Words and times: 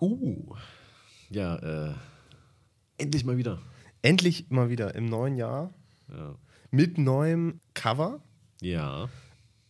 Uh. 0.00 0.54
Ja, 1.30 1.56
äh, 1.56 1.94
endlich 2.98 3.24
mal 3.24 3.36
wieder. 3.36 3.60
Endlich 4.02 4.50
mal 4.50 4.68
wieder 4.68 4.94
im 4.94 5.06
neuen 5.06 5.36
Jahr 5.36 5.72
Ja. 6.08 6.36
mit 6.70 6.98
neuem 6.98 7.60
Cover. 7.74 8.20
Ja. 8.60 9.08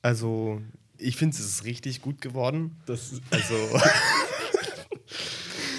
Also, 0.02 0.60
ich 0.98 1.16
finde, 1.16 1.36
es 1.36 1.44
ist 1.44 1.64
richtig 1.64 2.00
gut 2.02 2.20
geworden. 2.20 2.76
Das 2.86 3.20
Also, 3.30 3.54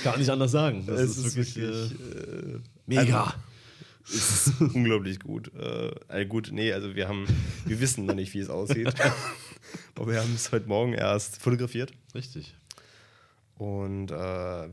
kann 0.04 0.20
nicht 0.20 0.30
anders 0.30 0.52
sagen. 0.52 0.86
Das 0.86 1.00
es 1.02 1.18
ist, 1.18 1.36
wirklich, 1.36 1.58
äh, 1.58 2.56
äh, 2.56 2.60
mega. 2.86 3.34
es 4.04 4.48
ist 4.48 4.62
unglaublich 4.62 5.20
gut. 5.20 5.52
Äh, 5.56 5.92
also 6.08 6.28
gut, 6.28 6.50
nee, 6.52 6.72
also 6.74 6.96
wir 6.96 7.08
haben, 7.08 7.26
wir 7.66 7.80
wissen 7.80 8.06
noch 8.06 8.16
nicht, 8.16 8.34
wie 8.34 8.40
es 8.40 8.50
aussieht. 8.50 8.94
Aber 9.96 10.12
wir 10.12 10.22
haben 10.22 10.34
es 10.36 10.52
heute 10.52 10.68
Morgen 10.68 10.94
erst 10.94 11.42
fotografiert 11.42 11.92
Richtig. 12.16 12.56
Und 13.58 14.12
äh, 14.12 14.16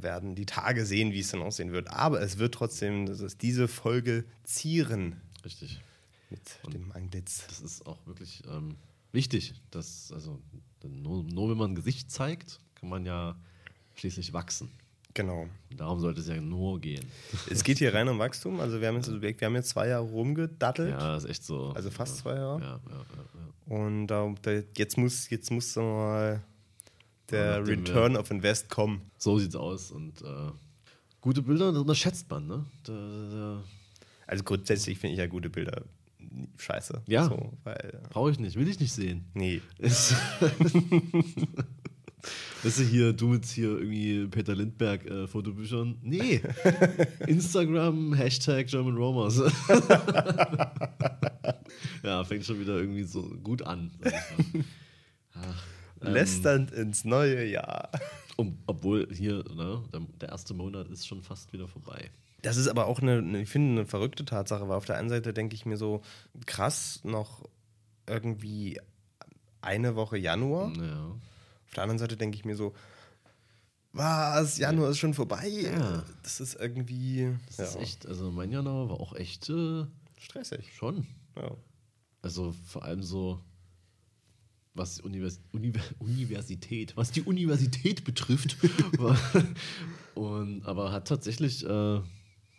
werden 0.02 0.34
die 0.34 0.47
Tage 0.47 0.84
sehen, 0.84 1.12
wie 1.12 1.20
es 1.20 1.30
dann 1.30 1.42
aussehen 1.42 1.73
wird. 1.73 1.88
Aber 1.88 2.20
es 2.20 2.38
wird 2.38 2.55
trotzdem, 2.55 3.06
das 3.06 3.20
ist 3.20 3.42
diese 3.42 3.69
Folge 3.69 4.25
zieren 4.42 5.20
Richtig. 5.45 5.80
mit 6.30 6.75
dem 6.75 6.92
Anglitz. 6.92 7.47
Das 7.48 7.61
ist 7.61 7.87
auch 7.87 8.06
wirklich 8.06 8.42
ähm, 8.51 8.77
wichtig. 9.12 9.55
Dass, 9.70 10.12
also, 10.12 10.39
nur, 10.83 11.25
nur 11.25 11.51
wenn 11.51 11.56
man 11.56 11.73
ein 11.73 11.75
Gesicht 11.75 12.11
zeigt, 12.11 12.61
kann 12.75 12.91
man 12.91 13.06
ja 13.06 13.37
schließlich 13.95 14.33
wachsen. 14.33 14.70
Genau. 15.14 15.48
Und 15.70 15.80
darum 15.80 16.01
sollte 16.01 16.20
es 16.20 16.27
ja 16.27 16.41
nur 16.41 16.80
gehen. 16.80 17.06
Es 17.48 17.62
geht 17.62 17.78
hier 17.78 17.95
rein 17.95 18.09
um 18.09 18.19
Wachstum. 18.19 18.59
Also 18.59 18.80
wir 18.80 18.89
haben 18.89 18.97
jetzt, 18.97 19.09
wir 19.09 19.47
haben 19.47 19.55
jetzt 19.55 19.69
zwei 19.69 19.89
Jahre 19.89 20.05
rumgedattelt. 20.05 20.91
Ja, 20.91 21.16
ist 21.16 21.25
echt 21.25 21.45
so. 21.45 21.70
Also 21.70 21.91
fast 21.91 22.19
zwei 22.19 22.34
Jahre. 22.34 22.61
Ja, 22.61 22.80
ja, 22.91 22.97
ja, 22.97 23.25
ja. 23.69 23.77
Und 23.77 24.47
äh, 24.47 24.64
jetzt 24.77 24.98
muss 24.98 25.30
jetzt 25.30 25.53
muss 25.53 25.77
mal 25.77 26.42
der 27.30 27.67
Return 27.67 28.17
of 28.17 28.30
Invest 28.30 28.69
kommen. 28.69 29.11
So 29.19 29.39
sieht's 29.39 29.56
aus. 29.56 29.91
Und 29.91 30.22
äh, 30.22 30.50
gute 31.20 31.42
Bilder, 31.42 31.72
das 31.72 31.81
unterschätzt 31.81 32.31
man, 32.31 32.47
ne? 32.47 32.66
Da, 32.84 32.92
da, 32.92 33.62
Also 34.27 34.44
grundsätzlich 34.44 34.98
finde 34.98 35.14
ich 35.14 35.19
ja 35.19 35.27
gute 35.27 35.50
Bilder 35.50 35.83
scheiße. 36.58 37.03
Ja. 37.06 37.25
So, 37.28 37.53
weil, 37.64 38.00
Brauche 38.11 38.31
ich 38.31 38.39
nicht, 38.39 38.56
will 38.56 38.69
ich 38.69 38.81
nicht 38.81 38.92
sehen. 38.92 39.25
nee. 39.34 39.61
Ist 39.78 40.14
Weißt 42.62 42.78
du, 42.78 42.84
hier, 42.84 43.12
du 43.12 43.28
mit 43.28 43.44
hier 43.44 43.78
irgendwie 43.78 44.27
Peter 44.28 44.55
Lindberg 44.55 45.05
äh, 45.05 45.27
Fotobüchern? 45.27 45.98
Nee. 46.00 46.41
Instagram, 47.27 48.14
Hashtag 48.14 48.69
German 48.69 48.97
Romers. 48.97 49.36
ja, 52.03 52.25
fängt 52.25 52.47
schon 52.47 52.59
wieder 52.61 52.78
irgendwie 52.78 53.03
so 53.03 53.20
gut 53.42 53.61
an. 53.61 53.91
sag 55.34 55.73
ähm, 56.06 56.12
Lästernd 56.12 56.70
ins 56.70 57.05
neue 57.05 57.44
Jahr. 57.44 57.91
um, 58.36 58.58
obwohl 58.66 59.08
hier, 59.12 59.44
ne, 59.55 59.83
der, 60.20 60.28
erste 60.30 60.55
Monat 60.55 60.88
ist 60.88 61.06
schon 61.06 61.22
fast 61.22 61.52
wieder 61.52 61.69
vorbei. 61.69 62.10
Das 62.42 62.56
ist 62.56 62.69
aber 62.69 62.86
auch 62.86 63.00
eine, 63.00 63.41
ich 63.41 63.48
finde, 63.48 63.80
eine 63.80 63.86
verrückte 63.86 64.25
Tatsache, 64.25 64.69
weil 64.69 64.77
auf 64.77 64.84
der 64.84 64.98
einen 64.98 65.08
Seite 65.08 65.32
denke 65.32 65.55
ich 65.55 65.64
mir 65.64 65.77
so, 65.77 66.02
krass, 66.47 67.00
noch 67.05 67.48
irgendwie 68.06 68.78
eine 69.62 69.97
Woche 69.97 70.19
Januar. 70.19 70.72
Ja. 70.77 71.06
Auf 71.66 71.75
der 71.75 71.84
anderen 71.84 71.98
Seite 71.98 72.16
denke 72.16 72.36
ich 72.36 72.44
mir 72.44 72.56
so, 72.56 72.75
was, 73.92 74.58
Januar 74.58 74.91
ist 74.91 74.98
schon 74.98 75.14
vorbei? 75.14 75.48
Ja. 75.48 76.05
Das 76.22 76.41
ist 76.41 76.55
irgendwie 76.55 77.32
Das 77.47 77.58
ja, 77.58 77.64
ist 77.64 77.77
echt, 77.77 78.06
also 78.06 78.30
mein 78.30 78.50
Januar 78.50 78.91
war 78.91 79.00
auch 79.00 79.14
echt 79.14 79.48
äh, 79.48 79.86
stressig. 80.19 80.75
schon. 80.75 81.06
Ja. 81.36 81.52
Also 82.20 82.52
vor 82.66 82.84
allem 82.84 83.02
so, 83.02 83.41
was 84.75 84.97
die 84.97 85.03
Univers 85.03 85.41
Univer 85.53 85.80
Universität, 85.98 86.97
was 86.97 87.12
die 87.12 87.22
Universität 87.22 88.05
betrifft. 88.05 88.56
und, 90.15 90.65
aber 90.65 90.93
hat 90.93 91.09
tatsächlich, 91.09 91.65
äh, 91.65 92.00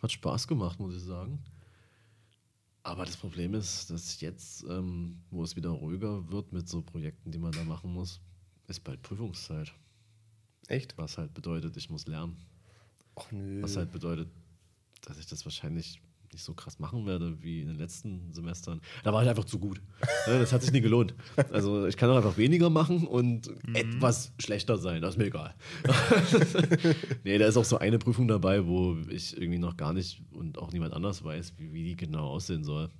hat 0.02 0.12
Spaß 0.12 0.48
gemacht, 0.48 0.80
muss 0.80 0.96
ich 0.96 1.02
sagen. 1.02 1.38
Aber 2.82 3.04
das 3.04 3.16
Problem 3.16 3.54
ist, 3.54 3.90
dass 3.90 4.20
jetzt, 4.20 4.64
ähm, 4.68 5.20
wo 5.30 5.42
es 5.42 5.56
wieder 5.56 5.70
ruhiger 5.70 6.30
wird 6.30 6.52
mit 6.52 6.68
so 6.68 6.82
Projekten, 6.82 7.32
die 7.32 7.38
man 7.38 7.52
da 7.52 7.64
machen 7.64 7.92
muss, 7.92 8.20
ist 8.68 8.84
bald 8.84 9.02
Prüfungszeit. 9.02 9.72
Echt? 10.68 10.96
Was 10.96 11.18
halt 11.18 11.34
bedeutet, 11.34 11.76
ich 11.76 11.90
muss 11.90 12.06
lernen. 12.06 12.36
Ach 13.16 13.30
nö. 13.32 13.62
Was 13.62 13.76
halt 13.76 13.90
bedeutet, 13.90 14.28
dass 15.02 15.18
ich 15.18 15.26
das 15.26 15.44
wahrscheinlich 15.44 16.00
nicht 16.36 16.44
so 16.44 16.52
krass 16.52 16.78
machen 16.78 17.06
werde 17.06 17.42
wie 17.42 17.62
in 17.62 17.68
den 17.68 17.78
letzten 17.78 18.30
Semestern. 18.30 18.82
Da 19.02 19.12
war 19.12 19.22
ich 19.22 19.28
einfach 19.28 19.44
zu 19.46 19.58
gut. 19.58 19.80
Ja, 20.26 20.38
Das 20.38 20.52
hat 20.52 20.62
sich 20.62 20.70
nie 20.70 20.82
gelohnt. 20.82 21.14
Also 21.50 21.86
ich 21.86 21.96
kann 21.96 22.10
auch 22.10 22.16
einfach 22.16 22.36
weniger 22.36 22.68
machen 22.68 23.06
und 23.06 23.50
etwas 23.74 24.32
schlechter 24.38 24.76
sein. 24.76 25.00
Das 25.00 25.14
ist 25.14 25.18
mir 25.18 25.26
egal. 25.26 25.54
nee, 27.24 27.38
da 27.38 27.46
ist 27.46 27.56
auch 27.56 27.64
so 27.64 27.78
eine 27.78 27.98
Prüfung 27.98 28.28
dabei, 28.28 28.66
wo 28.66 28.96
ich 29.08 29.34
irgendwie 29.36 29.58
noch 29.58 29.76
gar 29.78 29.92
nicht 29.94 30.20
und 30.32 30.58
auch 30.58 30.72
niemand 30.72 30.92
anders 30.92 31.24
weiß, 31.24 31.54
wie, 31.56 31.72
wie 31.72 31.84
die 31.84 31.96
genau 31.96 32.26
aussehen 32.28 32.64
soll. 32.64 32.90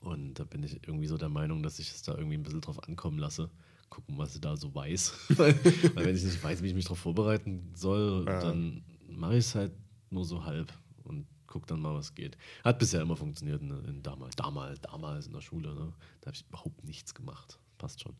Und 0.00 0.34
da 0.38 0.44
bin 0.44 0.62
ich 0.62 0.86
irgendwie 0.86 1.06
so 1.06 1.16
der 1.18 1.28
Meinung, 1.30 1.62
dass 1.62 1.78
ich 1.80 1.90
es 1.90 2.02
da 2.02 2.16
irgendwie 2.16 2.36
ein 2.36 2.42
bisschen 2.44 2.60
drauf 2.60 2.82
ankommen 2.86 3.18
lasse. 3.18 3.50
Gucken, 3.90 4.16
was 4.18 4.34
ich 4.34 4.40
da 4.40 4.56
so 4.56 4.72
weiß. 4.74 5.12
weil, 5.36 5.54
weil 5.94 6.06
wenn 6.06 6.14
ich 6.16 6.22
nicht 6.24 6.42
weiß, 6.42 6.62
wie 6.62 6.68
ich 6.68 6.74
mich 6.74 6.84
darauf 6.84 6.98
vorbereiten 6.98 7.72
soll, 7.74 8.24
Ja. 8.28 8.40
dann 8.40 8.84
mache 9.08 9.32
ich 9.38 9.46
es 9.46 9.54
halt 9.56 9.72
nur 10.10 10.24
so 10.24 10.44
halb 10.44 10.72
und 11.02 11.26
guck 11.46 11.66
dann 11.66 11.80
mal, 11.80 11.94
was 11.94 12.14
geht. 12.14 12.36
Hat 12.62 12.78
bisher 12.78 13.02
immer 13.02 13.16
funktioniert 13.16 13.62
in, 13.62 13.70
in 13.84 14.02
damals, 14.02 14.36
damals, 14.36 14.80
damals 14.80 15.26
in 15.26 15.32
der 15.32 15.40
Schule. 15.40 15.74
Ne? 15.74 15.92
Da 16.20 16.26
habe 16.26 16.36
ich 16.36 16.44
überhaupt 16.48 16.84
nichts 16.84 17.14
gemacht. 17.14 17.58
Passt 17.78 18.00
schon. 18.00 18.14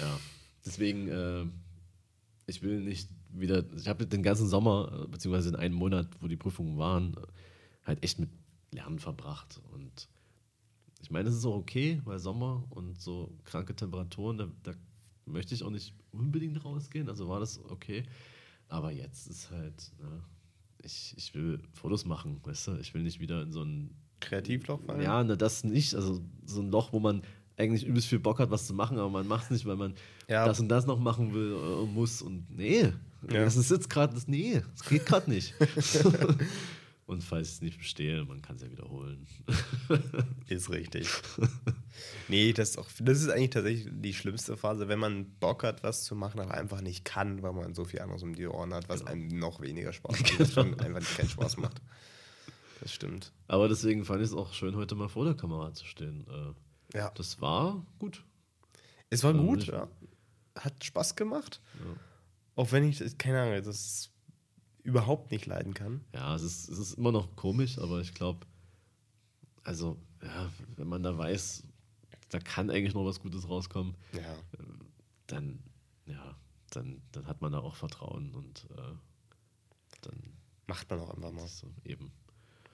Ja, 0.00 0.18
deswegen, 0.64 1.08
äh, 1.08 1.46
ich 2.46 2.62
will 2.62 2.80
nicht 2.80 3.08
wieder, 3.30 3.64
ich 3.76 3.88
habe 3.88 4.06
den 4.06 4.22
ganzen 4.22 4.48
Sommer, 4.48 5.04
äh, 5.04 5.08
beziehungsweise 5.08 5.50
in 5.50 5.56
einem 5.56 5.74
Monat, 5.74 6.08
wo 6.20 6.28
die 6.28 6.36
Prüfungen 6.36 6.78
waren, 6.78 7.16
halt 7.84 8.02
echt 8.02 8.18
mit 8.18 8.30
Lernen 8.70 8.98
verbracht. 8.98 9.60
Und 9.72 10.08
ich 11.02 11.10
meine, 11.10 11.28
es 11.28 11.36
ist 11.36 11.44
auch 11.44 11.56
okay, 11.56 12.00
weil 12.04 12.18
Sommer 12.18 12.64
und 12.70 13.00
so 13.00 13.36
kranke 13.44 13.74
Temperaturen, 13.74 14.38
da, 14.38 14.48
da 14.62 14.72
möchte 15.26 15.54
ich 15.54 15.62
auch 15.62 15.70
nicht 15.70 15.94
unbedingt 16.12 16.64
rausgehen. 16.64 17.08
Also 17.08 17.28
war 17.28 17.40
das 17.40 17.62
okay. 17.68 18.04
Aber 18.68 18.90
jetzt 18.90 19.26
ist 19.26 19.50
halt, 19.50 19.92
ne, 20.00 20.22
ich, 20.84 21.14
ich 21.16 21.34
will 21.34 21.60
Fotos 21.72 22.04
machen, 22.04 22.40
weißt 22.44 22.68
du? 22.68 22.76
Ich 22.76 22.94
will 22.94 23.02
nicht 23.02 23.20
wieder 23.20 23.42
in 23.42 23.52
so 23.52 23.62
ein 23.62 23.90
Kreativloch 24.20 24.80
fallen? 24.86 25.02
ja, 25.02 25.22
ne, 25.24 25.36
das 25.36 25.64
nicht. 25.64 25.94
Also 25.94 26.20
so 26.46 26.60
ein 26.60 26.70
Loch, 26.70 26.92
wo 26.92 27.00
man 27.00 27.22
eigentlich 27.56 27.84
übelst 27.86 28.08
viel 28.08 28.18
Bock 28.18 28.38
hat, 28.40 28.50
was 28.50 28.66
zu 28.66 28.74
machen, 28.74 28.98
aber 28.98 29.10
man 29.10 29.26
macht 29.28 29.44
es 29.44 29.50
nicht, 29.50 29.66
weil 29.66 29.76
man 29.76 29.94
Ja. 30.28 30.46
das 30.46 30.58
und 30.60 30.68
das 30.68 30.86
noch 30.86 30.98
machen 30.98 31.32
will 31.34 31.52
äh, 31.52 31.82
und 31.82 31.94
muss. 31.94 32.20
Und 32.22 32.50
nee, 32.50 32.82
Ja. 33.30 33.44
das 33.44 33.56
ist 33.56 33.70
jetzt 33.70 33.88
gerade 33.90 34.14
das. 34.14 34.26
Nee, 34.28 34.62
das 34.76 34.88
geht 34.88 35.06
gerade 35.06 35.30
nicht. 35.30 35.54
und 37.06 37.22
falls 37.22 37.48
ich 37.48 37.54
es 37.54 37.60
nicht 37.62 37.78
bestehe, 37.78 38.24
man 38.24 38.40
kann 38.42 38.56
es 38.56 38.62
ja 38.62 38.70
wiederholen. 38.70 39.26
Ist 40.48 40.70
richtig. 40.70 41.08
nee, 42.28 42.52
das 42.52 42.70
ist, 42.70 42.78
auch, 42.78 42.88
das 43.00 43.20
ist 43.22 43.28
eigentlich 43.28 43.50
tatsächlich 43.50 43.88
die 43.92 44.14
schlimmste 44.14 44.56
Phase, 44.56 44.88
wenn 44.88 44.98
man 44.98 45.30
Bock 45.38 45.62
hat, 45.64 45.82
was 45.82 46.04
zu 46.04 46.14
machen, 46.16 46.40
aber 46.40 46.54
einfach 46.54 46.80
nicht 46.80 47.04
kann, 47.04 47.42
weil 47.42 47.52
man 47.52 47.74
so 47.74 47.84
viel 47.84 48.00
anderes 48.00 48.22
um 48.22 48.34
die 48.34 48.46
Ohren 48.46 48.72
hat, 48.74 48.88
was 48.88 49.00
Genau. 49.00 49.12
einem 49.12 49.28
noch 49.38 49.60
weniger 49.60 49.92
Spaß 49.92 50.20
macht, 50.20 50.38
was 50.40 50.52
schon 50.52 50.78
einfach 50.80 51.00
nicht 51.00 51.16
keinen 51.16 51.28
Spaß 51.28 51.56
macht. 51.58 51.80
Das 52.80 52.92
stimmt. 52.92 53.32
Aber 53.48 53.68
deswegen 53.68 54.04
fand 54.04 54.20
ich 54.20 54.28
es 54.28 54.34
auch 54.34 54.52
schön, 54.52 54.76
heute 54.76 54.94
mal 54.94 55.08
vor 55.08 55.24
der 55.24 55.34
Kamera 55.34 55.72
zu 55.72 55.84
stehen. 55.86 56.26
Äh, 56.28 56.98
Ja. 56.98 57.10
das 57.14 57.40
war 57.40 57.84
gut. 57.98 58.24
Es 59.10 59.22
war 59.24 59.34
Ja, 59.34 59.40
gut, 59.40 59.66
ja. 59.66 59.88
Hat 60.56 60.84
Spaß 60.84 61.16
gemacht. 61.16 61.60
Ja. 61.80 61.96
Auch 62.56 62.72
wenn 62.72 62.84
ich, 62.88 62.98
das- 62.98 63.16
keine 63.18 63.40
Ahnung, 63.42 63.62
das 63.62 64.10
überhaupt 64.84 65.30
nicht 65.32 65.46
leiden 65.46 65.74
kann. 65.74 66.04
Ja, 66.14 66.34
es 66.36 66.42
ist, 66.42 66.68
es 66.68 66.78
ist 66.78 66.92
immer 66.94 67.10
noch 67.12 67.34
komisch, 67.36 67.78
aber 67.78 68.00
ich 68.00 68.14
glaube, 68.14 68.46
also, 69.64 69.96
ja, 70.22 70.50
wenn 70.76 70.86
man 70.88 71.02
da 71.02 71.16
weiß, 71.18 71.64
da 72.28 72.38
kann 72.38 72.70
eigentlich 72.70 72.94
noch 72.94 73.04
was 73.04 73.20
Gutes 73.20 73.48
rauskommen, 73.48 73.96
Ja. 74.12 74.36
dann, 75.26 75.58
ja, 76.06 76.36
dann, 76.70 77.00
dann 77.12 77.26
hat 77.26 77.40
man 77.40 77.52
da 77.52 77.58
auch 77.60 77.74
Vertrauen 77.74 78.34
und 78.34 78.66
äh, 78.76 78.92
dann 80.02 80.32
Macht 80.66 80.88
man 80.90 81.00
auch 81.00 81.10
einfach 81.14 81.32
mal. 81.32 81.46
so 81.48 81.66
eben. 81.84 82.10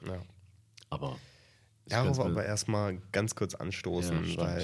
Ja. 0.07 0.23
Aber 0.91 1.17
mir- 1.89 2.25
aber 2.25 2.45
erstmal 2.45 2.99
ganz 3.13 3.35
kurz 3.35 3.55
anstoßen, 3.55 4.25
Ja, 4.25 4.39
weil 4.39 4.61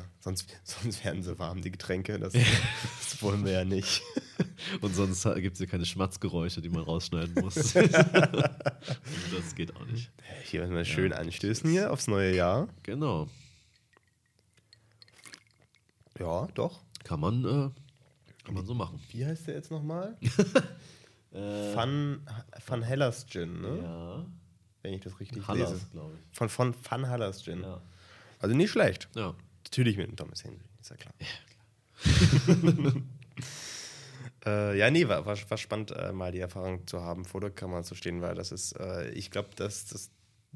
äh, 0.00 0.02
sonst, 0.20 0.46
sonst 0.64 1.04
werden 1.04 1.22
sie 1.22 1.38
warm, 1.38 1.62
die 1.62 1.70
Getränke. 1.70 2.18
Das, 2.18 2.32
das 2.32 3.22
wollen 3.22 3.44
wir 3.44 3.52
ja 3.52 3.64
nicht. 3.64 4.02
und 4.80 4.94
sonst 4.94 5.22
gibt 5.36 5.54
es 5.54 5.60
ja 5.60 5.66
keine 5.66 5.86
Schmatzgeräusche, 5.86 6.60
die 6.60 6.68
man 6.70 6.82
rausschneiden 6.82 7.34
muss. 7.42 7.76
Und 7.76 7.92
das 7.92 9.54
geht 9.54 9.76
auch 9.76 9.86
nicht. 9.86 10.10
Hier 10.44 10.60
werden 10.62 10.74
wir 10.74 10.84
schön 10.84 11.12
Ja. 11.12 11.18
anstößen 11.18 11.70
hier 11.70 11.92
aufs 11.92 12.06
neue 12.08 12.34
Jahr. 12.34 12.68
Genau. 12.82 13.28
Ja, 16.18 16.46
doch. 16.54 16.80
Kann 17.04 17.20
man, 17.20 17.44
äh, 17.44 17.70
kann 18.44 18.54
man 18.54 18.64
so 18.66 18.74
machen. 18.74 19.00
Wie 19.10 19.24
heißt 19.26 19.46
der 19.48 19.54
jetzt 19.56 19.70
nochmal? 19.70 20.16
Van, 21.32 22.20
Van 22.66 22.82
Hellers 22.82 23.26
Gin, 23.26 23.60
ne? 23.60 23.78
ja. 23.82 24.26
Wenn 24.84 24.92
ich 24.94 25.00
das 25.00 25.18
richtig 25.18 25.38
lese. 25.38 25.48
Hallers, 25.48 25.90
glaube 25.90 26.14
ich. 26.14 26.36
Von, 26.36 26.48
von 26.48 26.74
Van 26.88 27.08
Hellers 27.08 27.42
Gin. 27.42 27.62
Ja. 27.62 27.80
Also 28.38 28.54
nicht 28.54 28.70
schlecht. 28.70 29.08
ja. 29.16 29.34
Natürlich 29.64 29.96
mit 29.96 30.06
dem 30.08 30.14
Thomas 30.14 30.44
Henry, 30.44 30.60
ist 30.78 30.90
ja 30.90 30.96
klar. 30.96 31.14
Äh, 34.46 34.78
ja, 34.78 34.90
nee, 34.90 35.08
war, 35.08 35.24
war, 35.24 35.38
war 35.48 35.56
spannend, 35.56 35.90
äh, 35.92 36.12
mal 36.12 36.30
die 36.30 36.40
Erfahrung 36.40 36.86
zu 36.86 37.00
haben, 37.00 37.24
vor 37.24 37.40
der 37.40 37.50
Kamera 37.50 37.82
zu 37.82 37.94
stehen, 37.94 38.20
weil 38.20 38.34
das 38.34 38.52
ist, 38.52 38.72
äh, 38.78 39.10
ich 39.12 39.30
glaube, 39.30 39.48
dass, 39.56 39.86
dass, 39.86 40.10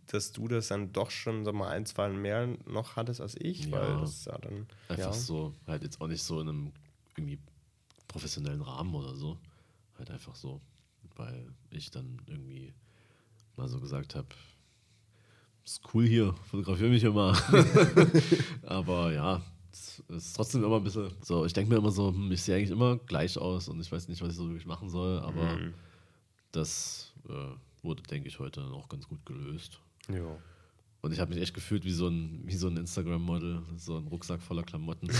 dass 0.06 0.32
du 0.32 0.46
das 0.46 0.68
dann 0.68 0.92
doch 0.92 1.10
schon 1.10 1.44
so 1.46 1.52
mal 1.54 1.70
ein, 1.70 1.86
zwei 1.86 2.10
mehr 2.10 2.48
noch 2.66 2.96
hattest 2.96 3.20
als 3.22 3.34
ich, 3.38 3.64
Ja. 3.64 3.72
weil 3.80 4.00
das 4.00 4.26
ja 4.26 4.36
dann. 4.38 4.66
Einfach 4.88 5.04
ja. 5.06 5.12
so, 5.12 5.54
halt 5.66 5.82
jetzt 5.84 6.00
auch 6.02 6.06
nicht 6.06 6.22
so 6.22 6.40
in 6.40 6.48
einem 6.50 6.72
irgendwie 7.16 7.38
professionellen 8.08 8.60
Rahmen 8.60 8.94
oder 8.94 9.14
so. 9.14 9.38
Halt 9.98 10.10
einfach 10.10 10.34
so, 10.34 10.60
weil 11.16 11.50
ich 11.70 11.90
dann 11.90 12.20
irgendwie 12.26 12.74
mal 13.58 13.68
so 13.68 13.78
gesagt 13.80 14.14
habe, 14.14 14.28
ist 15.64 15.82
cool 15.92 16.06
hier, 16.06 16.34
fotografiere 16.50 16.90
mich 16.90 17.04
immer. 17.04 17.36
Aber 18.66 19.12
ja, 19.12 19.42
es 19.70 20.02
ist 20.08 20.32
trotzdem 20.34 20.64
immer 20.64 20.76
ein 20.76 20.84
bisschen 20.84 21.10
so, 21.22 21.44
ich 21.44 21.52
denke 21.52 21.70
mir 21.70 21.76
immer 21.78 21.90
so, 21.90 22.08
hm, 22.08 22.32
ich 22.32 22.42
sehe 22.42 22.56
eigentlich 22.56 22.70
immer 22.70 22.96
gleich 22.96 23.36
aus 23.36 23.68
und 23.68 23.78
ich 23.80 23.92
weiß 23.92 24.08
nicht, 24.08 24.22
was 24.22 24.30
ich 24.30 24.36
so 24.36 24.48
wirklich 24.48 24.66
machen 24.66 24.88
soll, 24.88 25.18
aber 25.20 25.56
Mhm. 25.56 25.74
das 26.52 27.12
äh, 27.28 27.32
wurde, 27.82 28.02
denke 28.04 28.28
ich, 28.28 28.38
heute 28.38 28.62
auch 28.72 28.88
ganz 28.88 29.06
gut 29.08 29.24
gelöst. 29.26 29.78
Ja. 30.10 30.38
Und 31.00 31.12
ich 31.12 31.20
habe 31.20 31.32
mich 31.32 31.40
echt 31.40 31.54
gefühlt 31.54 31.84
wie 31.84 31.92
so 31.92 32.08
ein, 32.08 32.40
wie 32.44 32.56
so 32.56 32.66
ein 32.66 32.76
Instagram-Model, 32.76 33.62
so 33.76 33.98
ein 33.98 34.08
Rucksack 34.08 34.42
voller 34.42 34.64
Klamotten. 34.64 35.08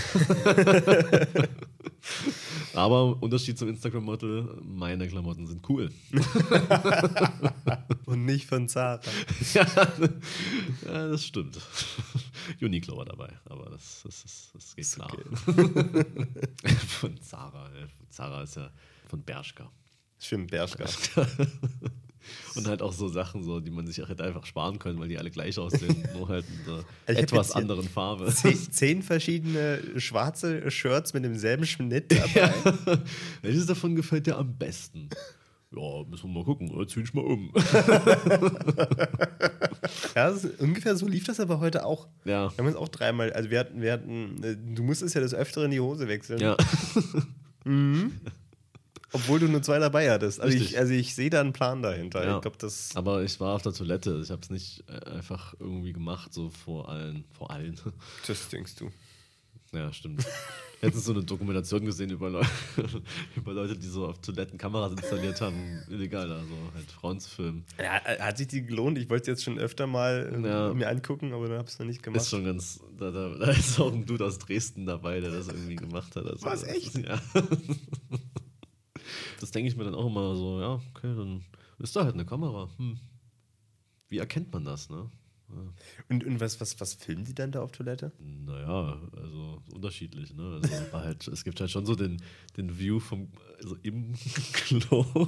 Aber 2.73 3.21
Unterschied 3.21 3.57
zum 3.57 3.69
Instagram-Model, 3.69 4.59
meine 4.61 5.07
Klamotten 5.07 5.47
sind 5.47 5.67
cool. 5.69 5.89
Und 8.09 8.25
nicht 8.25 8.47
von 8.47 8.67
Zara. 8.67 8.99
ja, 9.53 9.67
ja, 10.83 11.07
das 11.09 11.23
stimmt. 11.23 11.59
Uniqlo 12.61 12.97
war 12.97 13.05
dabei, 13.05 13.31
aber 13.45 13.69
das, 13.69 14.01
das, 14.03 14.23
ist, 14.23 14.49
das 14.55 14.75
geht 14.75 14.91
klar. 14.91 15.15
von 16.87 17.21
Zara. 17.21 17.69
Zara 18.09 18.41
ist 18.41 18.55
ja 18.55 18.71
von 19.07 19.21
Bershka. 19.21 19.71
Stimmt, 20.17 20.49
Bershka. 20.49 20.87
Und 22.55 22.67
halt 22.67 22.81
auch 22.81 22.93
so 22.93 23.09
Sachen, 23.09 23.43
so, 23.43 23.59
die 23.59 23.69
man 23.69 23.85
sich 23.85 24.01
auch 24.01 24.09
hätte 24.09 24.23
einfach 24.23 24.47
sparen 24.47 24.79
können, 24.79 24.99
weil 24.99 25.07
die 25.07 25.19
alle 25.19 25.29
gleich 25.29 25.59
aussehen, 25.59 26.03
nur 26.15 26.29
halt 26.29 26.45
in 26.49 26.71
einer 26.71 26.83
hab 27.07 27.15
etwas 27.15 27.51
anderen 27.51 27.87
Farbe. 27.87 28.33
Zehn, 28.33 28.71
zehn 28.71 29.03
verschiedene 29.03 29.81
schwarze 29.97 30.71
Shirts 30.71 31.13
mit 31.13 31.23
demselben 31.23 31.67
Schnitt 31.67 32.11
dabei. 32.11 32.51
Welches 33.43 33.67
davon 33.67 33.95
gefällt 33.95 34.25
dir 34.25 34.37
am 34.37 34.55
besten? 34.57 35.09
Ja, 35.71 36.03
müssen 36.07 36.29
wir 36.29 36.39
mal 36.39 36.45
gucken. 36.45 36.71
Oder 36.71 36.87
zieh 36.87 37.01
ich 37.01 37.13
mal 37.13 37.25
um. 37.25 37.51
Ja, 40.15 40.29
ist, 40.29 40.59
ungefähr 40.59 40.95
so 40.95 41.07
lief 41.07 41.25
das 41.25 41.39
aber 41.39 41.59
heute 41.59 41.85
auch. 41.85 42.07
Ja. 42.25 42.51
Wir 42.51 42.57
haben 42.57 42.67
uns 42.67 42.75
auch 42.75 42.89
dreimal, 42.89 43.31
also 43.33 43.49
wir 43.49 43.59
hatten, 43.59 43.81
wir 43.81 43.93
hatten, 43.93 44.43
äh, 44.43 44.55
du 44.55 44.83
musstest 44.83 45.15
ja 45.15 45.21
des 45.21 45.33
Öfteren 45.33 45.71
die 45.71 45.79
Hose 45.79 46.07
wechseln. 46.07 46.39
Ja. 46.39 46.57
Obwohl 49.11 49.39
du 49.39 49.47
nur 49.47 49.61
zwei 49.63 49.79
dabei 49.79 50.11
hattest. 50.11 50.39
Also 50.39 50.53
Richtig. 50.53 50.73
ich, 50.73 50.77
also 50.77 50.93
ich 50.93 51.15
sehe 51.15 51.29
da 51.29 51.41
einen 51.41 51.53
Plan 51.53 51.81
dahinter. 51.81 52.23
Ja. 52.23 52.35
Ich 52.35 52.41
glaube, 52.41 52.57
das. 52.59 52.95
Aber 52.95 53.23
ich 53.23 53.39
war 53.39 53.55
auf 53.55 53.61
der 53.63 53.73
Toilette. 53.73 54.19
Ich 54.23 54.29
habe 54.29 54.41
es 54.41 54.49
nicht 54.49 54.83
äh, 54.87 55.09
einfach 55.09 55.55
irgendwie 55.59 55.93
gemacht, 55.93 56.33
so 56.33 56.49
vor 56.49 56.89
allen. 56.89 57.23
Vor 57.31 57.49
allen. 57.51 57.79
Das 58.27 58.49
denkst 58.49 58.75
du. 58.75 58.91
ja, 59.73 59.91
stimmt. 59.93 60.25
Letztens 60.81 61.05
so 61.05 61.11
eine 61.11 61.23
Dokumentation 61.23 61.83
gesehen 61.83 62.09
über, 62.09 62.29
Leu 62.29 62.43
über 63.35 63.53
Leute, 63.53 63.77
die 63.77 63.87
so 63.87 64.07
auf 64.07 64.19
Toiletten 64.19 64.57
Kameras 64.57 64.93
installiert 64.93 65.41
haben, 65.41 65.81
illegal, 65.89 66.31
also 66.31 66.53
halt 66.73 66.89
Frauen 66.89 67.19
zu 67.19 67.29
filmen. 67.29 67.65
Ja, 67.77 67.97
äh, 68.05 68.19
hat 68.19 68.37
sich 68.37 68.47
die 68.47 68.65
gelohnt? 68.65 68.97
Ich 68.97 69.09
wollte 69.09 69.23
es 69.23 69.27
jetzt 69.27 69.43
schon 69.43 69.59
öfter 69.59 69.87
mal 69.87 70.31
äh, 70.33 70.47
Ja. 70.47 70.73
mir 70.73 70.87
angucken, 70.87 71.33
aber 71.33 71.47
dann 71.49 71.57
habe 71.57 71.67
ich 71.67 71.73
es 71.73 71.79
noch 71.79 71.85
nicht 71.85 72.01
gemacht. 72.01 72.21
Ist 72.21 72.29
schon 72.29 72.45
ganz. 72.45 72.79
Da, 72.97 73.11
da, 73.11 73.29
da 73.29 73.51
ist 73.51 73.77
auch 73.79 73.91
ein 73.91 74.05
Dude 74.05 74.25
aus 74.25 74.39
Dresden 74.39 74.85
dabei, 74.85 75.19
der 75.19 75.31
das 75.31 75.49
irgendwie 75.49 75.75
gemacht 75.75 76.15
hat. 76.15 76.25
Also, 76.25 76.45
Was, 76.45 76.63
echt? 76.63 76.95
Ja. 77.05 77.19
Das 79.39 79.51
denke 79.51 79.69
ich 79.69 79.75
mir 79.77 79.85
dann 79.85 79.95
auch 79.95 80.05
immer 80.07 80.35
so, 80.35 80.59
ja, 80.59 80.73
okay, 80.95 81.15
dann 81.15 81.43
ist 81.79 81.95
da 81.95 82.03
halt 82.03 82.13
eine 82.13 82.25
Kamera. 82.25 82.69
Hm. 82.77 82.99
Wie 84.09 84.17
erkennt 84.17 84.51
man 84.53 84.65
das, 84.65 84.89
ne? 84.89 85.09
Und, 86.09 86.23
und 86.23 86.39
was, 86.39 86.61
was, 86.61 86.79
was 86.79 86.93
filmen 86.93 87.25
die 87.25 87.33
dann 87.33 87.51
da 87.51 87.61
auf 87.61 87.71
Toilette? 87.71 88.11
Naja, 88.19 89.01
also 89.15 89.61
unterschiedlich, 89.73 90.33
ne? 90.35 90.59
Also 90.61 90.93
halt, 90.93 91.27
es 91.27 91.43
gibt 91.43 91.59
halt 91.59 91.71
schon 91.71 91.85
so 91.85 91.95
den, 91.95 92.21
den 92.57 92.77
View 92.77 92.99
vom, 92.99 93.29
also 93.57 93.75
im 93.83 94.13
Klo. 94.53 95.05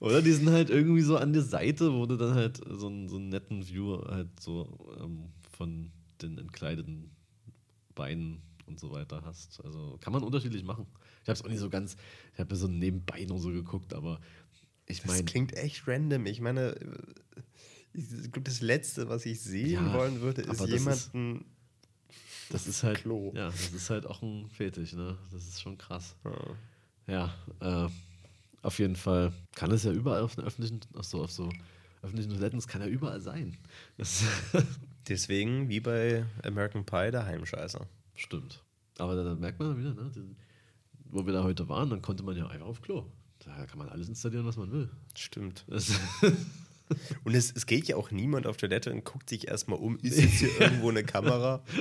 Oder 0.00 0.20
die 0.20 0.32
sind 0.32 0.50
halt 0.50 0.68
irgendwie 0.68 1.00
so 1.00 1.16
an 1.16 1.32
der 1.32 1.42
Seite, 1.42 1.92
wo 1.94 2.04
du 2.04 2.16
dann 2.16 2.34
halt 2.34 2.60
so 2.68 2.88
einen, 2.88 3.08
so 3.08 3.16
einen 3.16 3.30
netten 3.30 3.66
View 3.66 4.04
halt 4.06 4.28
so 4.38 4.96
ähm, 5.00 5.30
von 5.56 5.90
den 6.20 6.36
entkleideten 6.36 7.10
Beinen 7.94 8.42
und 8.66 8.78
so 8.78 8.90
weiter 8.90 9.22
hast. 9.24 9.64
Also 9.64 9.96
kann 10.00 10.12
man 10.12 10.22
unterschiedlich 10.22 10.64
machen. 10.64 10.86
Ich 11.22 11.28
habe 11.28 11.38
es 11.38 11.42
auch 11.42 11.48
nicht 11.48 11.58
so 11.58 11.70
ganz, 11.70 11.96
ich 12.34 12.38
habe 12.38 12.54
so 12.54 12.68
nebenbei 12.68 13.24
nur 13.24 13.38
so 13.38 13.50
geguckt, 13.50 13.94
aber 13.94 14.20
ich 14.86 14.98
Das 14.98 15.06
meine, 15.06 15.24
klingt 15.24 15.54
echt 15.56 15.86
random. 15.88 16.26
Ich 16.26 16.40
meine, 16.40 16.70
äh, 16.76 16.98
ich 17.92 18.08
glaube, 18.32 18.42
das 18.42 18.60
Letzte, 18.60 19.08
was 19.08 19.24
ich 19.26 19.40
sehen 19.40 19.70
Ja, 19.86 19.94
wollen 19.94 20.20
würde, 20.20 20.42
ist 20.42 20.48
aber 20.60 20.66
das 20.68 20.80
ist- 20.86 21.12
jemanden. 21.12 21.44
das 22.50 22.66
ist 22.66 22.82
halt, 22.82 22.98
Klo. 22.98 23.32
ja, 23.34 23.46
das 23.46 23.72
ist 23.72 23.90
halt 23.90 24.06
auch 24.06 24.20
ein 24.22 24.48
Fetisch, 24.50 24.92
ne? 24.94 25.16
Das 25.32 25.46
ist 25.46 25.60
schon 25.60 25.78
krass. 25.78 26.16
Ja. 27.06 27.32
Ja, 27.60 27.86
äh, 27.86 27.90
auf 28.62 28.78
jeden 28.78 28.96
Fall 28.96 29.32
kann 29.54 29.70
es 29.70 29.84
ja 29.84 29.92
überall 29.92 30.22
auf 30.22 30.34
den 30.36 30.44
öffentlichen, 30.44 30.80
auf 30.94 31.04
so, 31.04 31.22
auf 31.22 31.30
so 31.30 31.50
öffentlichen 32.02 32.30
Toiletten, 32.30 32.58
es 32.58 32.66
kann 32.66 32.80
ja 32.80 32.86
überall 32.88 33.20
sein. 33.20 33.56
Das 33.98 34.24
Deswegen, 35.08 35.68
wie 35.68 35.80
bei 35.80 36.24
American 36.44 36.84
Pie, 36.86 37.10
der 37.10 37.26
Heimscheißer. 37.26 37.86
stimmt. 38.14 38.62
Aber 38.98 39.14
da, 39.16 39.24
da 39.24 39.34
merkt 39.34 39.58
man 39.58 39.76
wieder, 39.78 39.92
ne? 39.92 40.10
Wo 41.10 41.26
wir 41.26 41.32
da 41.34 41.42
heute 41.44 41.68
waren, 41.68 41.90
dann 41.90 42.00
konnte 42.00 42.22
man 42.22 42.36
ja 42.36 42.46
einfach 42.46 42.66
auf 42.66 42.80
Klo. 42.80 43.04
Da 43.44 43.66
kann 43.66 43.78
man 43.78 43.88
alles 43.88 44.08
installieren, 44.08 44.46
was 44.46 44.56
man 44.56 44.72
will. 44.72 44.88
Stimmt. 45.16 45.64
Und 47.24 47.34
es, 47.34 47.52
es 47.52 47.66
geht 47.66 47.86
ja 47.88 47.96
auch 47.96 48.10
niemand 48.10 48.46
auf 48.46 48.58
Toilette 48.58 48.92
und 48.92 49.04
guckt 49.04 49.30
sich 49.30 49.48
erstmal 49.48 49.78
um, 49.78 49.98
ist 50.00 50.18
jetzt 50.18 50.34
hier 50.34 50.60
irgendwo 50.60 50.90
eine 50.90 51.02
Kamera? 51.04 51.64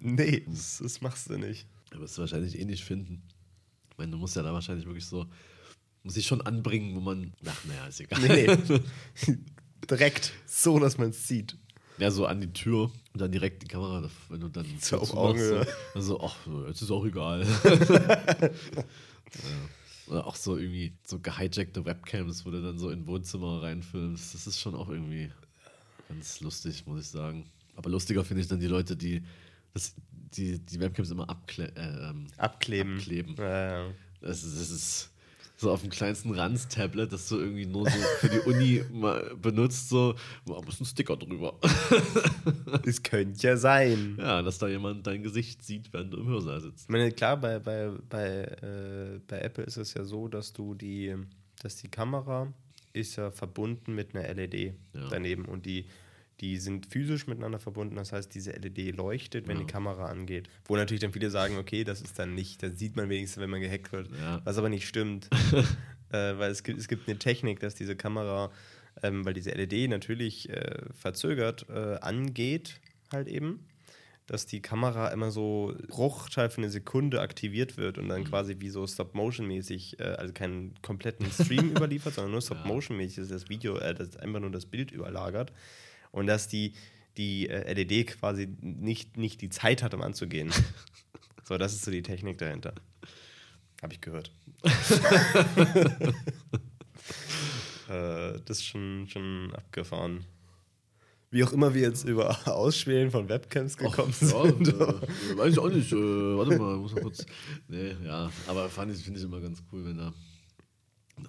Nee, 0.00 0.44
das, 0.48 0.78
das 0.82 1.00
machst 1.00 1.28
du 1.30 1.38
nicht. 1.38 1.66
da 1.90 2.00
wirst 2.00 2.16
du 2.16 2.22
wahrscheinlich 2.22 2.58
eh 2.58 2.64
nicht 2.64 2.82
finden. 2.84 3.22
Ich 3.90 3.98
meine, 3.98 4.10
du 4.12 4.18
musst 4.18 4.34
ja 4.36 4.42
da 4.42 4.52
wahrscheinlich 4.52 4.86
wirklich 4.86 5.06
so, 5.06 5.26
muss 6.02 6.16
ich 6.16 6.26
schon 6.26 6.40
anbringen, 6.40 6.96
wo 6.96 7.00
man, 7.00 7.32
ach, 7.46 7.64
naja, 7.64 7.86
ist 7.86 8.00
egal. 8.00 8.20
Nee, 8.20 8.46
nee. 9.26 9.38
Direkt, 9.88 10.32
so 10.46 10.78
dass 10.78 10.98
man 10.98 11.10
es 11.10 11.28
sieht. 11.28 11.56
Ja, 11.98 12.10
so 12.10 12.26
an 12.26 12.40
die 12.40 12.52
Tür 12.52 12.90
und 13.12 13.20
dann 13.20 13.30
direkt 13.32 13.62
die 13.62 13.66
Kamera, 13.68 14.08
wenn 14.28 14.40
du 14.40 14.48
dann 14.48 14.66
So 14.80 14.98
auf 14.98 15.14
Augenhöhe. 15.14 15.64
So, 15.94 16.18
also, 16.18 16.20
ach, 16.22 16.36
jetzt 16.68 16.82
ist 16.82 16.90
auch 16.90 17.04
egal. 17.04 17.44
ja. 17.44 18.50
Oder 20.08 20.26
auch 20.26 20.36
so 20.36 20.56
irgendwie 20.56 20.92
so 21.04 21.18
gehijackte 21.18 21.84
Webcams, 21.84 22.46
wo 22.46 22.50
du 22.50 22.62
dann 22.62 22.78
so 22.78 22.90
in 22.90 23.06
Wohnzimmer 23.06 23.62
reinfilmst. 23.62 24.34
Das 24.34 24.46
ist 24.46 24.60
schon 24.60 24.74
auch 24.74 24.88
irgendwie 24.88 25.30
ganz 26.08 26.40
lustig, 26.40 26.86
muss 26.86 27.00
ich 27.02 27.08
sagen. 27.08 27.44
Aber 27.76 27.90
lustiger 27.90 28.24
finde 28.24 28.42
ich 28.42 28.48
dann 28.48 28.60
die 28.60 28.66
Leute, 28.66 28.96
die 28.96 29.22
das, 29.74 29.94
die, 30.12 30.58
die 30.58 30.80
Webcams 30.80 31.10
immer 31.10 31.28
abkle 31.28 31.70
äh, 31.76 32.10
ähm, 32.10 32.26
Abkleben. 32.36 32.98
abkleben. 32.98 33.34
Ja, 33.36 33.84
ja. 33.84 33.90
Das 34.20 34.42
das 34.42 34.70
ist 34.70 35.10
so 35.60 35.72
auf 35.72 35.80
dem 35.80 35.90
kleinsten 35.90 36.30
Ranz-Tablet, 36.30 37.12
das 37.12 37.28
du 37.28 37.36
irgendwie 37.36 37.66
nur 37.66 37.84
so 37.90 37.98
für 38.20 38.28
die 38.28 38.38
Uni 38.40 38.84
mal 38.92 39.34
benutzt, 39.42 39.88
so, 39.88 40.14
oh, 40.46 40.62
muss 40.62 40.80
ein 40.80 40.84
Sticker 40.86 41.16
drüber. 41.16 41.54
Es 42.86 43.02
könnte 43.02 43.44
ja 43.46 43.56
sein. 43.56 44.16
Ja, 44.18 44.40
dass 44.42 44.58
da 44.58 44.68
jemand 44.68 45.06
dein 45.06 45.22
Gesicht 45.22 45.64
sieht, 45.64 45.92
während 45.92 46.12
du 46.12 46.18
im 46.18 46.28
Hörsaal 46.28 46.60
sitzt. 46.60 46.84
Ich 46.84 46.88
meine, 46.88 47.10
klar, 47.12 47.36
bei, 47.36 47.58
bei, 47.58 47.90
bei, 48.08 48.26
äh, 48.62 49.20
bei 49.26 49.40
Apple 49.40 49.64
ist 49.64 49.76
es 49.76 49.94
ja 49.94 50.04
so, 50.04 50.28
dass 50.28 50.52
du 50.52 50.74
die, 50.74 51.14
dass 51.62 51.76
die 51.76 51.88
Kamera 51.88 52.52
ist 52.92 53.16
ja 53.16 53.30
verbunden 53.30 53.94
mit 53.94 54.14
einer 54.14 54.32
LED 54.32 54.54
Ja. 54.94 55.08
daneben 55.10 55.44
und 55.44 55.66
die, 55.66 55.86
die 56.40 56.56
sind 56.58 56.86
physisch 56.86 57.26
miteinander 57.26 57.58
verbunden. 57.58 57.96
Das 57.96 58.12
heißt, 58.12 58.32
diese 58.34 58.52
LED 58.52 58.94
leuchtet, 58.96 59.48
wenn 59.48 59.56
Ja. 59.58 59.64
die 59.64 59.70
Kamera 59.72 60.06
angeht. 60.06 60.48
Wo 60.66 60.76
natürlich 60.76 61.00
dann 61.00 61.12
viele 61.12 61.30
sagen, 61.30 61.56
okay, 61.58 61.82
das 61.84 62.00
ist 62.00 62.18
dann 62.18 62.34
nicht, 62.34 62.62
das 62.62 62.78
sieht 62.78 62.94
man 62.96 63.08
wenigstens, 63.08 63.40
wenn 63.42 63.50
man 63.50 63.60
gehackt 63.60 63.92
wird. 63.92 64.08
Ja. 64.20 64.40
Was 64.44 64.56
aber 64.58 64.68
nicht 64.68 64.86
stimmt. 64.86 65.28
äh, 66.10 66.38
weil 66.38 66.50
es 66.50 66.62
gibt, 66.62 66.78
es 66.78 66.88
gibt 66.88 67.08
eine 67.08 67.18
Technik, 67.18 67.60
dass 67.60 67.74
diese 67.74 67.96
Kamera, 67.96 68.50
ähm, 69.02 69.24
weil 69.24 69.34
diese 69.34 69.50
LED 69.50 69.88
natürlich 69.90 70.48
äh, 70.50 70.76
verzögert 70.94 71.66
äh, 71.68 71.96
angeht, 72.00 72.80
halt 73.12 73.26
eben, 73.28 73.66
dass 74.26 74.44
die 74.46 74.60
Kamera 74.60 75.08
immer 75.08 75.30
so 75.30 75.74
Bruchteil 75.88 76.50
für 76.50 76.58
eine 76.58 76.68
Sekunde 76.70 77.20
aktiviert 77.22 77.78
wird 77.78 77.96
und 77.98 78.04
Mhm. 78.04 78.08
dann 78.10 78.24
quasi 78.24 78.56
wie 78.60 78.68
so 78.68 78.86
Stop-Motion-mäßig, 78.86 79.98
äh, 80.00 80.04
also 80.04 80.32
keinen 80.34 80.74
kompletten 80.82 81.26
Stream 81.32 81.70
überliefert, 81.76 82.14
sondern 82.14 82.32
nur 82.32 82.42
Stop-Motion-mäßig 82.42 83.26
das 83.28 83.48
Video, 83.48 83.76
äh, 83.78 83.94
das 83.94 84.16
einfach 84.18 84.40
nur 84.40 84.50
das 84.50 84.66
Bild 84.66 84.90
überlagert. 84.92 85.52
Und 86.10 86.26
dass 86.26 86.48
die, 86.48 86.72
die 87.16 87.48
äh, 87.48 87.72
LED 87.72 88.18
quasi 88.18 88.48
nicht, 88.60 89.16
nicht 89.16 89.40
die 89.40 89.48
Zeit 89.48 89.82
hat, 89.82 89.94
um 89.94 90.02
anzugehen. 90.02 90.50
so, 91.44 91.58
das 91.58 91.74
ist 91.74 91.84
so 91.84 91.90
die 91.90 92.02
Technik 92.02 92.38
dahinter. 92.38 92.74
Habe 93.82 93.92
ich 93.92 94.00
gehört. 94.00 94.32
äh, 97.88 98.40
das 98.44 98.58
ist 98.58 98.64
schon, 98.66 99.06
schon 99.08 99.52
abgefahren. 99.54 100.24
Wie 101.30 101.44
auch 101.44 101.52
immer 101.52 101.74
wir 101.74 101.82
jetzt 101.82 102.04
über 102.04 102.36
Ausspielen 102.48 103.10
von 103.10 103.28
Webcams 103.28 103.76
gekommen 103.76 104.14
Ach, 104.16 104.22
ja, 104.22 104.42
sind. 104.44 104.68
äh, 104.68 105.38
weiß 105.38 105.52
ich 105.52 105.58
auch 105.58 105.68
nicht. 105.68 105.92
Äh, 105.92 105.96
warte 105.96 106.58
mal, 106.58 106.76
muss 106.78 106.94
mal 106.94 107.02
kurz. 107.02 107.26
Nee, 107.68 107.94
ja, 108.04 108.30
aber 108.46 108.68
fand 108.70 108.92
ich, 108.92 109.04
finde 109.04 109.20
ich 109.20 109.26
immer 109.26 109.40
ganz 109.40 109.62
cool, 109.70 109.84
wenn 109.84 109.98
da 109.98 110.14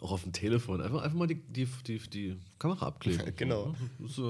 auch 0.01 0.11
auf 0.11 0.23
dem 0.23 0.31
Telefon 0.31 0.81
einfach, 0.81 1.01
einfach 1.01 1.17
mal 1.17 1.27
die, 1.27 1.35
die, 1.35 1.67
die, 1.85 1.97
die 1.97 2.37
Kamera 2.59 2.87
abkleben. 2.87 3.33
Genau. 3.35 3.75
Das 3.99 4.11
ist 4.11 4.21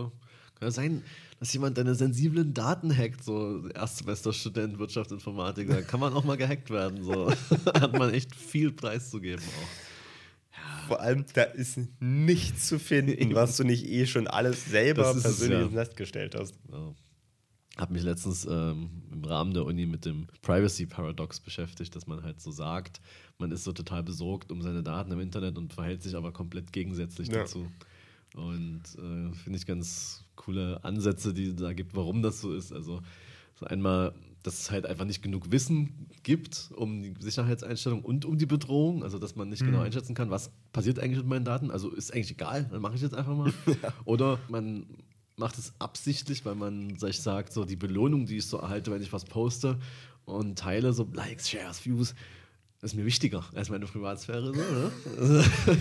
kann 0.59 0.71
sein, 0.71 1.03
dass 1.39 1.53
jemand 1.53 1.77
deine 1.77 1.95
sensiblen 1.95 2.53
Daten 2.53 2.95
hackt, 2.95 3.23
so 3.23 3.67
Erstsemesterstudent 3.69 4.77
Wirtschaftsinformatik, 4.77 5.69
da 5.69 5.81
kann 5.81 5.99
man 5.99 6.13
auch 6.13 6.23
mal 6.23 6.37
gehackt 6.37 6.69
werden. 6.69 7.03
So. 7.03 7.31
Hat 7.65 7.97
man 7.97 8.13
echt 8.13 8.35
viel 8.35 8.71
preiszugeben 8.71 9.43
auch. 9.43 10.87
Vor 10.87 10.99
allem, 11.01 11.23
da 11.33 11.43
ist 11.43 11.79
nichts 11.99 12.67
zu 12.67 12.79
finden, 12.79 13.35
was 13.35 13.57
du 13.57 13.63
nicht 13.63 13.85
eh 13.85 14.07
schon 14.07 14.27
alles 14.27 14.65
selber 14.65 15.11
ist 15.11 15.21
persönlich 15.21 15.59
ja. 15.59 15.65
ins 15.65 15.73
Netz 15.73 15.95
gestellt 15.95 16.35
hast. 16.35 16.55
Ja. 16.71 16.93
Habe 17.77 17.93
mich 17.93 18.03
letztens 18.03 18.45
ähm, 18.45 18.89
im 19.11 19.23
Rahmen 19.23 19.53
der 19.53 19.65
Uni 19.65 19.85
mit 19.85 20.03
dem 20.05 20.27
Privacy 20.41 20.87
Paradox 20.87 21.39
beschäftigt, 21.39 21.95
dass 21.95 22.07
man 22.07 22.23
halt 22.23 22.41
so 22.41 22.51
sagt, 22.51 22.99
man 23.37 23.51
ist 23.51 23.63
so 23.63 23.71
total 23.71 24.03
besorgt 24.03 24.51
um 24.51 24.61
seine 24.61 24.83
Daten 24.83 25.11
im 25.11 25.19
Internet 25.19 25.57
und 25.57 25.73
verhält 25.73 26.01
sich 26.01 26.15
aber 26.15 26.33
komplett 26.33 26.73
gegensätzlich 26.73 27.29
Ja. 27.29 27.35
dazu. 27.35 27.67
Und 28.35 28.81
äh, 28.97 29.33
finde 29.35 29.57
ich 29.57 29.65
ganz 29.65 30.25
coole 30.39 30.83
Ansätze, 30.83 31.33
die 31.33 31.49
es 31.49 31.55
da 31.57 31.73
gibt, 31.73 31.95
warum 31.95 32.23
das 32.23 32.41
so 32.41 32.53
ist. 32.53 32.71
Also 32.71 33.01
so 33.55 33.65
einmal, 33.65 34.13
dass 34.41 34.59
es 34.59 34.71
halt 34.71 34.85
einfach 34.85 35.05
nicht 35.05 35.21
genug 35.21 35.51
Wissen 35.51 36.07
gibt 36.23 36.71
um 36.75 37.03
die 37.03 37.13
Sicherheitseinstellung 37.19 38.03
und 38.03 38.25
um 38.25 38.37
die 38.37 38.45
Bedrohung. 38.45 39.03
Also 39.03 39.19
dass 39.19 39.35
man 39.35 39.49
nicht 39.49 39.63
genau 39.63 39.81
einschätzen 39.81 40.15
kann, 40.15 40.31
was 40.31 40.51
passiert 40.71 40.99
eigentlich 40.99 41.19
mit 41.19 41.27
meinen 41.27 41.45
Daten. 41.45 41.69
Also 41.69 41.89
ist 41.89 42.13
eigentlich 42.13 42.31
egal, 42.31 42.65
dann 42.71 42.81
mache 42.81 42.95
ich 42.95 43.01
jetzt 43.01 43.13
einfach 43.13 43.35
mal. 43.35 43.53
Oder 44.05 44.39
man 44.49 44.85
macht 45.35 45.57
es 45.57 45.73
absichtlich, 45.79 46.45
weil 46.45 46.55
man 46.55 46.97
sich 46.97 47.21
sagt, 47.21 47.53
so 47.53 47.65
die 47.65 47.75
Belohnung, 47.75 48.25
die 48.25 48.37
ich 48.37 48.47
so 48.47 48.57
erhalte, 48.57 48.91
wenn 48.91 49.01
ich 49.01 49.13
was 49.13 49.25
poste 49.25 49.77
und 50.25 50.57
teile, 50.57 50.93
so 50.93 51.07
Likes, 51.13 51.49
Shares, 51.49 51.85
Views, 51.85 52.15
das 52.79 52.91
ist 52.91 52.97
mir 52.97 53.05
wichtiger 53.05 53.43
als 53.53 53.69
meine 53.69 53.85
Privatsphäre. 53.85 54.53
So, 54.53 54.53
ne? 54.53 55.45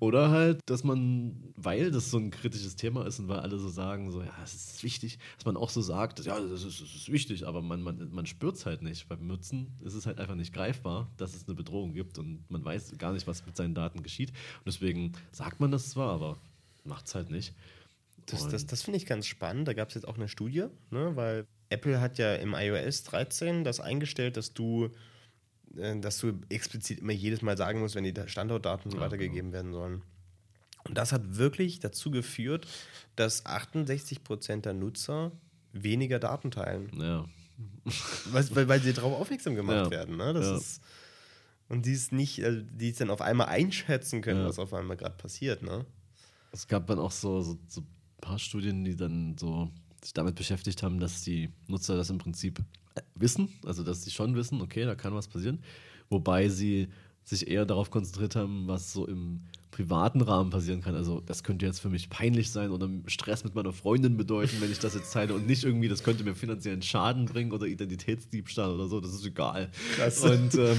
Oder 0.00 0.30
halt, 0.30 0.60
dass 0.66 0.84
man, 0.84 1.52
weil 1.56 1.90
das 1.90 2.10
so 2.10 2.18
ein 2.18 2.30
kritisches 2.30 2.76
Thema 2.76 3.06
ist 3.06 3.20
und 3.20 3.28
weil 3.28 3.38
alle 3.38 3.58
so 3.58 3.68
sagen, 3.68 4.10
so, 4.10 4.20
ja, 4.20 4.34
es 4.42 4.54
ist 4.54 4.82
wichtig, 4.82 5.18
dass 5.36 5.46
man 5.46 5.56
auch 5.56 5.70
so 5.70 5.80
sagt, 5.80 6.24
ja, 6.24 6.38
das 6.38 6.64
ist, 6.64 6.80
das 6.80 6.94
ist 6.94 7.12
wichtig, 7.12 7.46
aber 7.46 7.62
man, 7.62 7.82
man, 7.82 8.10
man 8.12 8.26
spürt 8.26 8.56
es 8.56 8.66
halt 8.66 8.82
nicht. 8.82 9.08
Beim 9.08 9.26
Nutzen 9.26 9.78
ist 9.84 9.94
es 9.94 10.04
halt 10.06 10.18
einfach 10.18 10.34
nicht 10.34 10.52
greifbar, 10.52 11.10
dass 11.16 11.34
es 11.34 11.46
eine 11.46 11.54
Bedrohung 11.54 11.94
gibt 11.94 12.18
und 12.18 12.44
man 12.50 12.64
weiß 12.64 12.98
gar 12.98 13.12
nicht, 13.12 13.26
was 13.26 13.46
mit 13.46 13.56
seinen 13.56 13.74
Daten 13.74 14.02
geschieht. 14.02 14.30
Und 14.30 14.66
deswegen 14.66 15.12
sagt 15.32 15.60
man 15.60 15.70
das 15.70 15.90
zwar, 15.90 16.12
aber 16.12 16.36
macht 16.84 17.06
es 17.06 17.14
halt 17.14 17.30
nicht. 17.30 17.54
Das, 18.26 18.48
das, 18.48 18.66
das 18.66 18.82
finde 18.82 18.96
ich 18.96 19.06
ganz 19.06 19.26
spannend. 19.26 19.68
Da 19.68 19.72
gab 19.72 19.88
es 19.88 19.94
jetzt 19.94 20.06
auch 20.06 20.16
eine 20.16 20.28
Studie, 20.28 20.66
ne? 20.90 21.12
weil 21.14 21.46
Apple 21.68 22.00
hat 22.00 22.18
ja 22.18 22.34
im 22.34 22.54
iOS 22.54 23.04
13 23.04 23.64
das 23.64 23.80
eingestellt, 23.80 24.36
dass 24.36 24.52
du, 24.52 24.90
dass 25.74 26.18
du 26.18 26.40
explizit 26.48 27.00
immer 27.00 27.12
jedes 27.12 27.42
Mal 27.42 27.56
sagen 27.56 27.80
musst, 27.80 27.94
wenn 27.94 28.04
die 28.04 28.14
Standortdaten 28.26 28.92
Ja, 28.92 29.00
weitergegeben 29.00 29.52
werden 29.52 29.72
sollen. 29.72 30.02
Und 30.84 30.96
das 30.96 31.12
hat 31.12 31.36
wirklich 31.36 31.80
dazu 31.80 32.10
geführt, 32.10 32.66
dass 33.16 33.44
68% 33.44 34.60
der 34.62 34.72
Nutzer 34.72 35.32
weniger 35.72 36.18
Daten 36.18 36.50
teilen, 36.50 36.90
Ja, 36.98 37.24
weil, 38.26 38.54
weil, 38.54 38.68
weil 38.68 38.82
sie 38.82 38.92
darauf 38.92 39.18
aufmerksam 39.20 39.54
gemacht 39.54 39.86
Ja. 39.86 39.90
werden. 39.90 40.16
Ne? 40.16 40.32
Das 40.32 40.44
Ja. 40.46 40.56
ist, 40.56 40.80
und 41.68 41.84
die 41.86 41.92
es 41.92 42.12
nicht, 42.12 42.42
also 42.44 42.60
die 42.62 42.90
es 42.90 42.98
dann 42.98 43.10
auf 43.10 43.20
einmal 43.20 43.48
einschätzen 43.48 44.22
können, 44.22 44.44
was 44.44 44.58
auf 44.58 44.72
einmal 44.72 44.96
gerade 44.96 45.16
passiert. 45.16 45.62
Ne? 45.62 45.84
Es 46.52 46.68
gab 46.68 46.86
dann 46.86 46.98
auch 47.00 47.10
so, 47.10 47.42
so, 47.42 47.58
so 47.66 47.80
ein 47.80 47.86
paar 48.20 48.38
Studien, 48.38 48.84
die 48.84 48.94
dann 48.96 49.36
so 49.36 49.70
sich 50.02 50.12
damit 50.14 50.36
beschäftigt 50.36 50.82
haben, 50.82 51.00
dass 51.00 51.22
die 51.22 51.50
Nutzer 51.66 51.96
das 51.96 52.10
im 52.10 52.18
Prinzip 52.18 52.60
äh, 52.60 52.62
wissen, 53.14 53.48
also 53.64 53.82
dass 53.82 54.04
sie 54.04 54.10
schon 54.10 54.34
wissen, 54.34 54.60
okay, 54.60 54.84
da 54.84 54.94
kann 54.94 55.14
was 55.14 55.28
passieren, 55.28 55.60
wobei 56.08 56.48
sie 56.48 56.88
sich 57.24 57.48
eher 57.48 57.66
darauf 57.66 57.90
konzentriert 57.90 58.36
haben, 58.36 58.68
was 58.68 58.92
so 58.92 59.06
im 59.06 59.40
privaten 59.72 60.20
Rahmen 60.22 60.50
passieren 60.50 60.80
kann. 60.80 60.94
Also 60.94 61.20
das 61.20 61.42
könnte 61.42 61.66
jetzt 61.66 61.80
für 61.80 61.90
mich 61.90 62.08
peinlich 62.08 62.50
sein 62.50 62.70
oder 62.70 62.88
Stress 63.08 63.44
mit 63.44 63.54
meiner 63.54 63.72
Freundin 63.72 64.16
bedeuten, 64.16 64.56
wenn 64.60 64.70
ich 64.70 64.78
das 64.78 64.94
jetzt 64.94 65.12
teile 65.12 65.34
und 65.34 65.46
nicht 65.46 65.64
irgendwie, 65.64 65.88
das 65.88 66.02
könnte 66.02 66.24
mir 66.24 66.34
finanziellen 66.34 66.82
Schaden 66.82 67.26
bringen 67.26 67.52
oder 67.52 67.66
Identitätsdiebstahl 67.66 68.70
oder 68.70 68.86
so, 68.86 69.00
das 69.00 69.12
ist 69.12 69.26
egal. 69.26 69.70
Krass. 69.96 70.22
Und 70.22 70.54
ähm, 70.54 70.78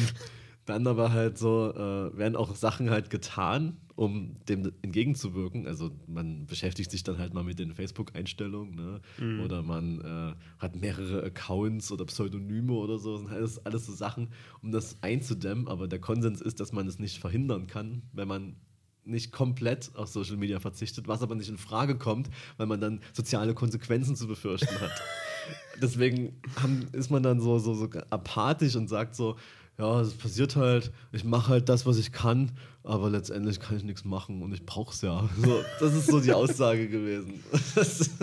dann 0.66 0.88
aber 0.88 1.12
halt 1.12 1.38
so, 1.38 1.72
äh, 1.76 2.18
werden 2.18 2.36
auch 2.36 2.56
Sachen 2.56 2.90
halt 2.90 3.10
getan, 3.10 3.78
um 3.98 4.36
dem 4.48 4.72
entgegenzuwirken. 4.84 5.66
Also 5.66 5.92
man 6.06 6.46
beschäftigt 6.46 6.92
sich 6.92 7.04
dann 7.04 7.18
halt 7.18 7.34
mal 7.34 7.44
mit 7.44 7.58
den 7.58 7.74
Facebook-Einstellungen, 7.74 8.76
ne? 8.76 9.02
Oder 9.44 9.64
man 9.64 10.02
äh, 10.02 10.36
hat 10.60 10.76
mehrere 10.76 11.24
Accounts 11.24 11.92
oder 11.92 12.06
Pseudonyme 12.06 12.74
oder 12.74 13.00
so. 13.00 13.14
Das 13.14 13.22
sind 13.22 13.32
alles, 13.32 13.66
alles 13.66 13.86
so 13.88 13.94
Sachen, 13.94 14.30
um 14.62 14.72
das 14.72 15.02
einzudämmen. 15.02 15.68
Aber 15.68 15.88
der 15.88 16.00
Konsens 16.00 16.42
ist, 16.42 16.60
dass 16.60 16.72
man 16.72 16.88
es 16.88 17.00
nicht 17.00 17.18
verhindern 17.18 17.66
kann, 17.66 18.04
wenn 18.14 18.28
man 18.28 18.56
nicht 19.04 19.32
komplett 19.32 19.90
auf 19.96 20.10
Social 20.10 20.38
Media 20.38 20.60
verzichtet, 20.60 21.08
was 21.08 21.24
aber 21.24 21.34
nicht 21.34 21.50
in 21.50 21.58
Frage 21.58 21.98
kommt, 21.98 22.30
weil 22.58 22.68
man 22.68 22.80
dann 22.80 23.00
soziale 23.14 23.56
Konsequenzen 23.56 24.16
zu 24.16 24.28
befürchten 24.28 24.80
hat. 24.80 24.92
Deswegen 25.82 26.40
haben, 26.62 26.88
ist 26.92 27.10
man 27.10 27.24
dann 27.24 27.40
so, 27.40 27.58
so, 27.58 27.74
so 27.74 27.90
apathisch 28.10 28.76
und 28.76 28.90
sagt 28.90 29.16
so, 29.16 29.38
ja, 29.78 30.02
es 30.02 30.14
passiert 30.14 30.56
halt, 30.56 30.92
ich 31.12 31.24
mache 31.24 31.50
halt 31.50 31.70
das, 31.70 31.86
was 31.86 31.98
ich 31.98 32.12
kann, 32.12 32.52
aber 32.84 33.10
letztendlich 33.10 33.60
kann 33.60 33.78
ich 33.78 33.84
nichts 33.84 34.04
machen 34.06 34.42
und 34.42 34.54
ich 34.54 34.66
brauche 34.66 34.94
es 34.94 35.02
ja. 35.02 35.30
So, 35.38 35.64
das 35.80 35.94
ist 35.94 36.08
so 36.08 36.20
die 36.20 36.34
Aussage 36.34 36.88
gewesen. 36.90 37.44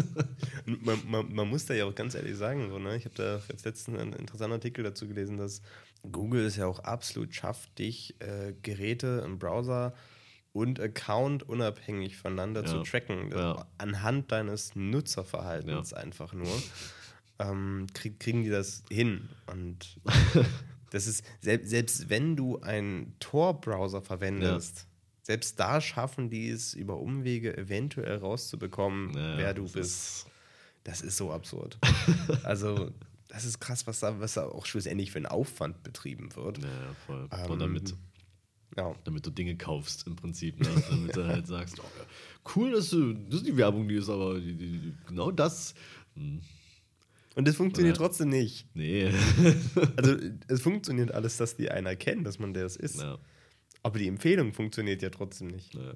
Man, 0.66 0.98
man, 1.06 1.34
man 1.34 1.48
muss 1.50 1.66
da 1.66 1.74
ja 1.74 1.84
auch 1.84 1.94
ganz 1.94 2.14
ehrlich 2.14 2.36
sagen, 2.38 2.70
so, 2.70 2.78
ne? 2.78 2.96
ich 2.96 3.04
habe 3.04 3.14
da 3.16 3.38
jetzt 3.50 3.66
letztens 3.66 3.98
einen 3.98 4.14
interessanten 4.14 4.54
Artikel 4.54 4.82
dazu 4.82 5.06
gelesen, 5.06 5.36
dass 5.36 5.60
Google 6.10 6.42
es 6.46 6.56
ja 6.56 6.66
auch 6.66 6.78
absolut 6.78 7.34
schafft, 7.34 7.78
dich 7.78 8.14
äh, 8.20 8.54
Geräte 8.62 9.22
im 9.26 9.38
Browser 9.38 9.92
und 10.54 10.80
Account 10.80 11.42
unabhängig 11.46 12.16
voneinander 12.16 12.62
Ja. 12.62 12.66
zu 12.68 12.82
tracken. 12.82 13.30
Ja. 13.30 13.66
Anhand 13.76 14.32
deines 14.32 14.74
Nutzerverhaltens 14.74 15.92
einfach 15.92 16.32
nur. 16.32 16.48
Ähm, 17.38 17.86
krieg, 17.92 18.18
kriegen 18.18 18.42
die 18.42 18.50
das 18.50 18.84
hin. 18.90 19.28
Und 19.46 19.98
das 20.94 21.06
ist, 21.06 21.24
selbst, 21.40 21.70
selbst 21.70 22.08
wenn 22.08 22.36
du 22.36 22.60
einen 22.60 23.14
Tor-Browser 23.18 24.00
verwendest, 24.02 24.86
selbst 25.22 25.58
da 25.58 25.80
schaffen 25.80 26.30
die 26.30 26.48
es 26.48 26.74
über 26.74 26.98
Umwege 26.98 27.56
eventuell 27.56 28.18
rauszubekommen, 28.18 29.14
Ja, 29.14 29.38
wer 29.38 29.54
du 29.54 29.62
das 29.64 29.72
bist. 29.72 29.90
ist- 29.90 30.26
Das 30.84 31.00
ist 31.00 31.16
so 31.16 31.32
absurd. 31.32 31.78
also, 32.44 32.90
das 33.28 33.44
ist 33.46 33.58
krass, 33.58 33.86
was 33.86 34.00
da, 34.00 34.20
was 34.20 34.34
da 34.34 34.44
auch 34.46 34.66
schlussendlich 34.66 35.10
für 35.10 35.18
ein 35.18 35.24
Aufwand 35.26 35.82
betrieben 35.82 36.28
wird. 36.36 36.58
Ja, 36.58 36.64
ja, 36.68 36.94
voll. 37.06 37.26
Ähm, 37.32 37.44
Oder 37.50 37.56
damit, 37.56 37.94
Ja. 38.76 38.94
damit 39.04 39.24
du 39.24 39.30
Dinge 39.30 39.56
kaufst 39.56 40.06
im 40.06 40.14
Prinzip. 40.14 40.60
Ne? 40.60 40.68
Damit 40.90 41.16
du 41.16 41.26
halt 41.26 41.46
sagst, 41.46 41.80
oh, 41.80 41.84
ja, 41.98 42.04
cool, 42.54 42.72
dass 42.72 42.90
du, 42.90 43.14
das 43.14 43.36
ist 43.36 43.46
die 43.46 43.56
Werbung, 43.56 43.88
die 43.88 43.96
ist 43.96 44.10
aber 44.10 44.38
die, 44.38 44.52
die, 44.54 44.78
die, 44.78 44.94
genau 45.08 45.30
das. 45.30 45.74
Hm, 46.16 46.40
Und 47.34 47.48
es 47.48 47.56
funktioniert 47.56 47.96
Ja. 47.96 48.02
trotzdem 48.04 48.28
nicht. 48.28 48.66
nee. 48.74 49.10
Also, 49.96 50.16
es 50.48 50.60
funktioniert 50.62 51.12
alles, 51.12 51.36
dass 51.36 51.56
die 51.56 51.70
einen 51.70 51.86
erkennen, 51.86 52.24
dass 52.24 52.38
man 52.38 52.54
der 52.54 52.64
es 52.66 52.76
ist. 52.76 53.00
ja, 53.00 53.18
Aber 53.82 53.98
die 53.98 54.06
Empfehlung 54.08 54.52
funktioniert 54.52 55.02
ja 55.02 55.10
trotzdem 55.10 55.48
nicht. 55.48 55.74
ja. 55.74 55.94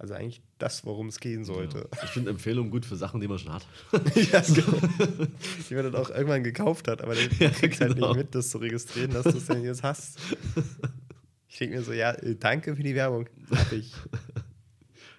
Also 0.00 0.14
eigentlich 0.14 0.40
das, 0.58 0.84
worum 0.84 1.08
es 1.08 1.18
gehen 1.18 1.44
sollte. 1.44 1.88
Ja. 1.92 2.04
Ich 2.04 2.10
finde 2.10 2.30
Empfehlungen 2.30 2.70
gut 2.70 2.86
für 2.86 2.94
Sachen, 2.94 3.20
die 3.20 3.26
man 3.26 3.36
schon 3.40 3.52
hat. 3.52 3.66
Ja, 4.32 4.40
genau. 4.42 4.78
Die 5.68 5.74
man 5.74 5.84
dann 5.84 5.96
auch 5.96 6.10
irgendwann 6.10 6.44
gekauft 6.44 6.86
hat, 6.86 7.02
aber 7.02 7.16
der 7.16 7.24
Ja, 7.40 7.50
kriegt 7.50 7.80
halt 7.80 7.94
genau. 7.96 8.10
nicht 8.10 8.16
mit, 8.16 8.34
das 8.34 8.50
zu 8.50 8.58
registrieren, 8.58 9.10
dass 9.10 9.24
du 9.24 9.36
es 9.36 9.46
denn 9.46 9.64
jetzt 9.64 9.82
hast. 9.82 10.20
Ich 11.48 11.58
denke 11.58 11.78
mir 11.78 11.82
so, 11.82 11.92
ja, 11.92 12.12
äh, 12.12 12.36
danke 12.36 12.76
für 12.76 12.82
die 12.84 12.94
Werbung. 12.94 13.28
Hab 13.50 13.72
ich. 13.72 13.92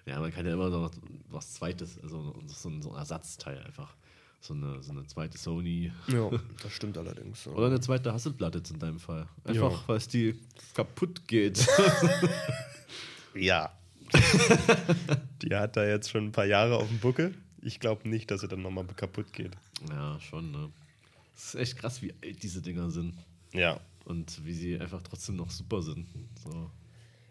Ja, 0.06 0.18
man 0.18 0.32
kann 0.32 0.46
ja 0.46 0.54
immer 0.54 0.70
noch 0.70 0.90
was 1.28 1.52
Zweites, 1.52 1.98
also 2.02 2.34
so 2.46 2.68
ein, 2.70 2.80
so 2.80 2.90
ein 2.92 2.96
Ersatzteil 2.96 3.58
einfach. 3.58 3.94
So 4.42 4.54
eine, 4.54 4.82
so 4.82 4.92
eine 4.92 5.06
zweite 5.06 5.36
Sony 5.36 5.92
Ja, 6.08 6.30
das 6.62 6.72
stimmt 6.72 6.96
allerdings. 6.96 7.46
oder 7.46 7.66
eine 7.66 7.80
zweite 7.80 8.12
Hasselblatt 8.12 8.54
jetzt 8.54 8.70
in 8.70 8.78
deinem 8.78 8.98
Fall. 8.98 9.28
Einfach, 9.44 9.72
Ja. 9.72 9.82
weil 9.88 9.96
es 9.98 10.08
die 10.08 10.38
kaputt 10.74 11.26
geht. 11.28 11.66
Ja. 13.34 13.72
die 15.42 15.54
hat 15.54 15.76
da 15.76 15.86
jetzt 15.86 16.10
schon 16.10 16.26
ein 16.26 16.32
paar 16.32 16.44
Jahre 16.46 16.76
auf 16.78 16.88
dem 16.88 16.98
Buckel. 16.98 17.34
Ich 17.62 17.78
glaube 17.78 18.08
nicht, 18.08 18.30
dass 18.30 18.40
sie 18.40 18.48
dann 18.48 18.62
nochmal 18.62 18.84
kaputt 18.96 19.32
geht. 19.32 19.52
ja, 19.88 20.18
schon, 20.20 20.50
ne? 20.50 20.70
Es 21.36 21.54
ist 21.54 21.54
echt 21.54 21.76
krass, 21.78 22.02
wie 22.02 22.12
alt 22.22 22.42
diese 22.42 22.60
Dinger 22.60 22.90
sind. 22.90 23.14
Ja. 23.52 23.78
Und 24.04 24.44
wie 24.44 24.52
sie 24.52 24.80
einfach 24.80 25.00
trotzdem 25.02 25.36
noch 25.36 25.50
super 25.50 25.80
sind. 25.82 26.06
So. 26.42 26.70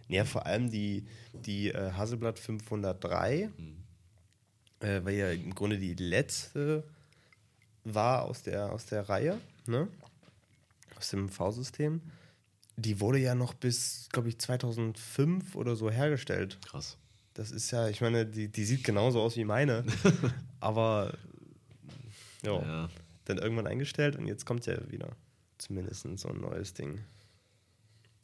Ja, 0.08 0.24
vor 0.24 0.46
allem 0.46 0.72
die, 0.72 1.06
die 1.46 1.70
äh, 1.70 1.92
Hasselblatt 1.92 2.39
503, 2.39 3.50
äh, 4.80 5.01
weil 5.04 5.16
ja 5.16 5.32
im 5.32 5.54
Grunde 5.54 5.78
die 5.78 5.96
letzte 5.96 6.84
war 7.84 8.24
aus 8.24 8.44
der, 8.44 8.72
aus 8.72 8.86
der 8.86 9.08
Reihe, 9.10 9.40
ne? 9.68 9.88
aus 10.98 11.10
dem 11.10 11.30
V-System. 11.30 12.02
Die 12.78 13.00
wurde 13.00 13.20
ja 13.20 13.36
noch 13.36 13.54
bis, 13.54 14.08
glaube 14.12 14.30
ich, 14.30 14.40
2005 14.40 15.56
oder 15.56 15.76
so 15.76 15.90
hergestellt. 15.90 16.60
Krass. 16.66 16.98
Das 17.34 17.52
ist 17.52 17.72
ja, 17.72 17.88
ich 17.88 18.02
meine, 18.02 18.26
die, 18.26 18.48
die 18.50 18.66
sieht 18.66 18.84
genauso 18.84 19.22
aus 19.22 19.36
wie 19.38 19.46
meine. 19.46 19.86
Aber 20.60 21.18
ja, 22.44 22.62
Ja. 22.62 22.90
dann 23.26 23.38
irgendwann 23.38 23.68
eingestellt 23.68 24.16
und 24.16 24.28
jetzt 24.28 24.46
kommt 24.46 24.66
ja 24.66 24.90
wieder 24.92 25.10
zumindest 25.58 26.06
so 26.18 26.30
ein 26.30 26.40
neues 26.42 26.74
Ding. 26.74 27.00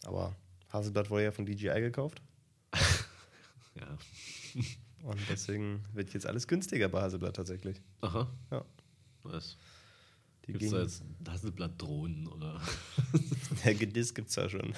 Aber 0.04 0.36
Hasselblatt 0.70 1.10
wurde 1.10 1.24
ja 1.26 1.32
von 1.32 1.46
DJI 1.46 1.80
gekauft 1.82 2.22
ja. 3.76 3.98
und 5.04 5.20
deswegen 5.30 5.84
wird 5.94 6.14
jetzt 6.14 6.26
alles 6.26 6.48
günstiger 6.48 6.90
bei 6.90 7.02
Hasselblatt 7.02 7.36
tatsächlich. 7.36 7.82
Aha. 8.02 8.30
Ja. 8.52 8.66
Was? 9.26 9.58
Die 10.48 10.52
Gibt 10.52 10.64
es 10.66 10.72
da 10.72 10.82
jetzt 10.82 11.04
Hasselblatt-Drohnen 11.28 12.28
oder 12.28 12.62
Der 13.66 13.74
Gediss 13.76 14.14
gibt's 14.14 14.36
ja 14.36 14.48
schon. 14.50 14.74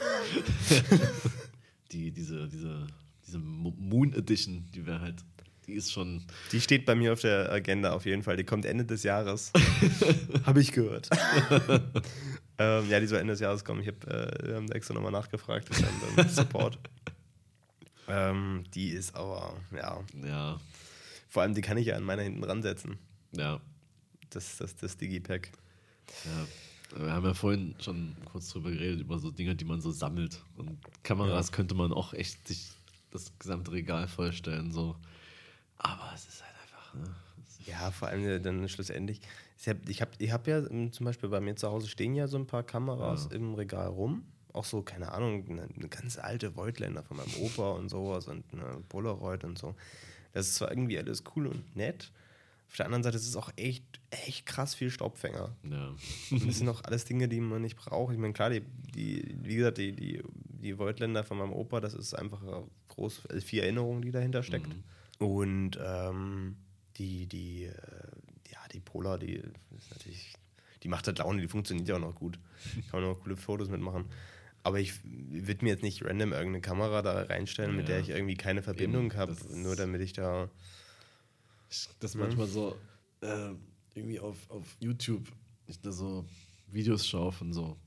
die, 1.92 2.12
diese, 2.12 2.48
diese, 2.48 2.88
diese 3.26 3.40
Mo- 3.40 3.76
Moon 3.78 4.14
Edition, 4.14 4.66
die 4.74 4.86
wäre 4.86 5.02
halt, 5.02 5.24
die 5.66 5.74
ist 5.74 5.92
schon. 5.92 6.24
Die 6.52 6.62
steht 6.62 6.86
bei 6.86 6.96
mir 6.96 7.14
auf 7.14 7.22
der 7.22 7.52
Agenda 7.52 7.92
auf 7.94 8.06
jeden 8.06 8.24
Fall. 8.24 8.38
Die 8.38 8.44
kommt 8.46 8.66
Ende 8.66 8.86
des 8.86 9.04
Jahres. 9.04 9.52
habe 10.46 10.62
ich 10.62 10.72
gehört. 10.72 11.10
ähm, 12.58 12.90
ja, 12.90 13.00
die 13.00 13.08
soll 13.08 13.20
Ende 13.20 13.34
des 13.34 13.42
Jahres 13.42 13.66
kommen. 13.66 13.82
Ich 13.82 13.88
habe 13.88 14.66
äh, 14.70 14.72
extra 14.74 14.94
nochmal 14.94 15.12
nachgefragt 15.12 15.70
beim, 16.16 16.30
Support. 16.30 16.80
ähm, 18.08 18.64
die 18.74 18.90
ist 18.90 19.14
aber, 19.16 19.54
ja, 19.76 20.00
Ja, 20.26 20.60
vor 21.28 21.42
allem 21.42 21.54
die 21.54 21.62
kann 21.62 21.78
ich 21.78 21.88
ja 21.88 21.98
an 21.98 22.04
meiner 22.04 22.22
hinten 22.22 22.44
ransetzen. 22.46 22.98
ja, 23.34 23.60
Das, 24.30 24.58
das, 24.58 24.76
das 24.76 24.98
Digipack. 24.98 25.52
ja. 26.26 26.48
Wir 27.04 27.12
haben 27.12 27.26
ja 27.26 27.34
vorhin 27.34 27.76
schon 27.80 28.16
kurz 28.32 28.48
drüber 28.50 28.72
geredet, 28.72 29.02
über 29.02 29.20
so 29.20 29.30
Dinge, 29.30 29.56
die 29.56 29.66
man 29.66 29.82
so 29.82 29.92
sammelt. 29.92 30.42
Und 30.56 30.78
Kameras 31.04 31.48
Ja. 31.50 31.56
könnte 31.56 31.76
man 31.76 31.92
auch 31.92 32.14
echt 32.14 32.48
sich 32.48 32.70
das 33.12 33.32
gesamte 33.40 33.74
Regal 33.74 34.08
vorstellen. 34.08 34.72
So. 34.72 34.96
Aber 35.80 36.12
es 36.16 36.26
ist 36.28 36.42
halt 36.44 36.54
einfach. 36.64 36.94
Ne? 36.94 37.16
Ja, 37.66 37.92
vor 37.92 38.08
allem 38.08 38.42
dann 38.42 38.70
schlussendlich. 38.70 39.20
Ich 39.60 39.68
habe 39.68 39.80
ich 39.90 40.02
hab, 40.02 40.10
ich 40.22 40.32
hab 40.32 40.48
ja 40.48 40.60
ähm, 40.68 40.94
zum 40.94 41.06
Beispiel 41.06 41.28
bei 41.28 41.42
mir 41.42 41.58
zu 41.58 41.68
Hause 41.68 41.90
stehen 41.90 42.16
ja 42.16 42.28
so 42.30 42.38
ein 42.38 42.48
paar 42.48 42.64
Kameras 42.64 43.28
Ja. 43.32 43.36
im 43.36 43.54
Regal 43.56 43.88
rum. 43.88 44.24
Auch 44.54 44.64
so, 44.64 44.82
keine 44.82 45.12
Ahnung, 45.12 45.46
eine, 45.50 45.64
eine 45.64 45.90
ganz 45.90 46.18
alte 46.18 46.56
Voigtländer 46.56 47.04
von 47.04 47.18
meinem 47.18 47.34
Opa 47.42 47.72
und 47.72 47.90
sowas 47.90 48.28
und 48.30 48.46
eine 48.54 48.80
Polaroid 48.88 49.44
und 49.44 49.58
so. 49.58 49.76
Das 50.32 50.48
ist 50.48 50.56
zwar 50.56 50.72
irgendwie 50.72 50.98
alles 50.98 51.22
cool 51.36 51.48
und 51.48 51.76
nett. 51.76 52.12
Auf 52.70 52.76
der 52.76 52.86
anderen 52.86 53.04
Seite 53.04 53.18
ist 53.18 53.28
es 53.28 53.36
auch 53.36 53.50
echt, 53.56 53.84
echt 54.12 54.46
krass 54.46 54.76
viel 54.76 54.90
Staubfänger. 54.92 55.56
Ja. 55.64 55.96
Das 56.46 56.58
sind 56.58 56.68
auch 56.70 56.84
alles 56.84 57.06
Dinge, 57.06 57.28
die 57.28 57.40
man 57.40 57.62
nicht 57.62 57.78
braucht. 57.78 58.14
Ich 58.14 58.20
meine, 58.20 58.34
klar, 58.34 58.50
die, 58.50 58.62
die, 58.94 59.36
wie 59.42 59.56
gesagt, 59.56 59.78
die, 59.78 59.94
die, 59.94 60.22
die 60.62 60.78
Voigtländer 60.78 61.24
von 61.24 61.38
meinem 61.38 61.54
Opa, 61.54 61.80
das 61.80 61.94
ist 61.94 62.14
einfach 62.14 62.42
groß, 62.90 63.28
also 63.28 63.46
viel 63.46 63.62
Erinnerung, 63.62 64.02
die 64.02 64.12
dahinter 64.12 64.44
steckt. 64.44 64.68
Und 65.20 65.80
ähm, 65.84 66.58
die, 66.98 67.26
die, 67.26 67.64
äh, 67.66 67.72
ja, 68.52 68.60
die 68.74 68.80
Polar, 68.82 69.18
die 69.18 69.36
ist 69.36 69.92
natürlich, 69.92 70.36
die 70.84 70.88
macht 70.90 71.08
halt 71.08 71.20
Laune, 71.20 71.42
die 71.42 71.48
funktioniert 71.48 71.88
ja 71.88 71.96
auch 71.96 72.00
noch 72.00 72.16
gut. 72.16 72.38
Kann 72.92 73.02
man 73.02 73.10
auch 73.10 73.20
coole 73.22 73.38
Fotos 73.38 73.70
mitmachen. 73.70 74.06
Aber 74.64 74.80
ich 74.80 74.94
würde 75.04 75.64
mir 75.64 75.72
jetzt 75.72 75.84
nicht 75.84 76.04
random 76.04 76.34
irgendeine 76.34 76.62
Kamera 76.62 77.02
da 77.02 77.22
reinstellen, 77.22 77.76
mit 77.78 77.88
Ja. 77.88 77.96
der 77.96 78.02
ich 78.04 78.10
irgendwie 78.10 78.36
keine 78.36 78.62
Verbindung 78.62 79.16
habe, 79.16 79.36
nur 79.54 79.76
damit 79.78 80.02
ich 80.02 80.12
da. 80.14 80.50
Ich- 81.70 81.90
das 82.00 82.16
manchmal 82.16 82.48
so 82.48 82.76
äh, 83.22 83.52
irgendwie 83.96 84.20
auf, 84.20 84.50
auf 84.50 84.78
YouTube 84.80 85.32
ich 85.66 85.80
da 85.82 85.92
so 85.92 86.26
Videos 86.72 87.06
schaue 87.08 87.32
von 87.32 87.52
so 87.54 87.78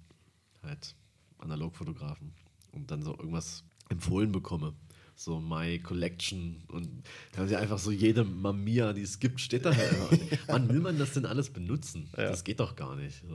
halt 0.63 0.95
Analogfotografen 1.39 2.33
und 2.73 2.91
dann 2.91 3.03
so 3.03 3.13
irgendwas 3.13 3.65
empfohlen 3.89 4.33
bekomme. 4.33 4.75
So 5.17 5.39
My 5.39 5.79
Collection 5.79 6.63
und 6.69 7.03
da 7.33 7.41
haben 7.41 7.49
sie 7.49 7.57
einfach 7.57 7.79
so 7.79 7.91
jede 7.91 8.25
Mamiya, 8.25 8.95
die 8.95 9.03
es 9.03 9.19
gibt, 9.19 9.39
steht 9.41 9.67
da 9.67 9.75
halt 9.75 9.91
einfach. 9.91 10.19
Wann 10.47 10.69
will 10.71 10.81
man 10.81 10.99
das 10.99 11.13
denn 11.13 11.27
alles 11.27 11.51
benutzen? 11.51 12.09
Ja. 12.17 12.31
Das 12.31 12.43
geht 12.43 12.59
doch 12.61 12.75
gar 12.75 12.97
nicht. 12.97 13.23
So. 13.29 13.35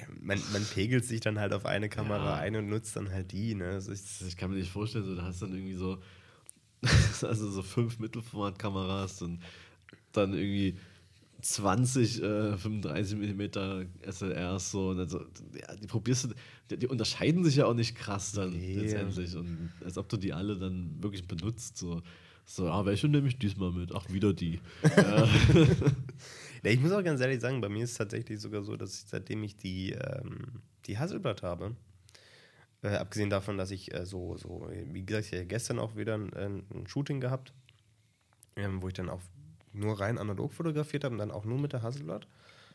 Ja, 0.00 0.06
man, 0.20 0.40
man 0.52 0.64
pegelt 0.64 1.04
sich 1.04 1.20
dann 1.20 1.38
halt 1.38 1.52
auf 1.52 1.64
eine 1.64 1.88
Kamera 1.88 2.36
Ja. 2.36 2.40
ein 2.40 2.56
und 2.56 2.68
nutzt 2.68 2.96
dann 2.96 3.08
halt 3.10 3.30
die. 3.30 3.54
Ne? 3.54 3.70
Das 3.72 3.86
ist, 3.86 4.22
Ich 4.22 4.36
kann 4.36 4.50
mir 4.50 4.56
nicht 4.56 4.70
vorstellen, 4.72 5.04
so, 5.04 5.14
da 5.14 5.22
hast 5.22 5.40
du 5.42 5.46
dann 5.46 5.54
irgendwie 5.54 5.74
so, 5.74 5.98
also 7.22 7.50
so 7.50 7.62
fünf 7.62 8.00
Mittelformatkameras 8.00 9.22
und 9.22 9.40
dann 10.16 10.34
irgendwie 10.34 10.78
20 11.42 12.22
äh, 12.22 12.56
35 12.56 13.18
mm 13.18 13.42
SLRs 14.10 14.70
so 14.70 14.88
und 14.90 14.98
dann 14.98 15.08
so, 15.08 15.20
ja, 15.20 15.76
die 15.76 15.86
probierst 15.86 16.24
du, 16.24 16.28
die, 16.70 16.78
die 16.78 16.86
unterscheiden 16.86 17.44
sich 17.44 17.56
ja 17.56 17.66
auch 17.66 17.74
nicht 17.74 17.94
krass 17.94 18.32
dann 18.32 18.50
Nee. 18.52 18.74
letztendlich 18.76 19.36
und 19.36 19.70
als 19.84 19.98
ob 19.98 20.08
du 20.08 20.16
die 20.16 20.32
alle 20.32 20.56
dann 20.56 21.02
wirklich 21.02 21.26
benutzt 21.26 21.76
so 21.78 22.02
so, 22.48 22.68
ah, 22.70 22.86
welche 22.86 23.08
nehme 23.08 23.26
ich 23.26 23.38
diesmal 23.40 23.72
mit? 23.72 23.90
Ach, 23.92 24.08
wieder 24.08 24.32
die. 24.32 24.60
ja, 24.96 25.28
Ja, 26.62 26.70
ich 26.70 26.80
muss 26.80 26.92
auch 26.92 27.02
ganz 27.02 27.20
ehrlich 27.20 27.40
sagen, 27.40 27.60
bei 27.60 27.68
mir 27.68 27.84
ist 27.84 27.92
es 27.92 27.98
tatsächlich 27.98 28.40
sogar 28.40 28.62
so, 28.62 28.76
dass 28.76 28.94
ich 29.02 29.08
seitdem 29.08 29.42
ich 29.42 29.56
die, 29.56 29.92
ähm, 29.92 30.62
die 30.86 30.96
Hasselblatt 30.98 31.42
habe, 31.42 31.76
äh, 32.82 32.88
abgesehen 32.96 33.30
davon, 33.30 33.58
dass 33.58 33.70
ich 33.72 33.92
äh, 33.94 34.06
so, 34.06 34.36
so, 34.36 34.68
wie 34.92 35.04
gesagt, 35.04 35.26
ich 35.26 35.32
habe 35.32 35.46
gestern 35.46 35.78
auch 35.80 35.96
wieder 35.96 36.14
ein, 36.14 36.32
ein 36.72 36.86
Shooting 36.86 37.20
gehabt, 37.20 37.52
ähm, 38.56 38.80
wo 38.80 38.88
ich 38.88 38.94
dann 38.94 39.08
auch 39.10 39.20
nur 39.76 40.00
rein 40.00 40.18
analog 40.18 40.52
fotografiert 40.52 41.04
habe 41.04 41.14
und 41.14 41.18
dann 41.18 41.30
auch 41.30 41.44
nur 41.44 41.58
mit 41.58 41.72
der 41.72 41.82
Hasselblatt. 41.82 42.26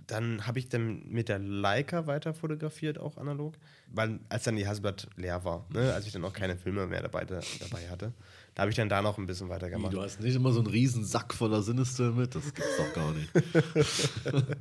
Dann 0.07 0.47
habe 0.47 0.57
ich 0.59 0.67
dann 0.67 1.07
mit 1.07 1.29
der 1.29 1.37
Leica 1.37 2.07
weiter 2.07 2.33
fotografiert, 2.33 2.97
auch 2.97 3.17
analog, 3.17 3.53
weil 3.87 4.19
als 4.29 4.43
dann 4.43 4.55
die 4.55 4.67
Hasselblatt 4.67 5.07
leer 5.15 5.45
war, 5.45 5.65
ne, 5.71 5.93
als 5.93 6.07
ich 6.07 6.11
dann 6.11 6.25
auch 6.25 6.33
keine 6.33 6.57
Filme 6.57 6.87
mehr 6.87 7.03
dabei, 7.03 7.23
dabei 7.23 7.87
hatte, 7.89 8.13
da 8.55 8.61
habe 8.61 8.71
ich 8.71 8.75
dann 8.75 8.89
da 8.89 9.01
noch 9.01 9.17
ein 9.17 9.27
bisschen 9.27 9.49
weiter 9.49 9.69
gemacht. 9.69 9.93
du 9.93 10.01
hast 10.01 10.19
nicht 10.19 10.35
immer 10.35 10.51
so 10.51 10.59
einen 10.59 10.69
riesen 10.69 11.05
Sack 11.05 11.33
voller 11.33 11.61
Sinnestil 11.61 12.11
mit, 12.11 12.33
das 12.33 12.53
gibt's 12.53 12.77
doch 12.77 12.93
gar 12.93 13.11
nicht. 13.13 13.31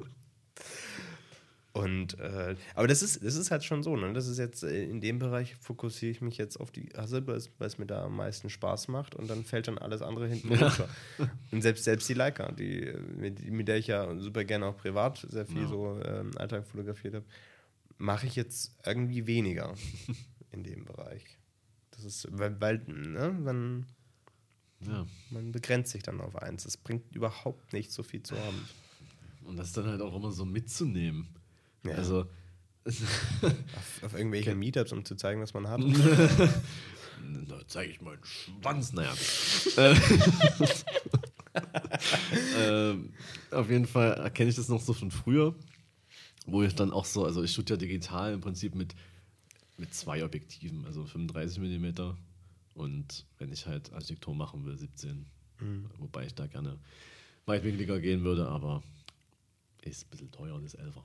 Und 1.73 2.19
äh, 2.19 2.57
aber 2.75 2.89
das 2.89 3.01
ist, 3.01 3.23
das 3.25 3.37
ist 3.37 3.53
halt 3.53 3.63
schon 3.65 3.85
so, 3.85 3.95
ne? 3.97 4.13
Das 4.13 4.27
ist 4.27 4.39
jetzt 4.39 4.65
äh, 4.65 4.83
in 4.85 5.01
dem 5.01 5.21
Bereich 5.21 5.55
fokussiere 5.55 6.11
ich 6.11 6.21
mich 6.21 6.37
jetzt 6.37 6.57
auf 6.59 6.73
die 6.73 6.89
Hassel, 6.97 7.25
weil 7.29 7.37
es, 7.37 7.79
mir 7.79 7.87
da 7.87 8.05
am 8.07 8.17
meisten 8.17 8.51
Spaß 8.51 8.89
macht 8.89 9.15
und 9.15 9.29
dann 9.31 9.45
fällt 9.45 9.69
dann 9.69 9.79
alles 9.79 10.03
andere 10.03 10.27
hinten 10.27 10.49
runter. 10.53 10.89
Und 11.53 11.63
selbst, 11.63 11.85
selbst 11.85 12.09
die 12.09 12.15
Leica, 12.15 12.51
die, 12.51 12.93
mit, 13.17 13.49
mit 13.49 13.69
der 13.69 13.77
ich 13.79 13.87
ja 13.87 14.19
super 14.19 14.45
gerne 14.45 14.67
auch 14.67 14.77
privat 14.77 15.25
sehr 15.31 15.47
viel 15.47 15.63
Ja. 15.63 15.69
so 15.69 16.01
ähm, 16.05 16.33
Alltag 16.39 16.67
fotografiert 16.67 17.15
habe, 17.15 17.25
mache 17.99 18.27
ich 18.27 18.35
jetzt 18.35 18.75
irgendwie 18.85 19.29
weniger 19.29 19.75
in 20.51 20.65
dem 20.65 20.85
Bereich. 20.85 21.39
Das 21.93 22.05
ist, 22.05 22.27
weil, 22.33 22.61
weil 22.61 22.79
ne, 22.89 23.31
man, 23.31 23.87
Ja. 24.85 25.07
man 25.31 25.53
begrenzt 25.53 25.93
sich 25.93 26.03
dann 26.03 26.21
auf 26.21 26.35
eins. 26.35 26.65
Es 26.65 26.77
bringt 26.77 27.15
überhaupt 27.15 27.73
nicht 27.75 27.93
so 27.93 28.03
viel 28.03 28.25
zu 28.25 28.35
haben. 28.37 28.61
Und 29.45 29.57
das 29.57 29.73
dann 29.73 29.87
halt 29.87 30.01
auch 30.01 30.17
immer 30.17 30.33
so 30.33 30.45
mitzunehmen. 30.45 31.29
Ja. 31.85 31.93
Also, 31.93 32.27
Auf, 32.85 34.03
auf 34.03 34.15
irgendwelche 34.15 34.55
Meetups, 34.55 34.93
um 34.93 35.05
zu 35.05 35.15
zeigen, 35.15 35.41
was 35.41 35.55
man 35.55 35.69
hat. 35.69 35.81
da 37.49 37.61
zeige 37.67 37.93
ich 37.93 38.01
meinen 38.01 38.25
Schwanz. 38.25 38.93
Naja. 38.93 39.13
Äh, 39.77 39.95
ähm, 42.59 43.13
auf 43.51 43.69
jeden 43.69 43.87
Fall 43.87 44.13
erkenne 44.15 44.51
ich 44.51 44.57
das 44.57 44.69
noch 44.69 44.81
so 44.81 44.93
von 44.93 45.11
früher, 45.11 45.55
wo 46.47 46.63
ich 46.63 46.75
dann 46.75 46.91
auch 46.91 47.05
so, 47.05 47.25
also 47.25 47.43
ich 47.43 47.53
shoot 47.53 47.69
ja 47.71 47.77
digital 47.77 48.33
im 48.33 48.41
Prinzip 48.41 48.75
mit, 48.75 48.95
mit 49.77 49.93
zwei 49.95 50.25
Objektiven, 50.25 50.87
also 50.87 51.05
35 51.05 51.59
mm 51.61 52.15
und 52.75 53.27
wenn 53.39 53.53
ich 53.53 53.67
halt 53.67 53.93
Architektur 53.93 54.35
machen 54.35 54.65
will, 54.65 54.77
17. 54.77 55.27
Wobei 55.99 56.25
ich 56.25 56.35
da 56.35 56.47
gerne 56.47 56.79
weitwinkliger 57.45 58.01
gehen 58.01 58.25
würde, 58.25 58.49
aber 58.49 58.83
ist 59.83 60.05
ein 60.07 60.11
bisschen 60.11 60.31
teuer, 60.31 60.61
das 60.61 60.77
11er. 60.79 61.03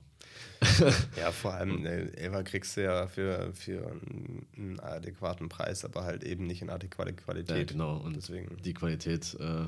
Ja, 1.16 1.32
vor 1.32 1.54
allem, 1.54 1.86
äh, 1.86 2.06
Eva 2.16 2.42
kriegst 2.42 2.76
du 2.76 2.82
ja 2.82 3.06
für, 3.06 3.52
für 3.54 3.86
einen, 3.90 4.46
einen 4.56 4.80
adäquaten 4.80 5.48
Preis, 5.48 5.84
aber 5.84 6.04
halt 6.04 6.24
eben 6.24 6.46
nicht 6.46 6.62
in 6.62 6.70
adäquate 6.70 7.14
Qualität. 7.14 7.56
Ja, 7.56 7.64
genau. 7.64 7.96
Und 7.98 8.16
Deswegen. 8.16 8.56
die 8.62 8.74
Qualität 8.74 9.34
äh, 9.40 9.64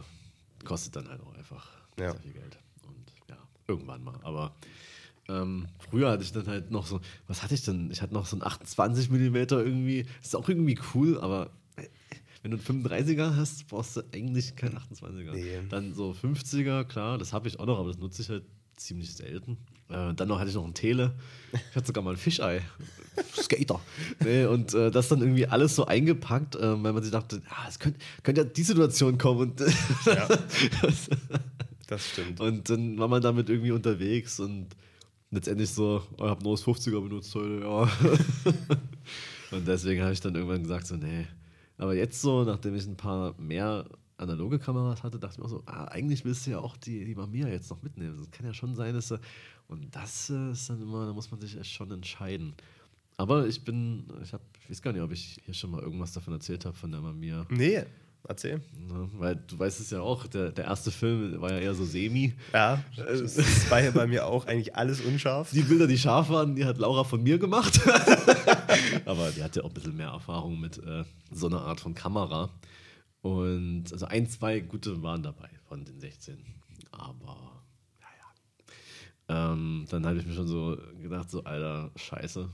kostet 0.64 0.96
dann 0.96 1.08
halt 1.08 1.20
auch 1.22 1.34
einfach 1.34 1.66
Ja. 1.98 2.12
sehr 2.12 2.20
viel 2.20 2.32
Geld. 2.32 2.58
Und 2.86 3.12
ja, 3.28 3.36
irgendwann 3.66 4.02
mal. 4.04 4.18
Aber 4.22 4.54
ähm, 5.28 5.68
früher 5.90 6.10
hatte 6.10 6.22
ich 6.22 6.32
dann 6.32 6.46
halt 6.46 6.70
noch 6.70 6.86
so, 6.86 7.00
was 7.26 7.42
hatte 7.42 7.54
ich 7.54 7.62
denn? 7.64 7.90
Ich 7.90 8.02
hatte 8.02 8.14
noch 8.14 8.26
so 8.26 8.36
ein 8.36 8.42
28 8.42 9.10
mm 9.10 9.36
irgendwie. 9.36 10.06
Ist 10.22 10.36
auch 10.36 10.48
irgendwie 10.48 10.78
cool, 10.94 11.18
aber 11.20 11.50
äh, 11.76 11.86
wenn 12.42 12.50
du 12.50 12.56
einen 12.58 12.84
35er 12.84 13.36
hast, 13.36 13.66
brauchst 13.68 13.96
du 13.96 14.02
eigentlich 14.12 14.54
keinen 14.56 14.78
28er. 14.78 15.32
Nee. 15.32 15.60
Dann 15.70 15.94
so 15.94 16.12
50er, 16.12 16.84
klar, 16.84 17.16
das 17.18 17.32
habe 17.32 17.48
ich 17.48 17.58
auch 17.58 17.66
noch, 17.66 17.78
aber 17.78 17.88
das 17.88 17.98
nutze 17.98 18.22
ich 18.22 18.28
halt 18.28 18.44
ziemlich 18.78 19.14
selten. 19.14 19.58
Äh, 19.88 20.14
dann 20.14 20.28
noch 20.28 20.38
hatte 20.38 20.50
ich 20.50 20.54
noch 20.56 20.64
ein 20.66 20.74
Tele. 20.74 21.14
Ich 21.52 21.76
hatte 21.76 21.86
sogar 21.86 22.02
mal 22.04 22.10
ein 22.10 22.16
Fischei. 22.16 22.62
Skater. 23.34 23.80
Nee, 24.24 24.44
und 24.44 24.74
äh, 24.74 24.90
das 24.90 25.08
dann 25.08 25.20
irgendwie 25.20 25.46
alles 25.46 25.74
so 25.74 25.86
eingepackt, 25.86 26.56
äh, 26.56 26.82
weil 26.82 26.92
man 26.92 27.02
sich 27.02 27.10
dachte, 27.12 27.42
ah, 27.48 27.66
es 27.68 27.78
könnte 27.78 27.98
könnte 28.22 28.42
ja 28.42 28.46
die 28.46 28.62
Situation 28.62 29.18
kommen. 29.18 29.50
Und, 29.50 29.60
Ja, 30.06 30.28
das 31.88 32.08
stimmt. 32.08 32.40
und 32.40 32.68
dann 32.70 32.98
war 32.98 33.08
man 33.08 33.22
damit 33.22 33.48
irgendwie 33.48 33.72
unterwegs 33.72 34.38
und 34.40 34.68
letztendlich 35.30 35.70
so, 35.70 36.02
oh, 36.18 36.24
ich 36.24 36.30
habe 36.30 36.42
nur 36.44 36.56
das 36.56 36.64
50er 36.64 37.00
benutzt 37.02 37.34
heute, 37.34 37.60
ja. 37.60 37.90
und 39.56 39.66
deswegen 39.66 40.02
habe 40.02 40.12
ich 40.12 40.20
dann 40.20 40.34
irgendwann 40.34 40.62
gesagt, 40.62 40.86
so, 40.86 40.96
nee. 40.96 41.26
Aber 41.78 41.94
jetzt 41.94 42.20
so, 42.20 42.44
nachdem 42.44 42.74
ich 42.74 42.86
ein 42.86 42.96
paar 42.96 43.34
mehr 43.38 43.84
analoge 44.18 44.59
Kameras 44.59 45.02
hatte, 45.02 45.18
dachte 45.18 45.35
ich 45.35 45.38
mir 45.38 45.44
auch 45.44 45.50
so, 45.50 45.62
ah, 45.66 45.85
eigentlich 45.87 46.24
willst 46.24 46.46
du 46.46 46.50
ja 46.50 46.59
auch 46.59 46.76
die, 46.76 47.04
die 47.04 47.14
Mamiya 47.14 47.48
jetzt 47.48 47.70
noch 47.70 47.83
mitnehmen. 47.83 48.18
Es 48.20 48.31
kann 48.31 48.44
ja 48.44 48.52
schon 48.52 48.74
sein, 48.74 48.94
dass 48.94 49.09
du, 49.09 49.18
und 49.68 49.94
das 49.94 50.31
äh, 50.31 50.52
ist 50.52 50.68
dann 50.68 50.83
immer, 50.83 51.07
da 51.07 51.12
muss 51.12 51.31
man 51.31 51.40
sich 51.40 51.59
echt 51.59 51.72
schon 51.72 51.90
entscheiden. 51.90 52.54
Aber 53.16 53.46
ich 53.46 53.64
bin, 53.64 54.04
ich 54.22 54.33
habe, 54.33 54.42
ich 54.62 54.70
weiß 54.70 54.83
gar 54.83 54.92
nicht, 54.92 55.02
ob 55.02 55.12
ich 55.12 55.40
hier 55.44 55.54
schon 55.54 55.70
mal 55.70 55.83
irgendwas 55.83 56.12
davon 56.12 56.35
erzählt 56.35 56.64
habe 56.64 56.76
von 56.76 56.90
der 56.90 57.00
Mamiya. 57.00 57.46
Nee, 57.50 57.85
erzähl. 58.26 58.61
Ne? 58.76 59.09
Weil 59.14 59.37
du 59.37 59.59
weißt 59.59 59.81
es 59.81 59.90
ja 59.90 60.00
auch, 60.00 60.26
der, 60.26 60.52
der 60.52 60.66
erste 60.66 60.90
Film 60.90 61.40
war 61.40 61.52
ja 61.52 61.59
eher 61.59 61.74
so 61.74 61.85
semi. 61.85 62.35
Ja, 62.52 62.83
das 62.96 63.70
war 63.70 63.83
ja 63.83 63.90
bei 63.90 64.07
mir 64.07 64.26
auch 64.26 64.46
eigentlich 64.46 64.76
alles 64.76 65.00
unscharf. 65.00 65.50
Die 65.50 65.62
Bilder, 65.62 65.87
die 65.87 65.98
scharf 65.98 66.28
waren, 66.28 66.54
die 66.54 66.64
hat 66.64 66.78
Laura 66.78 67.04
von 67.04 67.22
mir 67.22 67.38
gemacht. 67.38 67.81
Aber 69.04 69.31
die 69.31 69.42
hatte 69.42 69.64
auch 69.64 69.68
ein 69.68 69.74
bisschen 69.74 69.96
mehr 69.96 70.09
Erfahrung 70.09 70.61
mit 70.61 70.78
äh, 70.78 71.04
so 71.33 71.46
einer 71.46 71.62
Art 71.62 71.81
von 71.81 71.94
Kamera. 71.94 72.50
Und 73.22 73.92
also 73.92 74.07
ein, 74.07 74.28
zwei 74.28 74.61
gute 74.61 75.02
waren 75.02 75.22
dabei 75.22 75.50
von 75.68 75.85
den 75.85 76.00
16. 76.00 76.38
Aber, 76.92 77.64
naja. 78.00 79.52
Ähm, 79.52 79.87
dann 79.90 80.07
habe 80.07 80.18
ich 80.18 80.26
mir 80.26 80.35
schon 80.35 80.48
so 80.48 80.78
gedacht, 81.00 81.31
so, 81.31 81.44
Alter, 81.44 81.90
scheiße. 81.96 82.48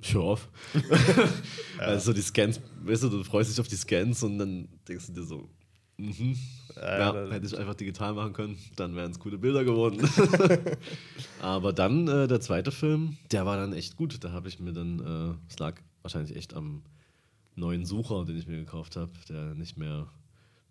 Show 0.00 0.32
off. 0.32 0.48
ja. 1.78 1.84
Also 1.84 2.12
die 2.12 2.20
Scans, 2.20 2.60
weißt 2.82 3.04
du, 3.04 3.08
du 3.08 3.24
freust 3.24 3.50
dich 3.50 3.60
auf 3.60 3.68
die 3.68 3.76
Scans 3.76 4.22
und 4.22 4.38
dann 4.38 4.68
denkst 4.88 5.06
du 5.06 5.12
dir 5.12 5.22
so, 5.22 5.48
mhm. 5.96 6.36
Ja, 6.76 7.14
ja 7.14 7.30
hätte 7.30 7.46
ich 7.46 7.56
einfach 7.56 7.74
digital 7.74 8.14
machen 8.14 8.32
können, 8.32 8.58
dann 8.76 8.96
wären 8.96 9.12
es 9.12 9.20
coole 9.20 9.38
Bilder 9.38 9.64
geworden. 9.64 10.08
Aber 11.40 11.72
dann 11.72 12.08
äh, 12.08 12.26
der 12.26 12.40
zweite 12.40 12.72
Film, 12.72 13.16
der 13.30 13.46
war 13.46 13.56
dann 13.56 13.72
echt 13.72 13.96
gut. 13.96 14.22
Da 14.24 14.32
habe 14.32 14.48
ich 14.48 14.58
mir 14.58 14.72
dann, 14.72 14.98
äh, 14.98 15.34
es 15.48 15.58
lag 15.58 15.80
wahrscheinlich 16.02 16.36
echt 16.36 16.54
am 16.54 16.82
neuen 17.56 17.84
Sucher, 17.84 18.24
den 18.24 18.36
ich 18.36 18.46
mir 18.46 18.58
gekauft 18.58 18.96
habe, 18.96 19.12
der 19.28 19.54
nicht 19.54 19.76
mehr 19.76 20.08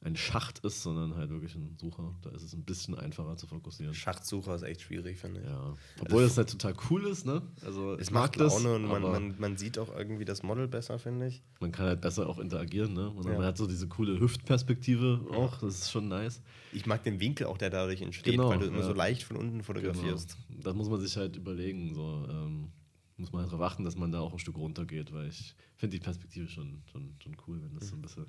ein 0.04 0.18
Schacht 0.18 0.60
ist, 0.60 0.84
sondern 0.84 1.16
halt 1.16 1.30
wirklich 1.30 1.56
ein 1.56 1.78
Sucher. 1.80 2.14
Da 2.22 2.30
ist 2.32 2.44
es 2.44 2.54
ein 2.54 2.64
bisschen 2.64 2.96
einfacher 2.96 3.38
zu 3.38 3.48
fokussieren. 3.48 3.94
Schachtsucher 3.94 4.56
ist 4.56 4.64
echt 4.64 4.82
schwierig, 4.82 5.18
finde 5.18 5.40
ich. 5.42 5.48
Ja. 5.48 5.76
Obwohl 6.02 6.24
das 6.24 6.38
halt 6.38 6.50
total 6.50 6.74
cool 6.90 7.06
ist, 7.06 7.26
ne? 7.26 7.42
Also 7.66 7.94
es 7.94 8.12
macht 8.12 8.36
Laune 8.36 8.52
das, 8.52 8.66
und 8.66 8.86
man, 8.86 9.02
man, 9.02 9.36
man, 9.40 9.58
sieht 9.58 9.80
auch 9.80 9.96
irgendwie 9.96 10.26
das 10.26 10.44
Model 10.44 10.68
besser, 10.68 11.00
finde 11.00 11.28
ich. 11.28 11.42
Man 11.62 11.72
kann 11.72 11.86
halt 11.86 12.02
besser 12.02 12.28
auch 12.28 12.38
interagieren, 12.40 12.94
ne? 12.94 13.10
Und 13.10 13.26
ja. 13.26 13.34
man 13.34 13.46
hat 13.46 13.58
so 13.58 13.66
diese 13.66 13.88
coole 13.88 14.20
Hüftperspektive 14.20 15.26
auch, 15.32 15.60
das 15.60 15.76
ist 15.76 15.92
schon 15.92 16.10
nice. 16.10 16.42
Ich 16.74 16.86
mag 16.86 17.04
den 17.04 17.22
Winkel 17.22 17.48
auch, 17.48 17.58
der 17.58 17.70
dadurch 17.70 18.02
entsteht, 18.02 18.34
genau, 18.34 18.50
weil 18.50 18.60
du 18.60 18.66
immer 18.66 18.80
ja. 18.80 18.86
so 18.86 18.94
leicht 18.94 19.24
von 19.24 19.38
unten 19.38 19.64
fotografierst. 19.64 20.38
Genau. 20.50 20.64
Das 20.64 20.76
muss 20.76 20.90
man 20.90 21.00
sich 21.00 21.16
halt 21.16 21.38
überlegen, 21.38 21.94
so. 21.94 22.28
Ähm, 22.30 22.72
muss 23.18 23.32
man 23.32 23.46
darauf 23.46 23.62
achten, 23.62 23.84
dass 23.84 23.96
man 23.96 24.12
da 24.12 24.20
auch 24.20 24.34
ein 24.34 24.40
Stück 24.40 24.58
runtergeht, 24.58 25.14
weil 25.14 25.28
ich 25.28 25.56
finde 25.76 25.98
die 25.98 26.04
Perspektive 26.04 26.48
schon, 26.48 26.82
schon, 26.92 27.16
schon 27.20 27.38
cool, 27.48 27.62
wenn 27.62 27.74
das 27.76 27.90
so 27.90 27.96
ein 27.96 28.02
bisschen 28.02 28.26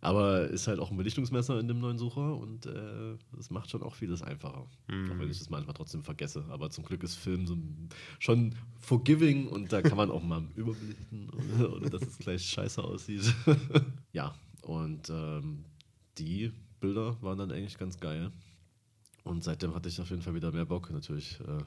aber 0.00 0.48
ist 0.48 0.68
halt 0.68 0.78
auch 0.78 0.90
ein 0.90 0.96
Belichtungsmesser 0.96 1.58
in 1.58 1.66
dem 1.66 1.80
neuen 1.80 1.98
Sucher 1.98 2.36
und 2.36 2.66
äh, 2.66 3.16
das 3.36 3.50
macht 3.50 3.70
schon 3.70 3.82
auch 3.82 3.94
vieles 3.94 4.22
einfacher. 4.22 4.66
Mhm. 4.86 5.10
Auch 5.10 5.18
wenn 5.18 5.30
ich 5.30 5.38
das 5.38 5.50
manchmal 5.50 5.74
trotzdem 5.74 6.04
vergesse. 6.04 6.44
Aber 6.50 6.70
zum 6.70 6.84
Glück 6.84 7.02
ist 7.02 7.16
Film 7.16 7.46
so 7.46 7.56
schon 8.20 8.54
forgiving 8.78 9.48
und 9.48 9.72
da 9.72 9.82
kann 9.82 9.96
man 9.96 10.10
auch 10.10 10.22
mal 10.22 10.44
überbelichten, 10.54 11.30
ohne, 11.74 11.90
dass 11.90 12.02
es 12.02 12.18
gleich 12.18 12.44
scheiße 12.44 12.82
aussieht. 12.82 13.34
ja, 14.12 14.34
und 14.62 15.10
ähm, 15.10 15.64
die 16.16 16.52
Bilder 16.80 17.20
waren 17.20 17.38
dann 17.38 17.50
eigentlich 17.50 17.76
ganz 17.76 17.98
geil. 17.98 18.30
Und 19.24 19.42
seitdem 19.42 19.74
hatte 19.74 19.88
ich 19.88 20.00
auf 20.00 20.10
jeden 20.10 20.22
Fall 20.22 20.34
wieder 20.34 20.52
mehr 20.52 20.64
Bock. 20.64 20.90
Natürlich 20.90 21.40
äh, 21.40 21.58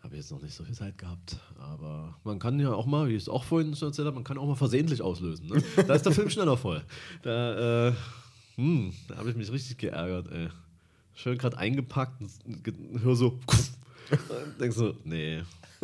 habe 0.00 0.14
ich 0.14 0.20
jetzt 0.20 0.30
noch 0.30 0.40
nicht 0.40 0.54
so 0.54 0.64
viel 0.64 0.74
Zeit 0.74 0.96
gehabt. 0.96 1.38
Aber 1.58 2.16
man 2.24 2.38
kann 2.38 2.58
ja 2.60 2.72
auch 2.72 2.86
mal, 2.86 3.08
wie 3.08 3.14
ich 3.14 3.22
es 3.22 3.28
auch 3.28 3.44
vorhin 3.44 3.74
schon 3.74 3.88
erzählt 3.88 4.06
habe, 4.06 4.14
man 4.14 4.24
kann 4.24 4.38
auch 4.38 4.46
mal 4.46 4.54
versehentlich 4.54 5.02
auslösen. 5.02 5.48
Ne? 5.48 5.62
Da 5.86 5.94
ist 5.94 6.06
der 6.06 6.12
Film 6.12 6.30
schneller 6.30 6.56
voll. 6.56 6.82
Da, 7.22 7.88
äh, 7.88 7.92
hm, 8.56 8.92
da 9.08 9.16
habe 9.16 9.30
ich 9.30 9.36
mich 9.36 9.50
richtig 9.50 9.78
geärgert, 9.78 10.30
ey. 10.30 10.48
Schön 11.14 11.36
gerade 11.36 11.58
eingepackt 11.58 12.20
und 12.20 13.02
hör 13.02 13.16
so. 13.16 13.40
Und 14.10 14.60
denkst 14.60 14.76
so, 14.76 14.94
nee, 15.04 15.42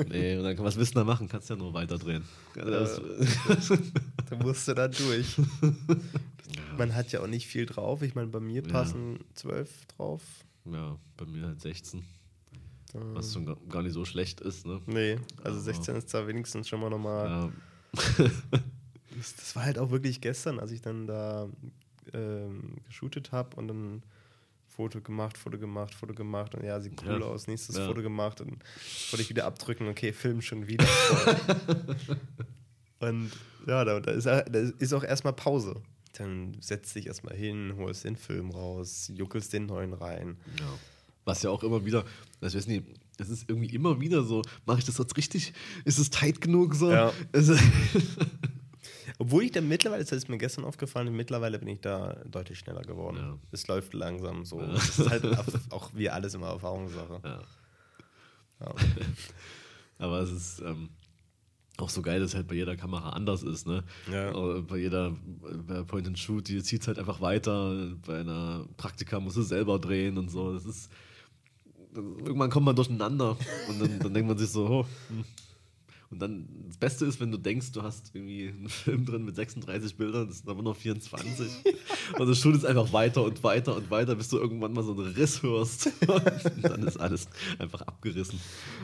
nee. 0.09 0.37
Und 0.37 0.45
dann 0.45 0.59
was 0.59 0.77
willst 0.77 0.95
du 0.95 1.01
da 1.01 1.05
machen? 1.05 1.29
Kannst 1.29 1.51
ja 1.51 1.57
nur 1.57 1.75
weiterdrehen. 1.75 2.23
Das, 2.55 3.01
da 4.31 4.37
musst 4.37 4.69
du 4.69 4.75
da 4.75 4.87
durch. 4.87 5.37
Man 6.79 6.95
hat 6.95 7.11
ja 7.11 7.21
auch 7.21 7.27
nicht 7.27 7.49
viel 7.49 7.67
drauf. 7.67 8.03
Ich 8.03 8.15
meine, 8.15 8.29
bei 8.29 8.39
mir 8.39 8.63
passen 8.63 9.19
zwölf 9.35 9.71
ja. 9.71 9.97
drauf. 9.97 10.23
Ja, 10.67 10.97
bei 11.17 11.27
mir 11.27 11.47
halt 11.47 11.61
16. 11.61 12.05
Was 12.95 13.33
schon 13.33 13.57
gar 13.69 13.83
nicht 13.83 13.93
so 13.93 14.05
schlecht 14.05 14.41
ist, 14.41 14.67
ne? 14.67 14.81
Nee, 14.87 15.19
also 15.43 15.61
16 15.61 15.97
ist 15.97 16.15
da 16.15 16.27
wenigstens 16.27 16.69
schon 16.69 16.81
mal 16.81 16.91
nochmal. 16.91 17.29
Ja. 17.29 17.53
das 19.37 19.57
war 19.57 19.65
halt 19.65 19.79
auch 19.79 19.91
wirklich 19.91 20.21
gestern, 20.21 20.61
als 20.61 20.71
ich 20.71 20.81
dann 20.81 21.07
da 21.07 21.49
ähm, 22.13 22.77
geshootet 22.87 23.33
habe 23.33 23.57
und 23.57 23.69
dann 23.69 24.03
Foto 24.69 25.01
gemacht, 25.01 25.39
Foto 25.39 25.59
gemacht, 25.59 25.95
Foto 25.95 26.15
gemacht 26.15 26.55
und 26.55 26.65
ja, 26.65 26.81
sieht 26.81 27.03
cool 27.05 27.21
ja. 27.21 27.27
aus, 27.27 27.47
nächstes 27.47 27.77
ja. 27.77 27.87
Foto 27.87 28.03
gemacht 28.03 28.41
und 28.41 28.63
wollte 29.11 29.23
ich 29.23 29.31
wieder 29.31 29.45
abdrücken, 29.45 29.89
okay, 29.89 30.13
Film 30.13 30.43
schon 30.43 30.67
wieder. 30.67 30.87
und 33.01 33.31
ja, 33.67 33.85
da, 33.85 34.01
da, 34.01 34.13
ist, 34.13 34.27
da 34.27 34.41
ist 34.41 34.93
auch 34.93 35.05
erstmal 35.05 35.33
Pause. 35.33 35.81
Dann 36.15 36.57
setzt 36.61 36.95
dich 36.95 37.07
erstmal 37.07 37.37
hin, 37.37 37.75
holst 37.77 38.05
den 38.05 38.17
Film 38.17 38.51
raus, 38.51 39.11
juckelst 39.15 39.53
den 39.53 39.67
neuen 39.67 39.93
rein. 39.93 40.37
Ja. 40.59 40.79
Was 41.25 41.43
ja 41.43 41.51
auch 41.51 41.63
immer 41.63 41.85
wieder, 41.85 42.05
ich 42.41 42.55
weiß 42.55 42.67
nicht, 42.67 42.85
es 43.19 43.29
ist 43.29 43.49
irgendwie 43.49 43.75
immer 43.75 44.01
wieder 44.01 44.23
so, 44.25 44.43
mache 44.67 44.81
ich 44.81 44.85
das 44.85 44.99
jetzt 44.99 45.17
richtig? 45.17 45.53
Ist 45.85 45.99
es 45.99 46.11
tight 46.11 46.41
genug 46.41 46.75
so? 46.75 46.91
Ja. 46.91 47.13
Obwohl 49.19 49.45
ich 49.45 49.53
da 49.53 49.61
mittlerweile, 49.61 50.03
das 50.03 50.13
ist 50.13 50.29
mir 50.29 50.39
gestern 50.39 50.65
aufgefallen, 50.65 51.15
mittlerweile 51.15 51.59
bin 51.59 51.69
ich 51.69 51.81
da 51.81 52.15
deutlich 52.25 52.59
schneller 52.59 52.83
geworden. 52.83 53.17
Ja. 53.17 53.39
Es 53.53 53.67
läuft 53.69 53.95
langsam 53.95 54.45
so. 54.45 54.61
Ja. 54.61 54.67
Das 54.67 54.99
ist 54.99 55.09
halt 55.09 55.25
auch 55.71 55.91
wie 55.95 56.11
alles 56.11 56.35
immer 56.35 56.49
Erfahrungssache. 56.49 57.21
Ja. 57.23 57.43
ja. 58.61 58.75
Aber 59.99 60.21
es 60.21 60.33
ist 60.33 60.61
ähm, 60.61 60.89
auch 61.77 61.89
so 61.89 62.03
geil, 62.03 62.21
dass 62.21 62.31
es 62.31 62.35
halt 62.35 62.49
bei 62.49 62.57
jeder 62.57 62.77
Kamera 62.77 63.11
anders 63.11 63.43
ist. 63.43 63.67
Ne? 63.67 63.85
Ja. 64.11 64.33
Bei 64.61 64.79
jeder 64.79 65.17
bei 65.67 65.83
Point 65.85 66.09
and 66.09 66.19
Shoot, 66.19 66.49
die 66.49 66.63
zieht 66.63 66.83
es 66.83 66.89
halt 66.89 66.99
einfach 66.99 67.21
weiter. 67.21 67.93
Bei 68.07 68.21
einer 68.21 68.67
Praktika 68.77 69.21
muss 69.21 69.37
es 69.37 69.49
selber 69.49 69.79
drehen 69.79 70.19
und 70.19 70.31
so. 70.31 70.53
Das 70.53 70.67
ist 70.67 70.91
irgendwann 71.95 72.51
kommt 72.51 72.67
man 72.67 72.77
durcheinander 72.77 73.37
und 73.69 73.81
dann, 73.81 73.99
dann 73.99 74.15
denkt 74.15 74.29
man 74.29 74.39
sich 74.39 74.51
so, 74.51 74.67
oh, 74.67 74.87
hm. 75.09 75.25
Und 76.15 76.21
dann 76.21 76.47
das 76.69 76.77
Beste 76.77 77.07
ist, 77.07 77.19
wenn 77.19 77.33
du 77.33 77.39
denkst, 77.39 77.73
du 77.73 77.83
hast 77.83 78.15
irgendwie 78.15 78.49
einen 78.49 78.69
Film 78.69 79.05
drin 79.05 79.25
mit 79.25 79.35
36 79.35 79.97
Bildern, 79.97 80.29
das 80.29 80.39
sind 80.39 80.49
aber 80.49 80.63
nur 80.63 80.77
24. 80.77 81.51
und 82.19 82.27
du 82.27 82.35
shootest 82.37 82.65
einfach 82.65 82.93
weiter 82.93 83.25
und 83.25 83.43
weiter 83.43 83.75
und 83.75 83.91
weiter, 83.91 84.15
bis 84.15 84.29
du 84.29 84.39
irgendwann 84.39 84.73
mal 84.73 84.85
so 84.85 84.93
einen 84.93 85.13
Riss 85.13 85.43
hörst. 85.43 85.91
und 86.07 86.63
dann 86.63 86.85
ist 86.85 86.99
alles 86.99 87.27
einfach 87.59 87.83
abgerissen 87.83 88.39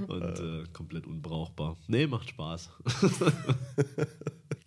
und 0.09 0.41
äh, 0.41 0.65
komplett 0.73 1.07
unbrauchbar. 1.07 1.77
Nee, 1.87 2.09
macht 2.09 2.31
Spaß. 2.31 2.71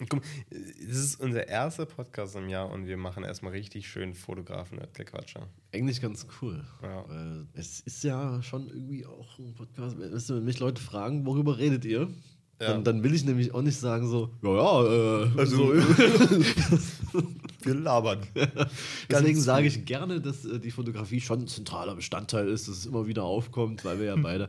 Guck, 0.09 0.21
das 0.49 0.97
ist 0.97 1.19
unser 1.19 1.47
erster 1.47 1.85
Podcast 1.85 2.37
im 2.37 2.47
Jahr 2.47 2.71
und 2.71 2.87
wir 2.87 2.97
machen 2.97 3.25
erstmal 3.25 3.51
richtig 3.51 3.89
schön 3.89 4.13
Fotografen 4.13 4.79
Quatscher. 4.93 5.49
Eigentlich 5.73 6.01
ganz 6.01 6.27
cool. 6.41 6.63
Ja. 6.81 7.07
Weil 7.09 7.47
es 7.53 7.81
ist 7.81 8.03
ja 8.05 8.41
schon 8.41 8.69
irgendwie 8.69 9.05
auch 9.05 9.37
ein 9.37 9.53
Podcast. 9.53 9.97
Wenn 9.97 10.43
mich 10.45 10.59
Leute 10.59 10.81
fragen, 10.81 11.25
worüber 11.25 11.57
redet 11.57 11.83
ihr? 11.85 12.09
Ja. 12.63 12.71
Dann, 12.71 12.83
dann, 12.85 13.03
will 13.03 13.13
ich 13.13 13.25
nämlich 13.25 13.53
auch 13.53 13.61
nicht 13.61 13.77
sagen 13.77 14.07
so, 14.07 14.29
ja, 14.41 14.55
ja, 14.55 15.23
äh, 15.25 15.29
also, 15.37 15.75
so. 15.75 17.23
wir 17.65 17.73
labern. 17.73 18.19
Deswegen 19.09 19.41
sage 19.41 19.67
ich 19.67 19.83
gerne, 19.85 20.21
dass 20.21 20.45
äh, 20.45 20.59
die 20.59 20.71
Fotografie 20.71 21.19
schon 21.19 21.41
ein 21.41 21.47
zentraler 21.47 21.95
Bestandteil 21.95 22.47
ist, 22.47 22.67
dass 22.67 22.77
es 22.77 22.85
immer 22.85 23.05
wieder 23.05 23.23
aufkommt, 23.23 23.83
weil 23.83 23.99
wir 23.99 24.05
ja 24.05 24.15
beide. 24.21 24.47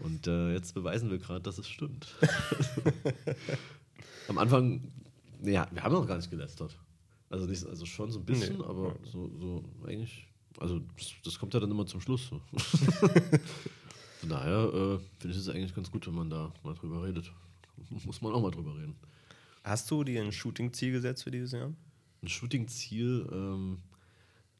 Und 0.00 0.26
äh, 0.26 0.54
jetzt 0.54 0.72
beweisen 0.72 1.10
wir 1.10 1.18
gerade, 1.18 1.40
dass 1.40 1.58
es 1.58 1.68
stimmt. 1.68 2.06
Am 4.28 4.38
Anfang, 4.38 4.80
ja, 5.42 5.68
wir 5.70 5.82
haben 5.82 5.92
noch 5.92 6.06
gar 6.06 6.16
nicht 6.16 6.30
gelästert. 6.30 6.76
Also, 7.28 7.46
nicht, 7.46 7.66
also 7.66 7.84
schon 7.84 8.10
so 8.10 8.18
ein 8.18 8.24
bisschen, 8.24 8.58
nee. 8.58 8.64
aber 8.64 8.96
so, 9.04 9.30
so 9.38 9.64
eigentlich, 9.86 10.26
also 10.58 10.80
das, 10.96 11.12
das, 11.24 11.38
kommt 11.38 11.52
ja 11.52 11.60
dann 11.60 11.70
immer 11.70 11.86
zum 11.86 12.00
Schluss. 12.00 12.28
So. 12.28 12.40
Von 14.22 14.28
daher 14.28 14.64
äh, 14.64 14.98
finde 15.18 15.36
ich 15.36 15.36
es 15.36 15.48
eigentlich 15.48 15.74
ganz 15.74 15.90
gut, 15.90 16.06
wenn 16.06 16.14
man 16.14 16.30
da 16.30 16.52
mal 16.62 16.74
drüber 16.74 17.02
redet. 17.02 17.32
Muss 18.04 18.20
man 18.20 18.32
auch 18.32 18.42
mal 18.42 18.50
drüber 18.50 18.76
reden. 18.76 18.96
Hast 19.64 19.90
du 19.90 20.02
dir 20.04 20.22
ein 20.22 20.32
Shooting-Ziel 20.32 20.92
gesetzt 20.92 21.24
für 21.24 21.30
dieses 21.30 21.52
Jahr? 21.52 21.72
Ein 22.22 22.28
Shooting-Ziel, 22.28 23.28
ähm, 23.32 23.82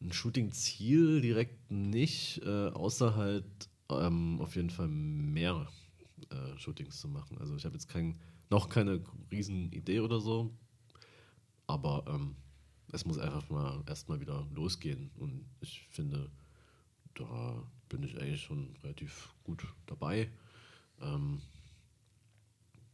ein 0.01 0.13
Shooting-Ziel 0.13 1.21
direkt 1.21 1.71
nicht, 1.71 2.41
äh, 2.45 2.69
außer 2.69 3.17
halt 3.17 3.45
ähm, 3.91 4.41
auf 4.41 4.57
jeden 4.57 4.71
Fall 4.71 4.89
mehr 4.89 5.69
äh, 6.31 6.59
Shootings 6.59 7.01
zu 7.01 7.09
machen. 7.09 7.39
Also 7.39 7.57
ich 7.57 7.65
habe 7.65 7.75
jetzt 7.75 7.89
kein, 7.89 8.19
noch 8.51 8.69
keine 8.69 9.03
riesen 9.31 9.73
Idee 9.73 10.01
oder 10.01 10.21
so, 10.21 10.57
aber 11.67 12.05
ähm, 12.09 12.37
es 12.93 13.05
muss 13.05 13.19
einfach 13.19 13.49
mal 13.49 13.83
erstmal 13.87 14.21
wieder 14.21 14.47
losgehen 14.53 15.11
und 15.17 15.45
ich 15.61 15.87
finde, 15.91 16.31
da 17.15 17.63
bin 17.89 18.03
ich 18.03 18.21
eigentlich 18.21 18.43
schon 18.43 18.77
relativ 18.83 19.35
gut 19.45 19.67
dabei. 19.87 20.31
Ähm, 21.01 21.41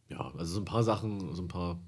ja, 0.09 0.33
also 0.37 0.55
so 0.55 0.61
ein 0.61 0.65
paar 0.65 0.83
Sachen, 0.83 1.35
so 1.35 1.43
ein 1.43 1.49
paar 1.49 1.81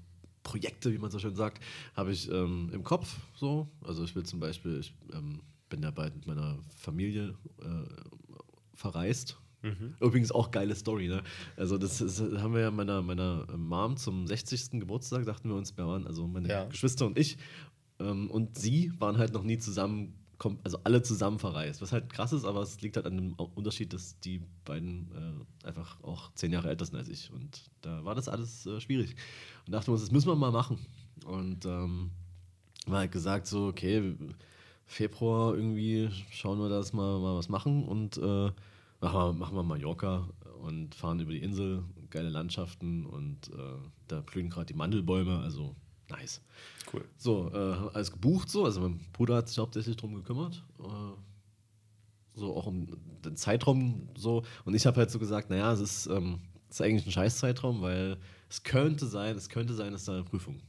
Projekte, 0.43 0.91
wie 0.91 0.97
man 0.97 1.11
so 1.11 1.19
schön 1.19 1.35
sagt, 1.35 1.61
habe 1.95 2.11
ich 2.11 2.29
ähm, 2.31 2.69
im 2.73 2.83
Kopf 2.83 3.17
so. 3.35 3.67
Also 3.83 4.03
ich 4.03 4.15
will 4.15 4.23
zum 4.23 4.39
Beispiel, 4.39 4.79
ich 4.79 4.93
ähm, 5.13 5.41
bin 5.69 5.81
ja 5.83 5.91
bald 5.91 6.15
mit 6.15 6.27
meiner 6.27 6.59
Familie 6.75 7.35
äh, 7.61 7.87
verreist. 8.73 9.37
Mhm. 9.63 9.95
Übrigens 9.99 10.31
auch 10.31 10.49
geile 10.49 10.75
Story, 10.75 11.07
ne? 11.07 11.21
Also 11.55 11.77
das, 11.77 12.01
ist, 12.01 12.19
haben 12.19 12.55
wir 12.55 12.61
ja 12.61 12.71
meiner, 12.71 13.03
meiner 13.03 13.45
Mom 13.55 13.95
zum 13.95 14.25
60. 14.25 14.79
Geburtstag, 14.79 15.25
dachten 15.25 15.49
wir 15.49 15.55
uns, 15.55 15.77
wir 15.77 15.85
waren, 15.85 16.07
also 16.07 16.27
meine 16.27 16.49
ja. 16.49 16.65
Geschwister 16.65 17.05
und 17.05 17.19
ich 17.19 17.37
ähm, 17.99 18.29
und 18.31 18.57
sie 18.57 18.91
waren 18.99 19.17
halt 19.17 19.33
noch 19.33 19.43
nie 19.43 19.59
zusammen 19.59 20.15
also 20.63 20.79
alle 20.83 21.01
zusammen 21.01 21.39
verreist. 21.39 21.81
Was 21.81 21.91
halt 21.91 22.11
krass 22.11 22.33
ist, 22.33 22.45
aber 22.45 22.61
es 22.61 22.81
liegt 22.81 22.95
halt 22.95 23.05
an 23.05 23.15
dem 23.15 23.33
Unterschied, 23.33 23.93
dass 23.93 24.19
die 24.19 24.41
beiden 24.65 25.45
äh, 25.63 25.67
einfach 25.67 26.01
auch 26.03 26.33
zehn 26.33 26.51
Jahre 26.51 26.69
älter 26.69 26.85
sind 26.85 26.97
als 26.97 27.09
ich. 27.09 27.31
Und 27.31 27.69
da 27.81 28.03
war 28.03 28.15
das 28.15 28.27
alles 28.27 28.65
äh, 28.65 28.79
schwierig. 28.79 29.15
Und 29.65 29.73
dachten 29.73 29.87
wir 29.87 29.93
uns, 29.93 30.01
das 30.01 30.11
müssen 30.11 30.27
wir 30.27 30.35
mal 30.35 30.51
machen. 30.51 30.79
Und 31.25 31.65
ähm, 31.65 32.11
war 32.87 32.99
halt 32.99 33.11
gesagt, 33.11 33.47
so, 33.47 33.67
okay, 33.67 34.15
Februar 34.85 35.55
irgendwie 35.55 36.09
schauen 36.31 36.59
wir, 36.59 36.69
dass 36.69 36.93
wir 36.93 37.19
mal 37.19 37.37
was 37.37 37.47
machen 37.47 37.85
und 37.85 38.17
äh, 38.17 38.21
machen, 38.21 38.53
wir, 39.01 39.33
machen 39.33 39.55
wir 39.55 39.63
Mallorca 39.63 40.27
und 40.61 40.95
fahren 40.95 41.19
über 41.19 41.31
die 41.31 41.41
Insel, 41.41 41.83
geile 42.09 42.29
Landschaften 42.29 43.05
und 43.05 43.49
äh, 43.49 43.77
da 44.07 44.21
blühen 44.21 44.49
gerade 44.49 44.65
die 44.65 44.73
Mandelbäume, 44.73 45.39
also 45.39 45.75
nice. 46.11 46.41
Cool. 46.91 47.03
So, 47.17 47.51
äh, 47.53 47.89
alles 47.93 48.11
gebucht 48.11 48.49
so. 48.49 48.65
Also 48.65 48.81
mein 48.81 48.99
Bruder 49.13 49.37
hat 49.37 49.49
sich 49.49 49.57
hauptsächlich 49.57 49.95
darum 49.95 50.15
gekümmert. 50.15 50.63
Äh, 50.79 50.83
so 52.33 52.55
auch 52.55 52.67
um 52.67 52.87
den 53.23 53.35
Zeitraum 53.35 54.09
so. 54.17 54.43
Und 54.65 54.73
ich 54.73 54.85
habe 54.85 54.97
halt 54.97 55.11
so 55.11 55.19
gesagt, 55.19 55.49
naja, 55.49 55.71
es 55.73 55.79
ist, 55.79 56.07
ähm, 56.07 56.39
es 56.69 56.75
ist 56.75 56.81
eigentlich 56.81 57.05
ein 57.05 57.11
Scheiß-Zeitraum, 57.11 57.81
weil 57.81 58.17
es 58.49 58.63
könnte 58.63 59.05
sein, 59.05 59.35
es 59.35 59.49
könnte 59.49 59.73
sein, 59.73 59.91
dass 59.91 60.05
da 60.05 60.13
eine 60.13 60.23
Prüfung 60.23 60.61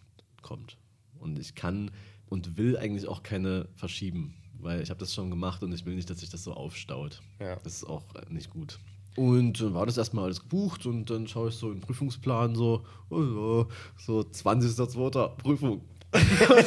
kommt. 0.43 0.77
Und 1.19 1.39
ich 1.39 1.55
kann 1.55 1.91
und 2.29 2.57
will 2.57 2.77
eigentlich 2.77 3.07
auch 3.07 3.23
keine 3.23 3.69
verschieben, 3.77 4.35
weil 4.55 4.83
ich 4.83 4.91
habe 4.91 4.99
das 4.99 5.15
schon 5.15 5.31
gemacht 5.31 5.63
und 5.63 5.73
ich 5.73 5.85
will 5.85 5.95
nicht, 5.95 6.11
dass 6.11 6.21
sich 6.21 6.31
das 6.31 6.43
so 6.43 6.55
aufstaut. 6.55 7.21
Ja. 7.39 7.57
Das 7.57 7.75
ist 7.75 7.85
auch 7.85 8.05
nicht 8.29 8.51
gut. 8.51 8.79
Und 9.17 9.61
dann 9.61 9.75
war 9.75 9.87
das 9.87 9.99
erstmal 9.99 10.25
alles 10.25 10.41
gebucht 10.41 10.87
und 10.87 11.11
dann 11.11 11.29
schaue 11.29 11.51
ich 11.51 11.55
so 11.55 11.71
im 11.71 11.81
Prüfungsplan 11.81 12.55
so, 12.55 12.85
oh, 13.11 13.67
so 13.99 14.21
20.02. 14.21 15.29
Prüfung. 15.37 15.83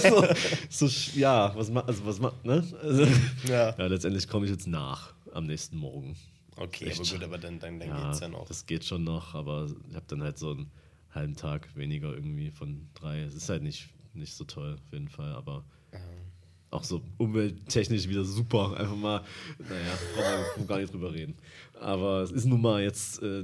so, 0.69 0.87
so, 0.87 1.19
ja, 1.19 1.55
was 1.55 1.69
macht, 1.69 1.87
also 1.87 2.05
was 2.05 2.19
macht, 2.19 2.43
ne? 2.45 2.63
Also, 2.81 3.03
ja. 3.47 3.75
ja. 3.77 3.85
letztendlich 3.87 4.27
komme 4.27 4.45
ich 4.45 4.51
jetzt 4.51 4.67
nach 4.67 5.13
am 5.33 5.45
nächsten 5.45 5.77
Morgen. 5.77 6.15
Okay, 6.57 6.85
Echt, 6.85 7.01
aber 7.01 7.09
gut, 7.09 7.23
aber 7.23 7.37
dann, 7.37 7.59
dann, 7.59 7.79
dann 7.79 7.89
ja, 7.89 8.07
geht's 8.07 8.21
ja 8.21 8.27
noch. 8.27 8.47
Das 8.47 8.65
geht 8.65 8.85
schon 8.85 9.03
noch, 9.03 9.35
aber 9.35 9.67
ich 9.89 9.95
habe 9.95 10.05
dann 10.07 10.23
halt 10.23 10.37
so 10.37 10.51
einen 10.51 10.71
halben 11.11 11.35
Tag 11.35 11.75
weniger 11.75 12.13
irgendwie 12.13 12.49
von 12.51 12.87
drei. 12.93 13.21
Es 13.21 13.35
ist 13.35 13.49
halt 13.49 13.61
nicht, 13.61 13.89
nicht 14.13 14.33
so 14.33 14.45
toll, 14.45 14.77
auf 14.83 14.93
jeden 14.93 15.09
Fall, 15.09 15.33
aber 15.33 15.63
ja. 15.91 15.99
Auch 16.75 16.83
so 16.83 17.01
umwelttechnisch 17.17 18.07
wieder 18.07 18.23
super. 18.23 18.77
Einfach 18.77 18.95
mal, 18.95 19.23
naja, 19.59 19.97
brauchen 20.15 20.61
wir 20.61 20.67
gar 20.67 20.79
nicht 20.79 20.93
drüber 20.93 21.13
reden. 21.13 21.35
Aber 21.79 22.21
es 22.21 22.31
ist 22.31 22.45
nun 22.45 22.61
mal 22.61 22.81
jetzt 22.81 23.21
äh, 23.21 23.43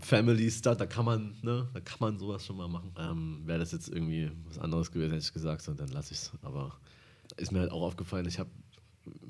Family 0.00 0.50
Star, 0.50 0.76
da 0.76 0.86
kann 0.86 1.04
man, 1.04 1.34
ne, 1.42 1.68
da 1.72 1.80
kann 1.80 1.98
man 2.00 2.18
sowas 2.18 2.44
schon 2.44 2.56
mal 2.56 2.68
machen. 2.68 2.92
Ähm, 2.98 3.42
Wäre 3.44 3.58
das 3.58 3.72
jetzt 3.72 3.88
irgendwie 3.88 4.30
was 4.46 4.58
anderes 4.58 4.92
gewesen, 4.92 5.12
hätte 5.12 5.24
ich 5.24 5.32
gesagt, 5.32 5.66
dann 5.66 5.88
lasse 5.88 6.12
ich 6.12 6.18
es. 6.18 6.32
Aber 6.42 6.76
ist 7.36 7.52
mir 7.52 7.60
halt 7.60 7.72
auch 7.72 7.82
aufgefallen, 7.82 8.26
ich 8.26 8.38
habe, 8.38 8.50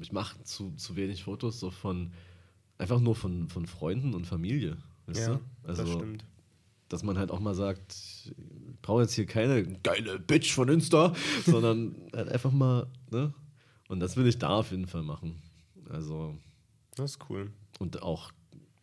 ich 0.01 0.13
mache 0.13 0.43
zu, 0.43 0.73
zu 0.77 0.97
wenig 0.97 1.25
Fotos 1.25 1.61
so 1.61 1.71
von, 1.71 2.13
einfach 2.79 3.01
nur 3.01 3.15
von, 3.15 3.49
von 3.49 3.67
Freunden 3.67 4.15
und 4.15 4.27
Familie. 4.27 4.77
Weißt 5.07 5.21
ja, 5.21 5.35
du? 5.35 5.41
Also, 5.63 5.83
das 5.85 5.93
stimmt. 5.93 6.25
Dass 6.89 7.03
man 7.03 7.19
halt 7.19 7.31
auch 7.31 7.41
mal 7.41 7.55
sagt, 7.55 8.35
brauche 8.85 9.01
jetzt 9.01 9.15
hier 9.15 9.25
keine 9.25 9.65
geile 9.79 10.21
Bitch 10.21 10.53
von 10.53 10.69
Insta, 10.69 11.15
sondern 11.47 11.97
halt 12.13 12.29
einfach 12.29 12.53
mal, 12.53 12.87
ne? 13.11 13.33
Und 13.89 14.01
das 14.01 14.17
will 14.17 14.27
ich 14.27 14.39
da 14.39 14.59
auf 14.59 14.71
jeden 14.71 14.87
Fall 14.87 15.03
machen. 15.03 15.43
Also. 15.89 16.37
Das 16.95 17.13
ist 17.13 17.31
cool. 17.31 17.51
Und 17.79 18.03
auch 18.03 18.31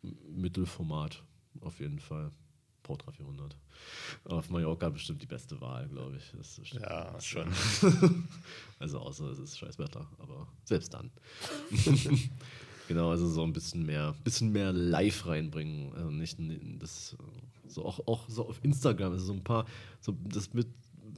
Mittelformat 0.02 1.24
auf 1.62 1.80
jeden 1.80 2.00
Fall. 2.00 2.32
Portra 2.82 3.12
400. 3.12 3.56
Auf 4.26 4.50
Mallorca 4.50 4.90
bestimmt 4.90 5.22
die 5.22 5.28
beste 5.28 5.62
Wahl, 5.62 5.88
glaube 5.88 6.18
ich. 6.18 6.72
ja, 6.74 7.22
schon. 7.22 7.48
also 8.80 9.00
außer 9.00 9.26
es 9.26 9.38
ist 9.40 9.60
scheiß 9.60 9.78
Wetter, 9.78 10.08
aber 10.18 10.48
selbst 10.64 10.94
dann. 10.96 11.12
genau, 12.88 13.12
also 13.12 13.30
so 13.30 13.44
ein 13.44 13.54
bisschen 13.54 13.86
mehr, 13.86 14.16
bisschen 14.24 14.52
mehr 14.52 14.74
live 14.74 15.28
reinbringen. 15.28 15.94
Also 15.94 16.10
nicht 16.10 16.38
das, 16.80 17.16
so 17.74 17.86
auch, 17.86 18.06
auch 18.08 18.30
so 18.30 18.48
auf 18.48 18.60
Instagram, 18.64 19.14
also 19.14 19.26
so 19.26 19.34
ein 19.34 19.44
paar, 19.44 19.66
so 20.00 20.16
das 20.24 20.54
mit 20.54 20.68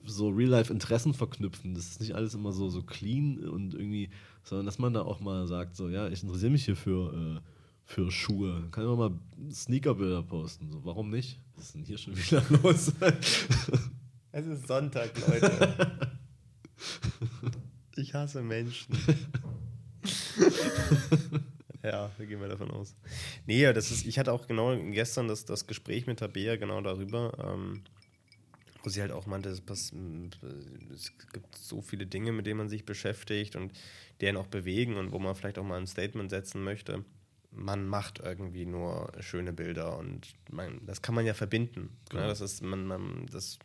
so 0.06 0.30
Real-Life-Interessen 0.30 1.14
verknüpfen. 1.14 1.76
Das 1.76 1.88
ist 1.88 2.02
nicht 2.02 2.16
alles 2.16 2.34
immer 2.34 2.52
so, 2.52 2.70
so 2.70 2.84
clean 2.84 3.40
und 3.40 3.74
irgendwie, 3.74 4.10
sondern 4.44 4.66
dass 4.66 4.80
man 4.80 4.94
da 4.94 5.02
auch 5.02 5.20
mal 5.20 5.48
sagt, 5.48 5.76
so, 5.76 5.90
ja, 5.90 6.08
ich 6.10 6.24
interessiere 6.24 6.52
mich 6.52 6.66
hier 6.66 6.76
für. 6.76 7.42
Äh, 7.42 7.50
für 7.86 8.12
Schuhe. 8.12 8.68
Kann 8.72 8.86
man 8.86 8.98
mal 8.98 9.12
Sneakerbilder 9.52 10.24
posten. 10.24 10.72
So, 10.72 10.84
warum 10.86 11.10
nicht? 11.10 11.40
Was 11.56 11.66
ist 11.66 11.76
denn 11.76 11.84
hier 11.84 11.98
schon 11.98 12.16
wieder 12.16 12.44
los? 12.64 12.94
es 14.32 14.46
ist 14.46 14.68
Sonntag, 14.68 15.12
Leute. 15.28 15.92
Ich 17.96 18.14
hasse 18.14 18.42
Menschen. 18.42 18.96
ja, 21.84 22.12
wir 22.18 22.26
gehen 22.26 22.40
mal 22.40 22.50
davon 22.50 22.72
aus. 22.72 22.96
Nee, 23.46 23.72
das 23.74 23.92
ist, 23.92 24.06
ich 24.06 24.18
hatte 24.18 24.32
auch 24.32 24.48
genau 24.48 24.76
gestern 24.92 25.28
das, 25.28 25.46
das 25.46 25.68
Gespräch 25.68 26.08
mit 26.08 26.20
Tabea 26.20 26.56
genau 26.56 26.82
darüber, 26.82 27.32
ähm, 27.44 27.84
wo 28.84 28.90
sie 28.90 29.02
halt 29.02 29.12
auch 29.12 29.26
meinte, 29.26 29.50
es, 29.50 29.62
es 30.94 31.18
gibt 31.32 31.56
so 31.56 31.82
viele 31.82 32.06
Dinge, 32.06 32.32
mit 32.32 32.46
denen 32.46 32.58
man 32.58 32.70
sich 32.70 32.86
beschäftigt 32.86 33.56
und 33.56 33.72
deren 34.22 34.38
auch 34.38 34.48
bewegen 34.48 34.98
und 34.98 35.12
wo 35.12 35.20
man 35.20 35.36
vielleicht 35.36 35.58
auch 35.58 35.64
mal 35.64 35.80
ein 35.80 35.88
Statement 35.88 36.30
setzen 36.30 36.64
möchte 36.64 37.04
man 37.56 37.88
macht 37.88 38.20
irgendwie 38.20 38.66
nur 38.66 39.12
schöne 39.20 39.54
Bilder 39.54 39.98
und 39.98 40.34
man, 40.50 40.86
das 40.86 41.02
kann 41.02 41.16
man 41.16 41.26
ja 41.26 41.34
verbinden. 41.34 41.82
Ne? 41.82 41.90
Genau. 42.10 42.22
Ja, 42.24 42.28
das 42.28 42.42
ist, 42.42 42.62
man, 42.62 42.86
man, 42.86 43.28
das, 43.32 43.60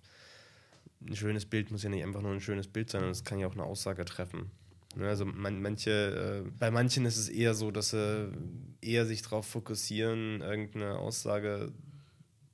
ein 1.07 1.17
schönes 1.17 1.47
Bild 1.47 1.71
muss 1.71 1.83
ja 1.83 1.91
nicht 1.91 2.05
einfach 2.05 2.23
nur 2.23 2.33
ein 2.33 2.41
schönes 2.41 2.69
Bild 2.69 2.91
sein, 2.91 3.05
es 3.05 3.25
kann 3.25 3.39
ja 3.39 3.47
auch 3.47 3.53
eine 3.53 3.65
Aussage 3.65 4.05
treffen. 4.05 4.51
Ne? 4.99 5.09
Also 5.09 5.25
man, 5.25 5.63
manche, 5.63 6.45
äh, 6.45 6.51
bei 6.59 6.71
manchen 6.71 7.07
ist 7.07 7.17
es 7.17 7.29
eher 7.29 7.55
so, 7.55 7.71
dass 7.71 7.91
sie 7.91 8.33
eher 8.81 9.07
sich 9.07 9.23
darauf 9.23 9.47
fokussieren, 9.47 10.41
irgendeine 10.41 10.99
Aussage 10.99 11.73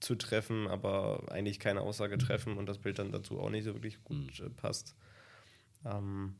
zu 0.00 0.14
treffen, 0.14 0.68
aber 0.68 1.24
eigentlich 1.30 1.58
keine 1.58 1.80
Aussage 1.80 2.18
treffen 2.18 2.58
und 2.58 2.66
das 2.66 2.78
Bild 2.78 2.98
dann 2.98 3.12
dazu 3.12 3.40
auch 3.40 3.50
nicht 3.50 3.64
so 3.64 3.74
wirklich 3.74 4.04
gut 4.04 4.40
mhm. 4.40 4.54
passt. 4.56 4.94
Ähm, 5.84 6.36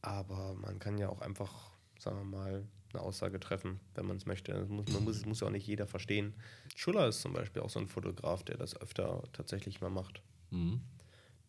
aber 0.00 0.54
man 0.54 0.78
kann 0.78 0.98
ja 0.98 1.08
auch 1.08 1.20
einfach, 1.20 1.72
sagen 1.98 2.18
wir 2.18 2.24
mal, 2.24 2.68
eine 2.92 3.02
Aussage 3.02 3.40
treffen, 3.40 3.80
wenn 3.96 4.06
man 4.06 4.18
es 4.18 4.26
möchte. 4.26 4.52
Das 4.52 4.68
muss, 4.68 4.86
man 4.92 5.02
muss, 5.02 5.26
muss 5.26 5.40
ja 5.40 5.48
auch 5.48 5.52
nicht 5.52 5.66
jeder 5.66 5.88
verstehen. 5.88 6.34
Schuller 6.76 7.08
ist 7.08 7.22
zum 7.22 7.32
Beispiel 7.32 7.62
auch 7.62 7.70
so 7.70 7.80
ein 7.80 7.88
Fotograf, 7.88 8.44
der 8.44 8.56
das 8.56 8.80
öfter 8.80 9.24
tatsächlich 9.32 9.80
mal 9.80 9.90
macht. 9.90 10.22
Mhm. 10.50 10.82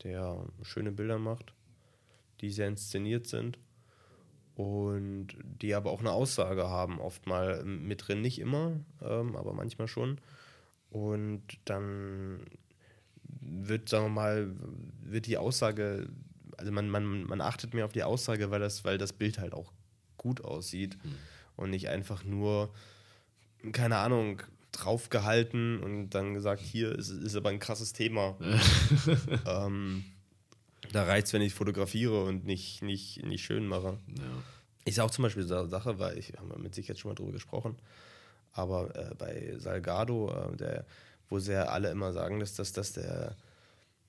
Der 0.04 0.48
schöne 0.64 0.92
Bilder 0.92 1.20
macht, 1.20 1.54
die 2.42 2.50
sehr 2.50 2.68
inszeniert 2.68 3.28
sind 3.28 3.60
und 4.56 5.28
die 5.44 5.76
aber 5.76 5.92
auch 5.92 6.00
eine 6.00 6.12
Aussage 6.12 6.70
haben, 6.70 7.00
oft 7.00 7.28
mal 7.28 7.64
mit 7.64 8.08
drin, 8.08 8.22
nicht 8.22 8.40
immer, 8.40 8.80
ähm, 9.02 9.36
aber 9.36 9.54
manchmal 9.54 9.88
schon. 9.88 10.20
Und 10.90 11.44
dann 11.66 12.40
wird, 13.42 13.90
sagen 13.90 14.06
wir 14.06 14.10
mal, 14.10 14.52
wird 15.04 15.28
die 15.28 15.38
Aussage, 15.38 16.08
also 16.58 16.72
man, 16.72 16.90
man, 16.90 17.24
man 17.24 17.42
achtet 17.42 17.74
mehr 17.74 17.86
auf 17.86 17.92
die 17.92 18.04
Aussage, 18.04 18.50
weil 18.50 18.60
das, 18.60 18.86
weil 18.86 18.98
das 18.98 19.14
Bild 19.14 19.40
halt 19.40 19.54
auch 19.54 19.74
gut 20.18 20.44
aussieht. 20.44 20.98
Mhm 21.04 21.16
und 21.56 21.70
nicht 21.70 21.90
einfach 21.90 22.24
nur, 22.24 22.74
keine 23.72 23.98
Ahnung, 23.98 24.42
draufgehalten 24.72 25.80
und 25.82 26.10
dann 26.10 26.34
gesagt, 26.34 26.62
hier 26.62 26.94
ist, 26.94 27.10
ist 27.10 27.36
aber 27.36 27.50
ein 27.50 27.60
krasses 27.60 27.94
Thema. 27.94 28.36
ähm, 29.46 30.04
da 30.96 31.04
reicht 31.04 31.28
es, 31.28 31.34
wenn 31.34 31.42
ich 31.42 31.54
fotografiere 31.54 32.24
und 32.24 32.46
nicht, 32.46 32.82
nicht, 32.82 33.24
nicht 33.24 33.44
schön 33.44 33.68
mache. 33.68 34.00
Ja. 34.18 34.24
Ist 34.86 35.00
auch 35.00 35.12
zum 35.12 35.24
Beispiel 35.24 35.44
so 35.44 35.58
eine 35.58 35.68
Sache, 35.68 36.00
weil 36.00 36.18
ich 36.18 36.34
haben 36.38 36.50
wir 36.50 36.58
mit 36.58 36.74
sich 36.74 36.88
jetzt 36.88 37.02
schon 37.02 37.10
mal 37.10 37.16
drüber 37.16 37.34
gesprochen, 37.34 37.76
aber 38.54 38.96
äh, 38.96 39.14
bei 39.16 39.56
Salgado, 39.58 40.32
äh, 40.32 40.56
der, 40.56 40.86
wo 41.28 41.40
sie 41.40 41.52
ja 41.52 41.64
alle 41.66 41.90
immer 41.92 42.14
sagen, 42.14 42.40
dass, 42.40 42.56
dass, 42.56 42.72
dass 42.72 42.94
der 42.94 43.36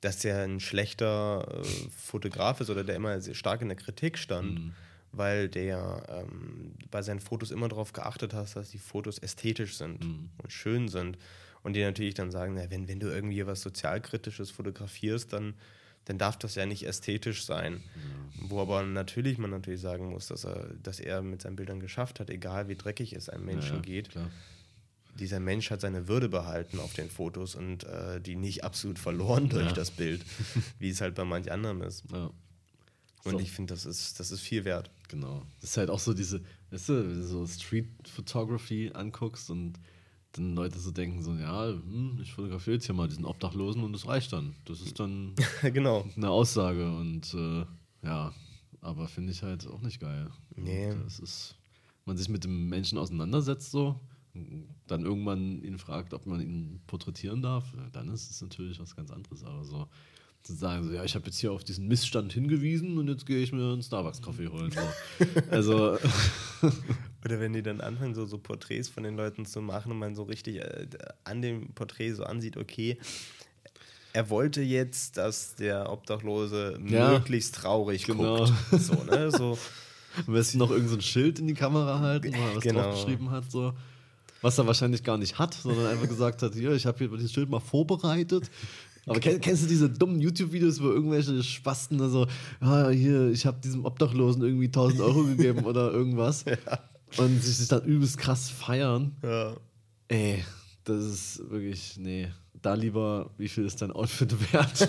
dass 0.03 0.19
der 0.19 0.43
ein 0.43 0.61
schlechter 0.61 1.49
äh, 1.49 1.65
Fotograf 1.91 2.61
ist 2.61 2.71
oder 2.71 2.85
der 2.85 2.97
immer 2.97 3.21
sehr 3.21 3.35
stark 3.35 3.63
in 3.63 3.69
der 3.69 3.77
Kritik 3.77 4.19
stand. 4.19 4.55
Mhm 4.55 4.75
weil 5.13 5.49
der 5.49 6.03
ähm, 6.11 6.75
bei 6.91 7.01
seinen 7.01 7.21
Fotos 7.21 7.51
immer 7.51 7.69
darauf 7.69 7.95
geachtet 7.95 8.35
hat, 8.35 8.55
dass 8.55 8.71
die 8.71 8.79
Fotos 8.79 9.19
ästhetisch 9.19 9.79
sind 9.79 10.05
mhm. 10.05 10.29
und 10.43 10.53
schön 10.53 10.89
sind. 10.89 11.17
Und 11.63 11.73
die 11.73 11.83
natürlich 11.83 12.13
dann 12.13 12.31
sagen, 12.31 12.55
na, 12.55 12.71
wenn, 12.71 12.87
wenn 12.87 13.01
du 13.01 13.09
irgendwie 13.09 13.47
was 13.47 13.63
Sozialkritisches 13.63 14.51
fotografierst, 14.51 15.33
dann, 15.33 15.55
dann 16.07 16.19
darf 16.19 16.39
das 16.39 16.55
ja 16.55 16.65
nicht 16.67 16.87
ästhetisch 16.87 17.45
sein. 17.45 17.75
Mhm. 17.75 18.51
Wo 18.51 18.61
aber 18.61 18.83
natürlich 18.85 19.39
man 19.39 19.51
natürlich 19.51 19.81
sagen 19.81 20.09
muss, 20.11 20.27
dass 20.29 20.45
er, 20.45 20.69
dass 20.83 20.99
er 21.01 21.23
mit 21.23 21.43
seinen 21.43 21.57
Bildern 21.57 21.81
geschafft 21.81 22.19
hat, 22.21 22.31
egal 22.31 22.69
wie 22.69 22.77
dreckig 22.77 23.13
es 23.13 23.29
einem 23.29 23.45
Menschen 23.45 23.77
ja, 23.77 23.83
geht. 23.83 24.11
Klar. 24.11 24.31
dieser 25.19 25.41
Mensch 25.41 25.71
hat 25.71 25.81
seine 25.81 26.07
Würde 26.09 26.29
behalten 26.29 26.79
auf 26.79 26.93
den 26.93 27.09
Fotos 27.11 27.55
und 27.55 27.85
äh, 27.85 28.21
die 28.21 28.37
nicht 28.37 28.63
absolut 28.65 28.99
verloren 28.99 29.49
durch 29.49 29.67
Ja. 29.67 29.73
das 29.73 29.91
Bild, 29.91 30.25
wie 30.79 30.91
es 30.91 31.01
halt 31.01 31.15
bei 31.15 31.25
manch 31.25 31.51
anderem 31.51 31.83
ist. 31.83 32.05
Ja. 32.13 32.31
Und 33.25 33.33
So. 33.33 33.39
ich 33.41 33.51
finde, 33.51 33.75
das 33.75 33.87
ist, 33.87 34.21
das 34.21 34.31
ist 34.31 34.41
viel 34.41 34.65
wert. 34.65 34.91
Genau. 35.09 35.45
Das 35.61 35.71
ist 35.71 35.77
halt 35.79 35.91
auch 35.91 35.99
so 35.99 36.15
diese, 36.15 36.43
weißt 36.71 36.89
du, 36.91 37.09
wenn 37.09 37.21
du 37.21 37.27
so 37.27 37.47
Street 37.47 37.89
Photography 38.09 38.93
anguckst 38.95 39.51
und 39.51 39.75
dann 40.37 40.55
Leute 40.55 40.79
so 40.79 40.91
denken 40.91 41.23
so, 41.23 41.35
ja, 41.35 41.69
hm, 41.69 42.19
ich 42.23 42.33
fotografiere 42.33 42.75
jetzt 42.75 42.87
hier 42.87 42.95
mal 42.95 43.09
diesen 43.09 43.25
Obdachlosen 43.25 43.83
und 43.83 43.93
das 43.93 44.07
reicht 44.07 44.33
dann. 44.33 44.55
Das 44.65 44.81
ist 44.81 44.99
dann 45.01 45.35
genau. 45.63 46.07
eine 46.17 46.31
Aussage 46.31 46.95
und 46.97 47.35
äh, 47.35 47.65
ja, 48.03 48.33
aber 48.81 49.09
finde 49.09 49.33
ich 49.33 49.43
halt 49.43 49.67
auch 49.67 49.81
nicht 49.81 50.01
geil. 50.01 50.31
Nee. 50.55 50.95
Das 51.05 51.19
ist, 51.19 51.57
man 52.05 52.17
sich 52.17 52.29
mit 52.29 52.45
dem 52.45 52.69
Menschen 52.69 52.99
auseinandersetzt 52.99 53.71
so, 53.71 54.01
dann 54.87 55.03
irgendwann 55.03 55.63
ihn 55.63 55.79
fragt, 55.79 56.15
ob 56.15 56.27
man 56.27 56.41
ihn 56.41 56.81
porträtieren 56.87 57.43
darf, 57.43 57.73
dann 57.93 58.09
ist 58.09 58.31
es 58.31 58.43
natürlich 58.43 58.79
was 58.79 58.95
ganz 58.95 59.11
anderes. 59.11 59.43
Aber 59.45 59.65
so 59.65 59.89
zu 60.47 60.55
sagen, 60.55 60.85
so, 60.87 60.93
ja, 60.93 61.05
ich 61.05 61.15
habe 61.15 61.27
jetzt 61.27 61.39
hier 61.39 61.53
auf 61.53 61.65
diesen 61.65 61.89
Missstand 61.89 62.33
hingewiesen 62.33 62.97
und 62.99 63.09
jetzt 63.09 63.27
gehe 63.27 63.43
ich 63.43 63.53
mir 63.53 63.73
einen 63.73 63.83
Starbucks-Kaffee 63.83 64.49
holen. 64.49 64.71
So. 64.73 64.81
Also, 65.51 65.99
Oder 67.25 67.41
wenn 67.41 67.53
die 67.53 67.63
dann 67.63 67.81
anfangen, 67.81 68.15
so, 68.15 68.25
so 68.27 68.39
Porträts 68.39 68.89
von 68.89 69.03
den 69.03 69.17
Leuten 69.17 69.45
zu 69.47 69.61
machen 69.61 69.91
und 69.93 69.99
man 69.99 70.15
so 70.15 70.23
richtig 70.23 70.57
äh, 70.59 70.87
an 71.25 71.43
dem 71.43 71.73
Porträt 71.75 72.13
so 72.13 72.23
ansieht, 72.25 72.57
okay, 72.57 72.99
er 74.13 74.31
wollte 74.31 74.63
jetzt, 74.63 75.17
dass 75.17 75.57
der 75.57 75.91
Obdachlose 75.93 76.79
Ja. 76.87 77.11
möglichst 77.11 77.57
traurig 77.57 78.05
Genau. 78.05 78.45
guckt. 78.47 78.53
So, 78.81 79.03
ne? 79.03 79.31
So, 79.33 79.59
am 80.27 80.33
besten 80.33 80.59
noch 80.59 80.71
irgendein 80.71 80.91
so 80.91 80.97
ein 80.97 81.03
Schild 81.03 81.39
in 81.41 81.49
die 81.49 81.55
Kamera 81.55 81.99
halten, 82.01 82.33
wo 82.35 82.43
er 82.47 82.55
was 82.57 82.63
Genau. 82.63 82.83
draufgeschrieben 82.83 83.31
hat, 83.31 83.51
so. 83.51 83.73
Was 84.43 84.57
er 84.59 84.67
wahrscheinlich 84.67 85.03
gar 85.03 85.19
nicht 85.19 85.39
hat, 85.39 85.55
sondern 85.55 85.87
einfach 85.87 86.09
gesagt 86.09 86.43
hat, 86.43 86.55
hier, 86.55 86.71
ich 86.73 86.87
habe 86.87 86.99
hier 86.99 87.09
dieses 87.09 87.33
Schild 87.33 87.49
mal 87.51 87.59
vorbereitet. 87.61 88.51
Aber 89.07 89.21
kenn, 89.21 89.41
kennst 89.41 89.63
du 89.63 89.69
diese 89.69 89.89
dummen 89.89 90.21
YouTube-Videos, 90.21 90.83
wo 90.83 90.89
irgendwelche 90.89 91.41
Spasten 91.43 91.99
da 91.99 92.09
so, 92.09 92.27
ah, 92.61 92.89
hier, 92.89 93.31
ich 93.31 93.47
habe 93.47 93.61
diesem 93.61 93.85
Obdachlosen 93.85 94.43
irgendwie 94.43 94.67
1000 94.67 95.01
Euro 95.01 95.25
gegeben 95.37 95.65
oder 95.65 95.93
irgendwas. 95.93 96.45
Und 97.17 97.43
sich 97.43 97.69
dann 97.69 97.85
übelst 97.85 98.19
krass 98.19 98.51
feiern. 98.51 99.17
ja. 99.23 99.55
Ey, 100.09 100.45
das 100.85 101.05
ist 101.05 101.51
wirklich, 101.51 101.97
nee. 101.99 102.29
Da 102.63 102.75
lieber, 102.75 103.31
wie 103.39 103.49
viel 103.49 103.65
ist 103.65 103.83
dein 103.83 103.91
Outfit 103.91 104.35
wert? 104.53 104.89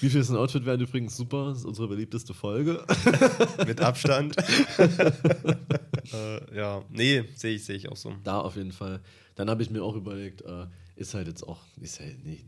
wie 0.00 0.08
viel 0.08 0.20
ist 0.20 0.30
ein 0.30 0.36
Outfit 0.36 0.64
wert? 0.64 0.80
Übrigens 0.80 1.16
super, 1.16 1.50
das 1.50 1.58
ist 1.58 1.64
unsere 1.64 1.88
beliebteste 1.88 2.32
Folge. 2.32 2.84
Mit 3.66 3.80
Abstand. 3.80 4.36
äh, 4.78 6.56
ja, 6.56 6.82
nee, 6.90 7.24
sehe 7.34 7.54
ich, 7.54 7.64
sehe 7.64 7.76
ich 7.76 7.88
auch 7.90 7.96
so. 7.96 8.14
Da 8.24 8.40
auf 8.40 8.56
jeden 8.56 8.72
Fall. 8.72 9.00
Dann 9.34 9.50
habe 9.50 9.62
ich 9.62 9.70
mir 9.70 9.82
auch 9.82 9.96
überlegt, 9.96 10.42
äh, 10.42 10.66
ist 11.00 11.14
halt 11.14 11.28
jetzt 11.28 11.42
auch, 11.42 11.58
ist 11.80 11.98
halt 11.98 12.24
nicht, 12.24 12.44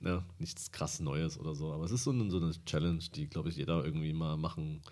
ja, 0.00 0.24
nichts 0.38 0.70
krass 0.70 1.00
Neues 1.00 1.38
oder 1.38 1.54
so, 1.54 1.72
aber 1.72 1.84
es 1.84 1.90
ist 1.90 2.04
so 2.04 2.10
eine, 2.10 2.30
so 2.30 2.38
eine 2.38 2.52
Challenge, 2.64 3.02
die, 3.14 3.26
glaube 3.26 3.48
ich, 3.48 3.56
jeder 3.56 3.84
irgendwie 3.84 4.12
mal 4.12 4.36
machen 4.36 4.82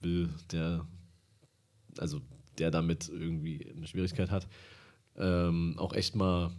will, 0.00 0.28
der, 0.52 0.86
also 1.98 2.20
der 2.58 2.70
damit 2.70 3.08
irgendwie 3.08 3.72
eine 3.74 3.86
Schwierigkeit 3.86 4.30
hat, 4.30 4.46
ähm, 5.16 5.74
auch 5.78 5.94
echt 5.94 6.14
mal, 6.16 6.52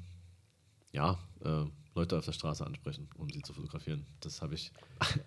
ja, 0.91 1.19
äh, 1.41 1.65
Leute 1.93 2.17
auf 2.17 2.25
der 2.25 2.33
Straße 2.33 2.65
ansprechen, 2.65 3.07
um 3.15 3.29
sie 3.29 3.41
zu 3.41 3.53
fotografieren. 3.53 4.05
Das 4.19 4.41
habe 4.41 4.55
ich 4.55 4.71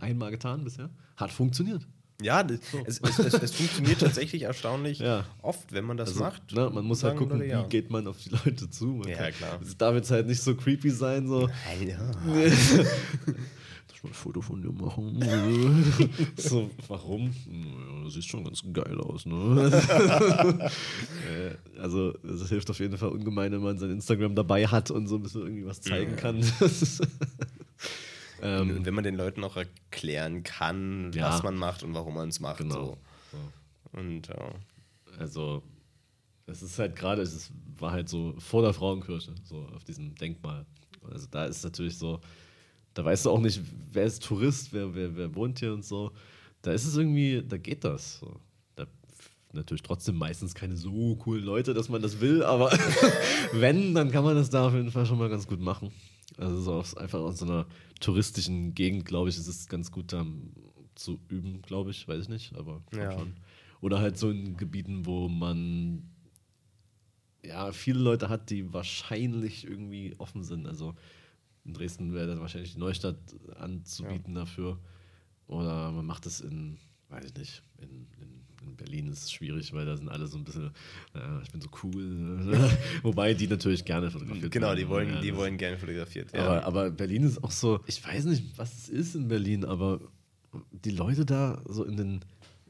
einmal 0.01 0.31
getan 0.31 0.64
bisher. 0.64 0.90
Hat 1.16 1.31
funktioniert. 1.31 1.87
Ja, 2.21 2.43
das, 2.43 2.59
es, 2.85 2.99
es, 2.99 3.19
es, 3.21 3.35
es 3.35 3.55
funktioniert 3.55 4.01
tatsächlich 4.01 4.43
erstaunlich 4.43 4.99
Ja. 5.09 5.25
oft, 5.41 5.73
wenn 5.73 5.85
man 5.85 5.97
das 5.97 6.09
Also, 6.09 6.21
macht. 6.21 6.53
ne, 6.53 6.69
man 6.69 6.85
muss 6.85 7.05
halt 7.05 7.17
gucken, 7.17 7.41
ja. 7.49 7.65
wie 7.65 7.69
geht 7.69 7.91
man 7.91 8.09
auf 8.09 8.17
die 8.19 8.31
Leute 8.31 8.69
zu. 8.69 8.87
Man 8.87 9.09
Ja, 9.09 9.31
klar. 9.31 9.61
Es 9.63 9.77
darf 9.77 9.95
jetzt 9.95 10.11
halt 10.11 10.27
nicht 10.27 10.43
so 10.43 10.57
creepy 10.57 10.91
sein, 10.91 11.29
so. 11.29 11.49
Ja. 11.87 11.97
Darf 12.11 13.95
ich 13.95 14.03
mal 14.03 14.11
ein 14.11 14.15
Foto 14.15 14.41
von 14.41 14.61
dir 14.61 14.73
machen? 14.73 15.23
so, 16.37 16.71
warum? 16.89 17.33
Naja, 17.49 18.03
du 18.03 18.11
siehst 18.11 18.29
schon 18.29 18.43
ganz 18.43 18.63
geil 18.73 19.01
aus, 19.01 19.25
ne? 19.25 19.71
Äh, 21.29 21.81
also, 21.81 22.15
es 22.25 22.49
hilft 22.49 22.69
auf 22.71 22.81
jeden 22.81 22.97
Fall 22.99 23.11
ungemein, 23.11 23.53
wenn 23.53 23.63
man 23.63 23.79
sein 23.79 23.91
Instagram 23.91 24.35
dabei 24.35 24.67
hat 24.67 24.91
und 24.91 25.07
so 25.07 25.17
ein 25.17 25.23
bisschen 25.23 25.43
irgendwie 25.43 25.67
was 25.67 25.81
zeigen 25.81 26.17
kann. 26.17 26.41
Ähm, 28.42 28.77
Und 28.79 28.87
wenn 28.87 28.94
man 28.94 29.05
den 29.05 29.14
Leuten 29.16 29.42
auch 29.44 29.57
erklären 29.57 30.42
kann, 30.42 31.12
Ja. 31.12 31.29
was 31.31 31.42
man 31.42 31.57
macht 31.57 31.83
und 31.83 31.94
warum 31.94 32.14
man 32.14 32.29
es 32.29 32.40
macht. 32.40 32.59
genau. 32.59 32.98
So. 33.33 33.98
Und 33.98 34.29
ja. 34.29 34.53
Also, 35.18 35.62
es 36.46 36.62
ist 36.62 36.79
halt 36.79 36.94
gerade, 36.96 37.22
es 37.22 37.35
ist- 37.35 37.53
war 37.79 37.92
halt 37.92 38.09
so 38.09 38.35
vor 38.38 38.62
der 38.62 38.72
Frauenkirche, 38.72 39.35
so 39.44 39.66
auf 39.74 39.85
diesem 39.85 40.14
Denkmal. 40.14 40.64
Also 41.11 41.27
da 41.31 41.46
ist 41.46 41.62
natürlich 41.64 41.96
so, 41.96 42.20
da 42.94 43.05
weißt 43.05 43.27
du 43.27 43.31
auch 43.31 43.40
nicht, 43.40 43.61
wer 43.92 44.05
ist 44.05 44.22
Tourist, 44.24 44.72
wer, 44.72 44.94
wer, 44.94 45.16
wer 45.16 45.35
wohnt 45.35 45.59
hier 45.61 45.72
und 45.72 45.85
so. 45.85 46.12
Da 46.62 46.72
ist 46.72 46.85
es 46.87 46.96
irgendwie, 46.96 47.42
da 47.46 47.57
geht 47.57 47.85
das. 47.85 48.18
So. 48.18 48.40
Natürlich 49.55 49.83
trotzdem 49.83 50.16
meistens 50.16 50.55
keine 50.55 50.77
so 50.77 51.16
coolen 51.16 51.42
Leute, 51.42 51.72
dass 51.72 51.88
man 51.88 52.03
das 52.03 52.20
will, 52.20 52.42
aber 52.42 52.70
wenn, 53.55 53.94
dann 53.94 54.11
kann 54.11 54.22
man 54.22 54.37
das 54.37 54.51
da 54.51 54.66
auf 54.66 54.74
jeden 54.74 54.90
Fall 54.90 55.07
schon 55.07 55.16
mal 55.18 55.31
ganz 55.31 55.46
gut 55.46 55.59
machen. 55.59 55.90
Also 56.38 56.61
so 56.61 56.72
aus, 56.74 56.96
einfach 56.96 57.18
aus 57.18 57.38
so 57.38 57.44
einer 57.44 57.66
touristischen 58.01 58.74
Gegend, 58.74 59.05
glaube 59.05 59.29
ich, 59.29 59.37
ist 59.37 59.48
es 59.48 59.66
ganz 59.68 59.90
gut 59.90 60.12
da 60.12 60.24
zu 60.94 61.18
üben, 61.29 61.62
glaube 61.62 61.90
ich, 61.90 62.07
weiß 62.07 62.22
ich 62.22 62.29
nicht, 62.29 62.55
aber 62.55 62.83
Ja. 62.92 63.12
schon. 63.12 63.35
Oder 63.81 63.98
halt 64.01 64.16
so 64.18 64.31
in 64.31 64.57
Gebieten, 64.57 65.07
wo 65.07 65.29
man 65.29 66.09
ja 67.44 67.72
viele 67.72 68.01
Leute 68.01 68.29
hat, 68.29 68.51
die 68.51 68.72
wahrscheinlich 68.72 69.64
irgendwie 69.64 70.14
offen 70.18 70.42
sind. 70.42 70.66
Also 70.66 70.94
in 71.64 71.74
Dresden 71.74 72.12
wäre 72.14 72.27
dann 72.27 72.40
wahrscheinlich 72.40 72.74
die 72.74 72.81
Neustadt 72.81 73.18
anzubieten 73.59 74.35
dafür. 74.35 74.79
Oder 75.46 75.92
man 75.92 76.07
macht 76.07 76.27
es 76.27 76.40
in, 76.40 76.79
weiß 77.09 77.27
ich 77.27 77.35
nicht, 77.35 77.62
in, 77.79 78.07
in, 78.20 78.38
in 78.69 78.77
Berlin 78.77 79.09
ist 79.09 79.25
es 79.25 79.33
schwierig, 79.33 79.73
weil 79.73 79.85
da 79.87 79.97
sind 79.97 80.09
alle 80.09 80.27
so 80.27 80.37
ein 80.39 80.45
bisschen, 80.45 80.71
ja, 81.15 81.41
ich 81.43 81.51
bin 81.51 81.61
so 81.61 81.69
cool. 81.83 82.71
Wobei 83.03 83.35
die 83.35 83.47
natürlich 83.49 83.85
gerne 83.85 84.11
fotografiert 84.11 84.53
Genau, 84.53 84.69
werden. 84.69 84.79
die 84.79 84.89
wollen, 84.89 85.09
Ja, 85.15 85.21
die 85.21 85.35
wollen 85.37 85.57
gerne 85.59 85.79
fotografiert 85.79 86.33
aber, 86.35 86.45
werden. 86.45 86.65
aber 86.65 86.91
Berlin 86.91 87.25
ist 87.25 87.43
auch 87.43 87.51
so, 87.51 87.81
ich 87.87 88.05
weiß 88.07 88.25
nicht, 88.27 88.45
was 88.57 88.73
es 88.77 88.89
ist 88.89 89.15
in 89.15 89.29
Berlin, 89.29 89.65
aber 89.65 90.01
die 90.85 90.91
Leute 90.91 91.25
da 91.27 91.61
so 91.69 91.85
in 91.85 91.97
den, 91.97 92.21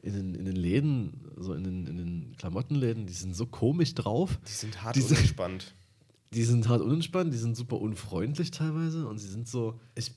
in 0.01 0.13
den, 0.13 0.35
in 0.35 0.45
den 0.45 0.55
Läden, 0.55 1.13
so 1.37 1.53
in 1.53 1.63
den, 1.63 1.85
in 1.87 1.97
den 1.97 2.35
Klamottenläden, 2.37 3.05
die 3.05 3.13
sind 3.13 3.35
so 3.35 3.45
komisch 3.45 3.93
drauf. 3.93 4.39
die 4.47 4.51
sind 4.51 4.81
hart 4.83 4.95
die 4.95 5.01
sind-. 5.01 5.73
Die 6.33 6.43
sind 6.43 6.67
hart 6.67 6.81
unentspannt, 6.81 7.33
die 7.33 7.37
sind 7.37 7.57
super 7.57 7.81
unfreundlich 7.81 8.51
teilweise 8.51 9.07
und 9.07 9.17
sie 9.17 9.27
sind 9.27 9.47
so, 9.47 9.79
ich, 9.95 10.13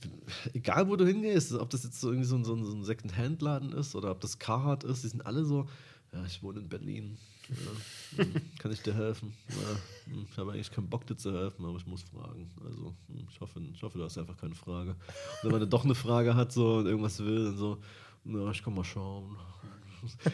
egal 0.53 0.89
wo 0.89 0.97
du 0.97 1.07
hingehst, 1.07 1.55
ob 1.55 1.71
das 1.71 1.85
jetzt 1.85 2.01
so 2.01 2.09
irgendwie 2.09 2.29
so 2.29 2.37
ein, 2.37 2.45
so 2.45 2.55
ein, 2.55 2.85
Second-Hand-Laden 2.85 3.73
ist 3.73 3.95
oder 3.95 4.11
ob 4.11 4.21
das 4.21 4.39
Carhartt 4.39 4.85
ist, 4.85 5.05
die 5.05 5.09
sind 5.09 5.25
alle 5.25 5.45
so, 5.45 5.67
ja, 6.13 6.23
ich 6.27 6.43
wohne 6.43 6.61
in 6.61 6.69
Berlin, 6.69 7.17
ja, 7.49 8.25
hm, 8.25 8.35
kann 8.59 8.73
ich 8.73 8.83
dir 8.83 8.95
helfen? 8.95 9.33
Ja, 9.49 10.13
hm, 10.13 10.27
ich 10.31 10.37
habe 10.37 10.53
eigentlich 10.53 10.71
keinen 10.71 10.89
Bock 10.89 11.07
dir 11.07 11.17
zu 11.17 11.33
helfen, 11.33 11.65
aber 11.65 11.77
ich 11.77 11.87
muss 11.87 12.03
fragen. 12.03 12.51
Also 12.63 12.95
hm, 13.09 13.27
ich 13.31 13.41
hoffe, 13.41 13.61
ich 13.73 13.83
hoffe, 13.83 13.99
du 13.99 14.05
hast 14.05 14.19
einfach 14.19 14.37
keine 14.37 14.55
Frage. 14.55 14.91
Und 14.91 15.51
wenn 15.51 15.61
man 15.61 15.71
doch 15.71 15.85
eine 15.85 15.95
Frage 15.95 16.35
hat 16.35 16.53
so 16.53 16.77
und 16.77 16.87
irgendwas 16.87 17.19
will, 17.21 17.47
dann 17.47 17.57
so, 17.57 17.79
na, 18.25 18.51
ich 18.51 18.63
kann 18.63 18.75
mal 18.75 18.85
schauen. 18.85 19.37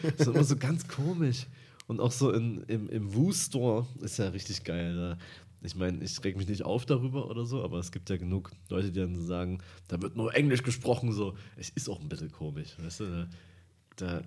Das 0.01 0.13
ist 0.19 0.27
immer 0.27 0.43
so 0.43 0.55
ganz 0.55 0.87
komisch. 0.87 1.45
Und 1.87 1.99
auch 1.99 2.11
so 2.11 2.31
in, 2.31 2.63
im, 2.67 2.89
im 2.89 3.13
Woo-Store 3.13 3.85
ist 4.01 4.17
ja 4.17 4.29
richtig 4.29 4.63
geil. 4.63 4.95
Da. 4.95 5.17
Ich 5.61 5.75
meine, 5.75 6.03
ich 6.03 6.23
reg 6.23 6.37
mich 6.37 6.47
nicht 6.47 6.63
auf 6.63 6.85
darüber 6.85 7.29
oder 7.29 7.45
so, 7.45 7.63
aber 7.63 7.79
es 7.79 7.91
gibt 7.91 8.09
ja 8.09 8.17
genug 8.17 8.51
Leute, 8.69 8.91
die 8.91 8.99
dann 8.99 9.15
sagen, 9.15 9.59
da 9.87 10.01
wird 10.01 10.15
nur 10.15 10.33
Englisch 10.33 10.63
gesprochen. 10.63 11.11
So, 11.11 11.35
es 11.57 11.69
ist 11.69 11.89
auch 11.89 11.99
ein 11.99 12.07
bisschen 12.07 12.31
komisch, 12.31 12.77
weißt 12.79 12.99
du? 13.01 13.05
Da, 13.05 13.27
da, 13.97 14.21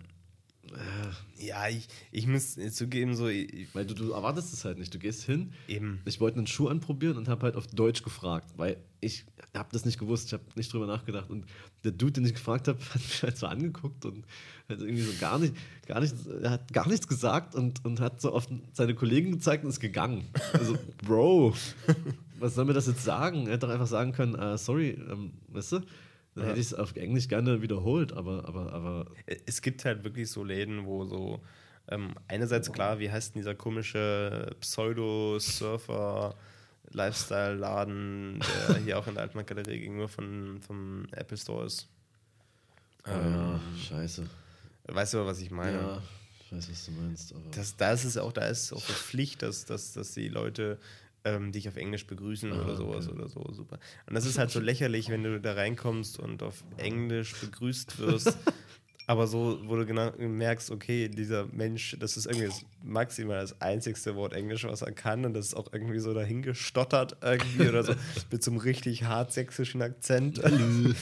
Ja, 1.39 1.69
ich, 1.69 1.89
ich 2.13 2.27
muss 2.27 2.57
zugeben, 2.71 3.15
so 3.17 3.27
ich, 3.27 3.69
weil 3.75 3.85
du, 3.85 3.95
du 3.95 4.13
erwartest 4.13 4.53
es 4.53 4.65
halt 4.65 4.79
nicht. 4.79 4.95
Du 4.95 4.99
gehst 4.99 5.25
hin, 5.25 5.53
eben. 5.67 6.01
ich 6.05 6.21
wollte 6.21 6.39
einen 6.39 6.47
Schuh 6.47 6.69
anprobieren 6.69 7.17
und 7.17 7.29
habe 7.29 7.43
halt 7.43 7.57
auf 7.57 7.67
Deutsch 7.67 8.03
gefragt, 8.03 8.53
weil 8.57 8.77
ich 9.01 9.25
habe 9.55 9.69
das 9.73 9.85
nicht 9.85 9.99
gewusst, 9.99 10.29
ich 10.29 10.33
habe 10.33 10.45
nicht 10.55 10.73
drüber 10.73 10.87
nachgedacht 10.87 11.29
und 11.31 11.47
der 11.83 11.91
Dude, 11.91 12.13
den 12.13 12.25
ich 12.25 12.35
gefragt 12.35 12.69
habe, 12.69 12.79
hat 12.95 13.03
mich 13.03 13.23
halt 13.23 13.37
so 13.37 13.47
angeguckt 13.47 14.05
und 14.05 14.25
hat 14.69 14.81
irgendwie 14.81 15.03
so 15.03 15.13
gar 15.21 15.39
nicht, 15.41 15.55
gar 15.87 16.01
nichts, 16.01 16.27
er 16.27 16.51
hat 16.51 16.73
gar 16.73 16.89
nichts 16.89 17.09
gesagt 17.09 17.57
und, 17.57 17.85
und 17.85 17.99
hat 17.99 18.21
so 18.21 18.33
auf 18.33 18.47
seine 18.73 18.95
Kollegen 18.95 19.33
gezeigt 19.33 19.65
und 19.65 19.71
ist 19.71 19.81
gegangen. 19.81 20.29
Also, 20.53 20.79
Bro, 21.05 21.55
was 22.39 22.55
soll 22.55 22.67
mir 22.67 22.75
das 22.75 22.87
jetzt 22.87 23.05
sagen? 23.05 23.47
Er 23.47 23.55
hätte 23.55 23.67
doch 23.67 23.73
einfach 23.73 23.89
sagen 23.89 24.13
können, 24.13 24.37
äh, 24.37 24.57
sorry, 24.57 24.91
ähm, 25.11 25.33
weißt 25.49 25.73
du? 25.73 25.81
Dann 26.35 26.45
Ja. 26.45 26.51
hätte 26.51 26.61
ich 26.61 26.67
es 26.67 26.75
auf 26.75 26.97
Englisch 26.97 27.29
gerne 27.29 27.61
wiederholt, 27.63 28.13
aber, 28.13 28.47
aber, 28.49 28.73
aber 28.73 29.07
Es 29.47 29.61
gibt 29.63 29.85
halt 29.85 30.03
wirklich 30.05 30.31
so 30.31 30.43
Läden, 30.45 30.87
wo 30.87 31.05
so 31.05 31.43
ähm, 31.89 32.15
einerseits 32.29 32.73
klar, 32.73 32.99
wie 33.01 33.11
heißt 33.11 33.35
denn 33.35 33.41
dieser 33.43 33.55
komische 33.55 34.55
Pseudo-Surfer 34.61 36.35
Lifestyle-Laden, 36.91 38.41
der 38.41 38.77
hier 38.85 38.99
auch 38.99 39.07
in 39.07 39.15
der 39.15 39.23
Altmarkt-Galerie 39.25 39.81
gegenüber 39.81 40.09
von, 40.09 40.61
vom 40.61 41.07
Apple 41.13 41.37
Store 41.37 41.67
ist. 41.67 41.89
ja, 43.07 43.61
scheiße. 43.89 44.29
Weißt 44.87 45.15
du, 45.15 45.25
was 45.27 45.41
ich 45.41 45.51
meine? 45.51 45.73
Ja, 45.79 46.03
Ich 46.45 46.53
weiß, 46.53 46.71
was 46.71 46.85
du 46.87 46.91
meinst. 46.93 47.33
Aber 47.33 47.43
Das, 47.53 47.77
da 47.77 47.93
ist 47.93 48.05
es 48.05 48.17
auch, 48.17 48.33
da 48.33 48.47
ist 48.47 48.73
auch 48.73 48.85
die 48.85 48.93
Pflicht, 48.93 49.43
dass, 49.43 49.65
dass, 49.65 49.93
dass 49.93 50.13
die 50.13 50.29
Leute 50.29 50.79
ähm, 51.25 51.53
dich 51.53 51.69
auf 51.69 51.77
Englisch 51.77 52.07
begrüßen 52.07 52.53
Ah, 52.53 52.63
oder 52.63 52.77
sowas 52.77 53.07
okay. 53.09 53.17
oder 53.17 53.29
so. 53.29 53.47
Super. 53.53 53.79
Und 54.07 54.15
das 54.15 54.27
ist 54.27 54.39
halt 54.39 54.51
so 54.51 54.61
lächerlich, 54.61 55.09
wenn 55.09 55.23
du 55.23 55.41
da 55.41 55.55
reinkommst 55.55 56.19
und 56.19 56.43
auf 56.43 56.65
Englisch 56.77 57.35
begrüßt 57.41 57.99
wirst. 57.99 58.37
aber 59.07 59.27
so, 59.27 59.61
wo 59.65 59.77
du 59.77 59.85
genau 59.85 60.13
merkst, 60.17 60.71
okay, 60.71 61.09
dieser 61.09 61.47
Mensch, 61.47 61.97
das 61.99 62.17
ist 62.17 62.27
irgendwie 62.27 62.47
das 62.47 62.65
maximal 62.83 63.41
das 63.41 63.61
einzigste 63.61 64.15
Wort 64.17 64.33
Englisch, 64.33 64.65
was 64.65 64.83
er 64.83 64.93
kann. 64.93 65.25
Und 65.25 65.35
das 65.35 65.47
ist 65.47 65.55
auch 65.55 65.73
irgendwie 65.73 65.99
so 65.99 66.15
dahingestottert 66.15 67.17
irgendwie 67.23 67.69
oder 67.69 67.83
so 67.83 67.95
mit 68.31 68.43
so 68.43 68.51
einem 68.51 68.61
richtig 68.61 69.05
hart 69.05 69.33
sächsischen 69.33 69.83
Akzent. 69.83 70.43
Hallo. 70.43 70.95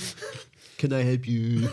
Can 0.79 0.93
I 0.93 1.03
help 1.05 1.27
you? 1.27 1.69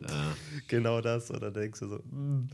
ja, 0.00 0.36
genau 0.66 1.00
das. 1.00 1.30
Oder 1.30 1.50
denkst 1.50 1.80
du 1.80 1.88
so, 1.88 1.98
hm, 2.10 2.48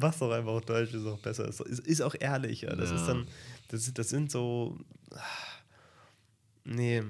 mach 0.00 0.14
doch 0.18 0.30
einfach 0.30 0.52
auf 0.52 0.64
Deutsch, 0.64 0.92
ist 0.94 1.06
auch 1.06 1.18
besser. 1.18 1.46
Ist, 1.48 1.60
ist, 1.60 2.02
auch 2.02 2.14
ehrlicher. 2.18 2.74
Das 2.76 2.90
Ja. 2.90 2.96
ist 2.96 3.06
dann, 3.06 3.26
das, 3.68 3.92
das 3.94 4.08
sind 4.08 4.30
so. 4.30 4.78
ah, 5.12 5.20
Nee. 6.64 7.02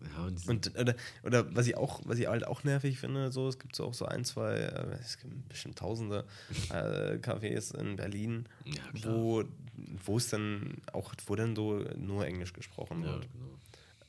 ja 0.00 0.24
und, 0.24 0.48
Und 0.48 0.78
oder, 0.78 0.94
oder 1.22 1.54
was 1.54 1.66
ich 1.66 1.76
auch, 1.76 2.00
was 2.04 2.18
ich 2.18 2.28
halt 2.28 2.46
auch 2.46 2.64
nervig 2.64 2.98
finde, 2.98 3.30
so, 3.30 3.46
es 3.48 3.58
gibt 3.58 3.76
so 3.76 3.84
auch 3.84 3.94
so 3.94 4.06
ein, 4.06 4.24
zwei, 4.24 4.54
äh, 4.54 4.96
es 5.00 5.18
gibt 5.18 5.48
bestimmt 5.48 5.78
tausende 5.78 6.24
äh, 6.70 7.16
Cafés 7.18 7.74
in 7.78 7.96
Berlin, 7.96 8.46
ja, 8.64 8.74
wo 9.02 9.44
es 10.16 10.28
dann 10.28 10.78
auch, 10.92 11.12
wo 11.26 11.34
dann 11.36 11.54
so 11.56 11.78
nur 11.96 12.26
Englisch 12.26 12.52
gesprochen 12.54 13.02
ja, 13.02 13.08
wird. 13.12 13.28
genau. 13.32 13.58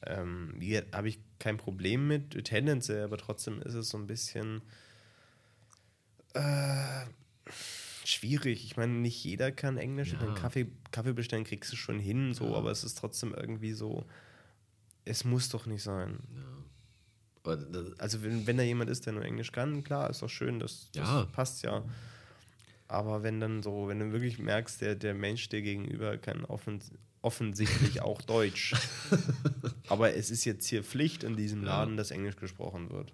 Ähm, 0.08 0.54
hier 0.60 0.86
habe 0.94 1.10
ich 1.10 1.20
kein 1.40 1.58
Problem 1.58 2.08
mit, 2.08 2.46
tendenziell, 2.46 3.04
aber 3.04 3.18
trotzdem 3.18 3.62
ist 3.62 3.74
es 3.74 3.90
so 3.90 3.98
ein 3.98 4.06
bisschen 4.08 4.62
äh, 6.34 7.06
schwierig. 8.08 8.64
Ich 8.66 8.78
meine, 8.78 8.94
nicht 8.94 9.24
jeder 9.24 9.52
kann 9.52 9.78
Englisch. 9.78 10.14
Ja. 10.14 10.20
meine, 10.20 10.34
Kaffee, 10.36 10.68
Kaffee 10.92 11.14
bestellen 11.14 11.44
kriegst 11.44 11.72
du 11.72 11.76
schon 11.76 12.00
hin, 12.00 12.34
so, 12.34 12.46
Ja. 12.52 12.56
aber 12.58 12.72
es 12.72 12.84
ist 12.84 12.98
trotzdem 12.98 13.34
irgendwie 13.34 13.74
so, 13.74 14.06
es 15.06 15.24
muss 15.24 15.50
doch 15.50 15.66
nicht 15.66 15.84
sein. 15.84 16.20
Ja. 16.34 17.56
Das, 17.56 18.00
Also 18.00 18.24
wenn, 18.24 18.48
wenn 18.48 18.58
da 18.58 18.64
jemand 18.64 18.90
ist, 18.90 19.06
der 19.06 19.14
nur 19.14 19.24
Englisch 19.24 19.52
kann, 19.52 19.84
klar, 19.84 20.10
ist 20.10 20.22
doch 20.24 20.30
schön, 20.30 20.60
das, 20.60 20.90
das 20.94 21.08
Ja. 21.08 21.26
passt 21.32 21.62
ja. 21.64 21.84
Aber 22.88 23.24
wenn 23.24 23.40
dann 23.40 23.62
so, 23.64 23.88
wenn 23.88 24.00
du 24.00 24.12
wirklich 24.12 24.40
merkst, 24.40 24.82
der, 24.82 24.96
der 24.96 25.14
Mensch 25.14 25.50
dir 25.50 25.62
gegenüber 25.62 26.18
kann 26.18 26.46
offen, 26.46 26.80
offensichtlich 27.22 28.02
auch 28.02 28.22
Deutsch. 28.24 28.74
aber 29.90 30.16
es 30.16 30.30
ist 30.32 30.46
jetzt 30.46 30.68
hier 30.68 30.84
Pflicht 30.84 31.24
in 31.24 31.36
diesem. 31.36 31.64
Laden, 31.64 31.98
dass 31.98 32.12
Englisch 32.12 32.36
gesprochen 32.36 32.92
wird. 32.92 33.14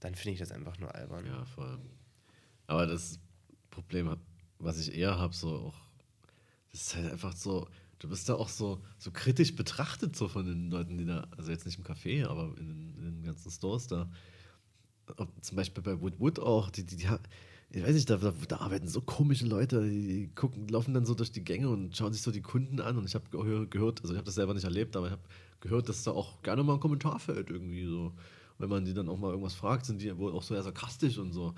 Dann 0.00 0.14
finde 0.14 0.32
ich 0.34 0.38
das 0.40 0.52
einfach 0.52 0.78
nur 0.78 0.94
albern. 0.94 1.26
ja, 1.26 1.44
voll. 1.44 1.78
Aber 2.66 2.86
das 2.86 3.18
Problem, 3.74 4.16
was 4.58 4.78
ich 4.78 4.94
eher 4.94 5.18
habe, 5.18 5.34
so 5.34 5.48
auch, 5.48 5.74
das 6.72 6.82
ist 6.82 6.96
halt 6.96 7.10
einfach 7.12 7.36
so, 7.36 7.68
du 7.98 8.08
bist 8.08 8.28
da 8.28 8.34
auch 8.34 8.48
so, 8.48 8.80
so 8.98 9.10
kritisch 9.10 9.54
betrachtet, 9.54 10.16
so 10.16 10.28
von 10.28 10.46
den 10.46 10.70
Leuten, 10.70 10.98
die 10.98 11.04
da, 11.04 11.26
also 11.36 11.50
jetzt 11.50 11.66
nicht 11.66 11.78
im 11.78 11.84
Café, 11.84 12.26
aber 12.26 12.54
in 12.58 12.68
den, 12.68 12.94
in 12.98 13.04
den 13.16 13.24
ganzen 13.24 13.50
Stores 13.50 13.86
da. 13.86 14.10
Ob, 15.16 15.30
zum 15.42 15.56
Beispiel 15.56 15.82
bei 15.82 16.00
Wood 16.00 16.18
Wood 16.18 16.38
auch, 16.38 16.70
die, 16.70 16.84
die, 16.84 16.96
die 16.96 17.08
ich 17.70 17.82
weiß 17.82 17.94
nicht, 17.94 18.08
da, 18.08 18.16
da, 18.16 18.56
arbeiten 18.58 18.86
so 18.86 19.00
komische 19.00 19.46
Leute, 19.46 19.88
die, 19.88 20.30
gucken, 20.34 20.68
laufen 20.68 20.94
dann 20.94 21.04
so 21.04 21.14
durch 21.14 21.32
die 21.32 21.42
Gänge 21.42 21.68
und 21.68 21.96
schauen 21.96 22.12
sich 22.12 22.22
so 22.22 22.30
die 22.30 22.40
Kunden 22.40 22.80
an 22.80 22.96
und 22.96 23.04
ich 23.04 23.14
habe 23.14 23.26
gehört, 23.66 24.02
also 24.02 24.14
ich 24.14 24.16
habe 24.16 24.26
das 24.26 24.36
selber 24.36 24.54
nicht 24.54 24.64
erlebt, 24.64 24.96
aber 24.96 25.06
ich 25.06 25.12
habe 25.12 25.22
gehört, 25.60 25.88
dass 25.88 26.04
da 26.04 26.12
auch 26.12 26.40
gerne 26.42 26.62
mal 26.62 26.74
ein 26.74 26.80
Kommentar 26.80 27.18
fällt 27.18 27.50
irgendwie 27.50 27.84
so. 27.84 28.12
Wenn 28.58 28.68
man 28.68 28.84
die 28.84 28.94
dann 28.94 29.08
auch 29.08 29.18
mal 29.18 29.30
irgendwas 29.30 29.54
fragt, 29.54 29.86
sind 29.86 30.00
die 30.00 30.16
wohl 30.16 30.32
auch 30.32 30.42
so 30.44 30.54
eher 30.54 30.62
sarkastisch 30.62 31.18
und 31.18 31.32
so. 31.32 31.54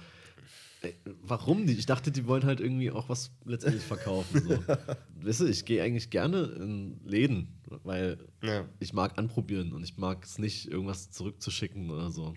Warum 1.23 1.65
nicht? 1.65 1.79
Ich 1.79 1.87
dachte, 1.87 2.11
die 2.13 2.27
wollen 2.27 2.45
halt 2.45 2.61
irgendwie 2.61 2.91
auch 2.91 3.09
was 3.09 3.33
letztendlich 3.45 3.83
verkaufen. 3.83 4.41
So. 4.41 4.59
weißt 5.27 5.41
du, 5.41 5.47
ich 5.47 5.65
gehe 5.65 5.83
eigentlich 5.83 6.11
gerne 6.11 6.43
in 6.43 7.01
Läden, 7.05 7.49
weil 7.83 8.19
Ja, 8.43 8.69
ich 8.79 8.93
mag 8.93 9.19
anprobieren 9.19 9.73
und 9.73 9.83
ich 9.83 9.97
mag 9.97 10.25
es 10.25 10.39
nicht, 10.39 10.67
irgendwas 10.67 11.11
zurückzuschicken 11.11 11.91
oder 11.91 12.11
so. 12.11 12.35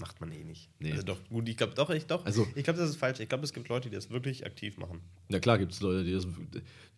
macht 0.00 0.20
man 0.20 0.32
eh 0.32 0.42
nicht. 0.42 0.70
Nee. 0.80 0.90
Also 0.92 1.04
doch, 1.04 1.18
gut, 1.28 1.48
ich 1.48 1.56
glaube 1.56 1.74
doch, 1.74 1.90
ich 1.90 2.06
doch. 2.06 2.24
Also- 2.26 2.46
ich 2.56 2.64
glaube, 2.64 2.80
das 2.80 2.90
ist 2.90 2.96
falsch. 2.96 3.20
Ich 3.20 3.28
glaube, 3.28 3.44
es 3.44 3.52
gibt 3.52 3.68
Leute, 3.68 3.88
die 3.90 3.94
das 3.94 4.10
wirklich 4.10 4.44
aktiv 4.44 4.76
machen. 4.78 5.00
Na 5.28 5.38
klar 5.38 5.58
gibt 5.58 5.72
es 5.72 5.80
Leute, 5.80 6.02
die, 6.04 6.12
das, 6.12 6.26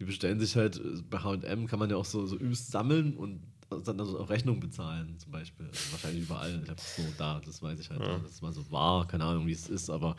die 0.01 0.05
bestellen 0.05 0.41
sich 0.41 0.57
halt, 0.57 0.81
bei 1.11 1.19
H&M 1.19 1.67
kann 1.67 1.79
man 1.79 1.91
ja 1.91 1.97
auch 1.97 2.05
so, 2.07 2.25
so 2.27 2.37
übelst 2.37 2.71
sammeln 2.71 3.15
und 3.17 3.43
dann 3.81 3.99
also 4.01 4.19
auch 4.21 4.29
Rechnung 4.31 4.61
bezahlen 4.61 5.19
zum 5.19 5.33
Beispiel. 5.33 5.67
Also 5.67 5.93
wahrscheinlich 5.93 6.23
überall. 6.25 6.61
Ich 6.63 6.69
habe 6.71 6.81
es 6.81 6.97
so 6.97 7.03
da, 7.19 7.41
das 7.45 7.63
weiß 7.63 7.79
ich 7.81 7.91
halt, 7.91 8.01
Ja. 8.01 8.19
dass 8.19 8.31
es 8.33 8.43
mal 8.43 8.53
so 8.53 8.71
war, 8.71 9.07
keine 9.07 9.25
Ahnung, 9.25 9.47
wie 9.47 9.53
es 9.53 9.69
ist, 9.69 9.91
aber 9.91 10.17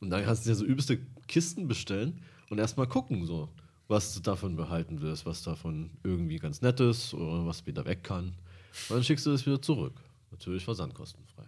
und 0.00 0.10
dann 0.10 0.24
kannst 0.24 0.44
du 0.44 0.50
dir 0.50 0.54
so 0.56 0.64
übelste 0.64 0.98
Kisten 1.26 1.68
bestellen 1.68 2.20
und 2.50 2.58
erstmal 2.58 2.86
gucken, 2.86 3.24
so, 3.26 3.48
was 3.88 4.14
du 4.14 4.20
davon 4.20 4.56
behalten 4.56 5.00
wirst, 5.00 5.24
was 5.26 5.42
davon 5.42 5.90
irgendwie 6.04 6.36
ganz 6.38 6.60
nett 6.60 6.80
ist 6.80 7.14
oder 7.14 7.46
was 7.46 7.66
wieder 7.66 7.84
weg 7.86 8.02
kann. 8.04 8.26
Und 8.88 8.90
dann 8.96 9.04
schickst 9.04 9.24
du 9.26 9.30
das 9.30 9.46
wieder 9.46 9.60
zurück. 9.62 9.94
Natürlich 10.30 10.64
versandkostenfrei. 10.64 11.44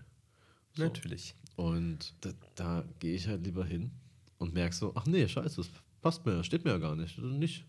So. 0.76 0.82
Natürlich. 0.84 1.34
Und 1.56 2.14
da, 2.20 2.30
da 2.54 2.84
gehe 3.00 3.14
ich 3.14 3.26
halt 3.26 3.44
lieber 3.44 3.64
hin 3.64 3.90
und 4.38 4.54
merke 4.54 4.74
so, 4.74 4.92
ach 4.94 5.04
nee, 5.06 5.26
scheiße, 5.28 5.56
das 5.56 5.68
passt 6.00 6.24
mir, 6.24 6.42
steht 6.44 6.64
mir 6.64 6.70
ja 6.70 6.78
gar 6.78 6.94
nicht. 6.96 7.18
Oder 7.18 7.28
nicht. 7.28 7.64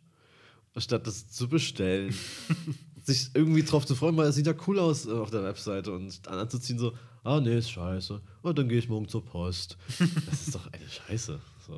Statt 0.77 1.07
das 1.07 1.29
zu 1.29 1.49
bestellen, 1.49 2.13
sich 3.03 3.29
irgendwie 3.33 3.63
drauf 3.63 3.85
zu 3.85 3.95
freuen, 3.95 4.15
weil 4.17 4.27
es 4.27 4.35
sieht 4.35 4.47
ja 4.47 4.53
cool 4.67 4.79
aus 4.79 5.05
äh, 5.05 5.11
auf 5.11 5.29
der 5.31 5.43
Webseite 5.43 5.91
und 5.91 6.25
dann 6.27 6.39
anzuziehen 6.39 6.77
so, 6.79 6.93
ah 7.23 7.39
nee, 7.39 7.57
ist 7.57 7.71
scheiße. 7.71 8.21
Und 8.41 8.57
dann 8.57 8.69
gehe 8.69 8.79
ich 8.79 8.89
morgen 8.89 9.07
zur 9.07 9.23
Post. 9.25 9.77
Das 10.29 10.47
ist 10.47 10.55
doch 10.55 10.71
eine 10.71 10.87
Scheiße. 10.87 11.39
So. 11.67 11.73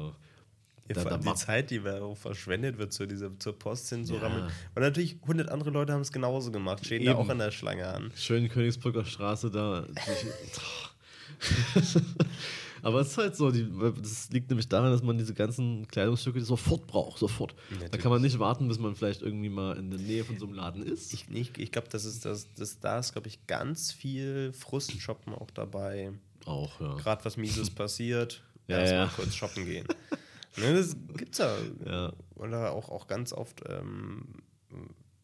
Ja, 0.90 0.96
Da- 0.96 1.02
vor 1.02 1.12
da 1.12 1.16
allem 1.18 1.26
die 1.26 1.36
Zeit, 1.36 1.72
die 1.72 1.82
verschwendet 2.16 2.78
wird, 2.78 2.92
zu 2.92 3.06
dieser, 3.08 3.38
zur 3.40 3.58
Post 3.58 3.90
hin 3.90 4.06
so 4.06 4.16
Ja. 4.16 4.22
rammeln. 4.22 4.46
Und 4.76 4.82
natürlich, 4.82 5.18
100 5.22 5.50
andere 5.50 5.70
Leute 5.70 5.94
haben 5.94 6.02
es 6.02 6.12
genauso 6.12 6.52
gemacht, 6.52 6.86
stehen 6.86 7.06
da 7.06 7.12
Eben. 7.12 7.20
auch 7.20 7.30
an 7.30 7.38
der 7.40 7.52
Schlange 7.52 7.88
an. 7.88 8.12
Schön 8.16 8.50
Königsbrücker 8.50 9.06
Straße 9.06 9.50
da. 9.52 9.86
Aber 12.82 13.02
es 13.02 13.10
ist 13.10 13.18
halt 13.18 13.36
so, 13.36 13.52
die, 13.52 13.68
das 14.02 14.30
liegt 14.32 14.50
nämlich 14.50 14.68
daran, 14.68 14.92
dass 14.92 15.04
man 15.04 15.18
diese 15.18 15.34
ganzen 15.34 15.88
Kleidungsstücke 15.88 16.42
sofort 16.42 16.88
braucht, 16.88 17.20
sofort. 17.20 17.54
Da 17.70 17.76
Natürlich. 17.76 18.02
kann 18.02 18.12
man 18.12 18.22
nicht 18.22 18.40
warten, 18.40 18.68
bis 18.68 18.80
man 18.80 18.96
vielleicht 18.96 19.22
irgendwie 19.22 19.50
mal 19.50 19.78
in 19.78 19.92
der 19.92 20.00
Nähe 20.00 20.24
von 20.24 20.38
so 20.40 20.46
einem 20.46 20.56
Laden 20.56 20.84
ist. 20.84 21.14
Ich, 21.14 21.26
ich, 21.30 21.58
ich 21.58 21.72
glaube, 21.72 21.88
das 21.90 22.06
ist 22.06 22.26
das, 22.26 22.48
das, 22.56 22.80
da 22.80 23.00
ist, 23.00 23.12
glaube 23.14 23.28
ich, 23.28 23.46
ganz 23.48 23.92
viel 23.92 24.52
Frustshoppen 24.54 25.34
auch 25.34 25.52
dabei. 25.52 26.12
auch, 26.46 26.80
ja. 26.82 26.96
Gerade 26.96 27.24
was 27.26 27.38
Mieses 27.38 27.70
passiert, 27.76 28.44
Ja, 28.68 28.80
erstmal 28.80 29.06
ja. 29.08 29.12
kurz 29.16 29.36
shoppen 29.36 29.66
gehen. 29.66 29.88
ne, 30.58 30.74
das 30.74 30.96
gibt's 31.18 31.38
ja. 31.38 31.56
Ja. 31.86 32.14
Oder 32.36 32.72
auch, 32.72 32.90
auch 32.90 33.08
ganz 33.08 33.32
oft 33.34 33.62
ähm, 33.70 34.26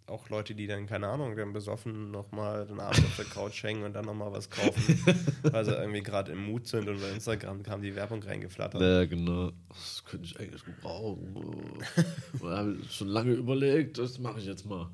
auch 0.07 0.29
Leute, 0.29 0.55
die 0.55 0.67
dann, 0.67 0.87
keine 0.87 1.07
Ahnung, 1.07 1.35
dann 1.35 1.53
besoffen 1.53 2.11
nochmal 2.11 2.65
den 2.65 2.79
Abend 2.79 2.99
auf 2.99 3.15
der 3.17 3.25
Couch 3.25 3.61
hängen 3.63 3.83
und 3.83 3.93
dann 3.93 4.05
nochmal 4.05 4.31
was 4.31 4.49
kaufen, 4.49 5.03
weil 5.43 5.65
sie 5.65 5.71
irgendwie 5.71 6.01
gerade 6.01 6.31
im 6.31 6.45
Mut 6.45 6.67
sind 6.67 6.87
und 6.87 6.99
bei 7.01 7.09
Instagram 7.09 7.61
kam 7.61 7.81
die 7.81 7.95
Werbung 7.95 8.23
reingeflattert. 8.23 8.81
Ja, 8.81 9.05
genau. 9.05 9.51
Das 9.67 10.03
könnte 10.05 10.25
ich 10.25 10.39
eigentlich 10.39 10.63
gebrauchen. 10.63 11.83
Da 12.41 12.57
habe 12.57 12.77
ich 12.81 12.91
schon 12.91 13.07
lange 13.07 13.31
überlegt, 13.31 13.97
das 13.97 14.19
mache 14.19 14.39
ich 14.39 14.45
jetzt 14.45 14.65
mal. 14.65 14.89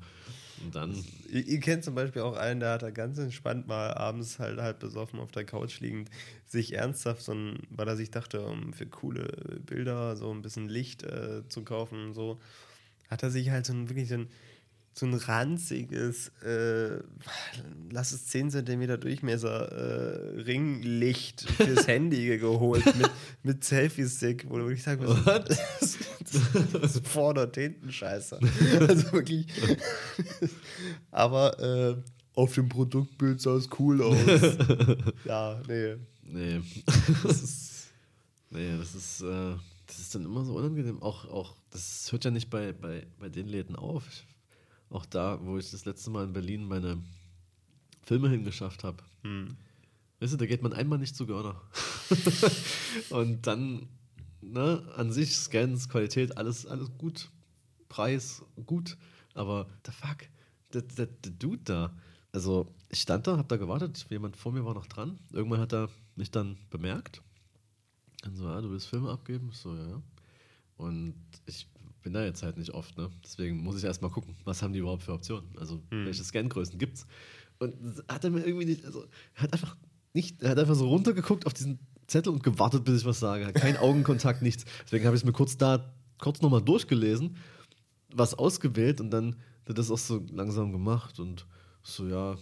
Und 0.62 0.74
dann, 0.74 1.04
Ihr, 1.30 1.46
ihr 1.46 1.60
kennt 1.60 1.84
zum 1.84 1.94
Beispiel 1.94 2.22
auch 2.22 2.36
einen, 2.36 2.60
der 2.60 2.72
hat 2.72 2.82
da 2.82 2.90
ganz 2.90 3.18
entspannt 3.18 3.66
mal 3.66 3.92
abends 3.94 4.38
halt 4.38 4.58
halb 4.58 4.80
besoffen 4.80 5.20
auf 5.20 5.30
der 5.30 5.44
Couch 5.44 5.80
liegend, 5.80 6.10
sich 6.46 6.74
ernsthaft 6.74 7.22
so 7.22 7.32
ein, 7.32 7.60
weil 7.70 7.86
er 7.86 7.96
sich 7.96 8.10
dachte, 8.10 8.44
um 8.46 8.72
für 8.72 8.86
coole 8.86 9.60
Bilder 9.66 10.16
so 10.16 10.30
ein 10.30 10.42
bisschen 10.42 10.68
Licht 10.68 11.02
äh, 11.02 11.46
zu 11.48 11.62
kaufen 11.62 12.06
und 12.06 12.14
so, 12.14 12.40
hat 13.08 13.22
er 13.22 13.30
sich 13.30 13.50
halt 13.50 13.66
so 13.66 13.72
ein 13.72 13.88
wirklich 13.88 14.08
so 14.08 14.14
ein, 14.14 14.28
so 14.94 15.06
ein 15.06 15.14
ranziges, 15.14 16.28
äh, 16.42 17.02
lass 17.90 18.12
es 18.12 18.26
10 18.28 18.50
cm 18.50 19.00
Durchmesser 19.00 19.72
äh, 19.72 20.40
Ringlicht 20.42 21.42
fürs 21.50 21.86
Handy 21.88 22.38
geholt 22.38 22.86
mit, 22.96 23.10
mit 23.42 23.64
Selfie-Stick, 23.64 24.48
wo 24.48 24.58
du 24.58 24.64
wirklich 24.64 24.82
sagen 24.82 25.04
musst, 25.04 25.26
What? 25.26 25.50
das, 25.50 25.98
das 26.72 26.96
ist 26.96 27.08
vorne 27.08 27.42
und 27.42 27.54
hinten 27.54 27.92
scheiße. 27.92 28.38
Also 28.80 29.12
wirklich. 29.12 29.46
Aber 31.10 31.58
äh, 31.60 31.96
auf 32.34 32.54
dem 32.54 32.68
Produktbild 32.68 33.40
sah 33.40 33.56
es 33.56 33.68
cool 33.78 34.02
aus. 34.02 34.16
ja, 35.24 35.60
nee. 35.66 35.96
nee. 36.22 36.60
Das 37.22 37.42
ist, 37.42 37.74
Nee, 38.54 38.78
das 38.78 38.94
ist, 38.94 39.20
äh, 39.20 39.56
das 39.86 39.98
ist 39.98 40.14
dann 40.14 40.24
immer 40.24 40.44
so 40.44 40.54
unangenehm. 40.54 41.02
Auch, 41.02 41.24
auch 41.28 41.56
das 41.70 42.10
hört 42.12 42.24
ja 42.24 42.30
nicht 42.30 42.50
bei, 42.50 42.72
bei, 42.72 43.04
bei 43.18 43.28
den 43.28 43.48
Läden 43.48 43.74
auf. 43.74 44.04
Ich, 44.08 44.24
auch 44.90 45.06
da, 45.06 45.38
wo 45.44 45.58
ich 45.58 45.70
das 45.70 45.84
letzte 45.84 46.10
Mal 46.10 46.24
in 46.24 46.32
Berlin 46.32 46.64
meine 46.64 47.02
Filme 48.02 48.28
hingeschafft 48.28 48.84
habe. 48.84 49.02
hm. 49.22 49.56
Weißt 50.20 50.32
du, 50.32 50.36
da 50.38 50.46
geht 50.46 50.62
man 50.62 50.72
einmal 50.72 50.98
nicht 50.98 51.16
zu 51.16 51.26
Görner. 51.26 51.60
Und 53.10 53.46
dann, 53.46 53.88
ne, 54.40 54.82
an 54.96 55.12
sich, 55.12 55.36
Scans, 55.36 55.88
Qualität, 55.88 56.38
alles, 56.38 56.66
alles 56.66 56.90
gut. 56.96 57.30
Preis, 57.88 58.42
gut. 58.64 58.96
Aber 59.34 59.66
the 59.84 59.92
fuck, 59.92 60.28
der, 60.72 60.82
der, 60.82 61.06
der 61.06 61.32
Dude 61.32 61.62
da. 61.64 61.96
Also, 62.32 62.72
ich 62.88 63.00
stand 63.00 63.26
da, 63.26 63.36
hab 63.36 63.48
da 63.48 63.56
gewartet, 63.56 64.06
jemand 64.08 64.36
vor 64.36 64.52
mir 64.52 64.64
war 64.64 64.74
noch 64.74 64.86
dran. 64.86 65.18
Irgendwann 65.32 65.60
hat 65.60 65.74
er 65.74 65.88
mich 66.16 66.30
dann 66.30 66.56
bemerkt, 66.70 67.22
Dann 68.22 68.34
so, 68.34 68.44
ja, 68.44 68.60
du 68.60 68.70
willst 68.70 68.86
Filme 68.86 69.10
abgeben? 69.10 69.50
Ich 69.52 69.58
so, 69.58 69.74
ja, 69.74 69.88
ja. 69.88 70.02
Und 70.76 71.14
ich 71.46 71.66
bin 72.04 72.12
da 72.12 72.24
jetzt 72.24 72.42
halt 72.42 72.56
nicht 72.58 72.70
oft, 72.70 72.96
ne? 72.96 73.10
Deswegen 73.24 73.62
muss 73.64 73.76
ich 73.78 73.84
erstmal 73.84 74.10
gucken, 74.10 74.36
was 74.44 74.62
haben 74.62 74.72
die 74.72 74.78
überhaupt 74.78 75.02
für 75.02 75.12
Optionen? 75.14 75.48
Also, 75.58 75.82
Hm. 75.90 76.04
welche 76.04 76.22
Scangrößen 76.22 76.78
gibt's? 76.78 77.06
Und 77.58 77.74
hat 78.08 78.22
er 78.24 78.30
mir 78.30 78.46
irgendwie 78.46 78.66
nicht, 78.66 78.84
also, 78.84 79.06
er 79.34 79.42
hat 79.42 79.52
einfach 79.54 79.76
nicht, 80.12 80.42
er 80.42 80.50
hat 80.50 80.58
einfach 80.58 80.74
so 80.76 80.88
runtergeguckt 80.88 81.46
auf 81.46 81.54
diesen 81.54 81.78
Zettel 82.06 82.32
und 82.32 82.42
gewartet, 82.42 82.84
bis 82.84 83.00
ich 83.00 83.06
was 83.06 83.18
sage. 83.18 83.46
Hat 83.46 83.54
keinen 83.54 83.78
Augenkontakt, 83.78 84.42
nichts. 84.42 84.64
Deswegen 84.84 85.06
habe 85.06 85.16
ich 85.16 85.22
es 85.22 85.26
mir 85.26 85.32
kurz 85.32 85.56
da, 85.56 85.94
kurz 86.18 86.42
nochmal 86.42 86.62
durchgelesen, 86.62 87.36
was 88.14 88.34
ausgewählt 88.34 89.00
und 89.00 89.10
dann 89.10 89.36
hat 89.62 89.68
er 89.70 89.74
das 89.74 89.90
auch 89.90 89.98
so 89.98 90.24
langsam 90.30 90.70
gemacht 90.72 91.18
und 91.18 91.46
so, 91.82 92.06
ja, 92.06 92.34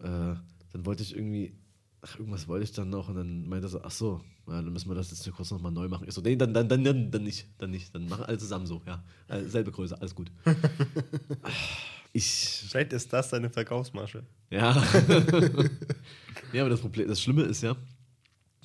äh, 0.00 0.34
dann 0.72 0.84
wollte 0.86 1.02
ich 1.04 1.14
irgendwie, 1.14 1.56
ach, 2.00 2.18
irgendwas 2.18 2.48
wollte 2.48 2.64
ich 2.64 2.72
dann 2.72 2.90
noch 2.90 3.08
und 3.08 3.14
dann 3.14 3.48
meinte 3.48 3.66
er 3.66 3.70
so, 3.70 3.80
ach 3.82 3.90
so, 3.92 4.20
ja, 4.48 4.60
dann 4.60 4.72
müssen 4.72 4.88
wir 4.88 4.94
das 4.94 5.10
jetzt 5.10 5.30
kurz 5.32 5.50
nochmal 5.50 5.72
neu 5.72 5.88
machen. 5.88 6.06
Ich 6.08 6.14
so, 6.14 6.20
nee, 6.20 6.36
dann, 6.36 6.52
dann, 6.52 6.68
dann, 6.68 6.82
dann, 6.84 7.10
dann 7.10 7.22
nicht, 7.22 7.46
dann 7.58 7.70
nicht, 7.70 7.94
dann 7.94 8.08
machen 8.08 8.24
alle 8.24 8.38
zusammen 8.38 8.66
so, 8.66 8.82
ja, 8.86 9.02
äh, 9.28 9.44
selbe 9.44 9.70
Größe, 9.70 10.00
alles 10.00 10.14
gut. 10.14 10.32
ich, 12.12 12.64
Vielleicht 12.68 12.92
ist 12.92 13.12
das 13.12 13.30
deine 13.30 13.50
Verkaufsmasche. 13.50 14.24
ja. 14.50 14.74
ja, 16.52 16.62
aber 16.62 16.70
das 16.70 16.80
Problem, 16.80 17.08
das 17.08 17.20
Schlimme 17.20 17.42
ist 17.42 17.62
ja, 17.62 17.76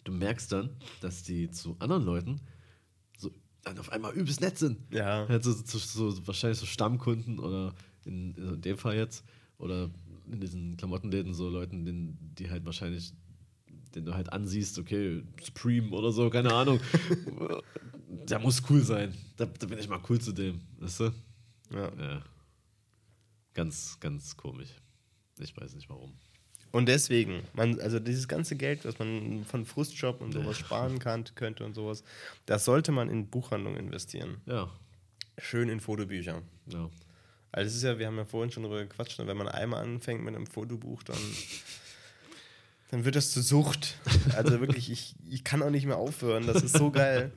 du 0.03 0.11
merkst 0.11 0.51
dann, 0.51 0.69
dass 1.01 1.23
die 1.23 1.49
zu 1.51 1.75
anderen 1.79 2.03
Leuten 2.03 2.41
so 3.17 3.31
dann 3.63 3.77
auf 3.77 3.91
einmal 3.91 4.13
übelst 4.13 4.41
nett 4.41 4.57
sind. 4.57 4.79
Ja. 4.91 5.27
Halt 5.27 5.43
so, 5.43 5.51
so, 5.51 6.09
so, 6.09 6.27
wahrscheinlich 6.27 6.59
so 6.59 6.65
Stammkunden 6.65 7.39
oder 7.39 7.73
in, 8.05 8.33
in 8.35 8.61
dem 8.61 8.77
Fall 8.77 8.95
jetzt 8.95 9.23
oder 9.57 9.89
in 10.31 10.39
diesen 10.39 10.77
Klamottenläden 10.77 11.33
so 11.33 11.49
Leuten, 11.49 12.17
die 12.37 12.49
halt 12.49 12.65
wahrscheinlich, 12.65 13.13
den 13.95 14.05
du 14.05 14.13
halt 14.13 14.31
ansiehst, 14.31 14.77
okay, 14.79 15.23
Supreme 15.41 15.91
oder 15.95 16.11
so, 16.11 16.29
keine 16.29 16.53
Ahnung. 16.53 16.79
Der 18.29 18.39
muss 18.39 18.61
cool 18.69 18.81
sein. 18.81 19.13
Da, 19.37 19.45
da 19.45 19.67
bin 19.67 19.79
ich 19.79 19.87
mal 19.87 20.01
cool 20.09 20.19
zu 20.19 20.31
dem, 20.31 20.61
weißt 20.79 20.99
du? 21.01 21.11
Ja. 21.71 21.91
Ja. 21.97 22.21
Ganz, 23.53 23.99
ganz 23.99 24.35
komisch. 24.37 24.69
Ich 25.39 25.55
weiß 25.55 25.75
nicht 25.75 25.89
warum. 25.89 26.13
Und 26.71 26.87
deswegen, 26.87 27.41
man, 27.53 27.79
also 27.79 27.99
dieses 27.99 28.27
ganze 28.27 28.55
Geld, 28.55 28.85
was 28.85 28.99
man 28.99 29.45
von 29.45 29.65
Frustjob 29.65 30.21
und 30.21 30.33
sowas 30.33 30.57
sparen 30.57 30.99
kann, 30.99 31.23
könnte 31.35 31.65
und 31.65 31.73
sowas, 31.73 32.03
das 32.45 32.65
sollte 32.65 32.91
man 32.91 33.09
in 33.09 33.27
Buchhandlungen 33.27 33.79
investieren. 33.79 34.41
Ja, 34.45 34.69
Schön 35.39 35.69
in 35.69 35.79
Fotobücher. 35.79 36.41
ja. 36.67 36.89
Also 37.51 37.69
es 37.69 37.75
ist 37.77 37.83
ja, 37.83 37.97
wir 37.97 38.07
haben 38.07 38.17
ja 38.17 38.25
vorhin 38.25 38.51
schon 38.51 38.63
darüber 38.63 38.81
gequatscht, 38.81 39.17
wenn 39.19 39.37
man 39.37 39.47
einmal 39.47 39.83
anfängt 39.83 40.23
mit 40.23 40.35
einem 40.35 40.47
Fotobuch, 40.47 41.03
dann, 41.03 41.17
dann 42.89 43.05
wird 43.05 43.15
das 43.15 43.31
zur 43.31 43.43
Sucht. 43.43 43.97
Also 44.35 44.59
wirklich, 44.61 44.89
ich, 44.91 45.15
ich 45.29 45.43
kann 45.43 45.61
auch 45.61 45.69
nicht 45.69 45.85
mehr 45.85 45.97
aufhören. 45.97 46.47
Das 46.47 46.63
ist 46.63 46.77
so 46.77 46.91
geil. 46.91 47.31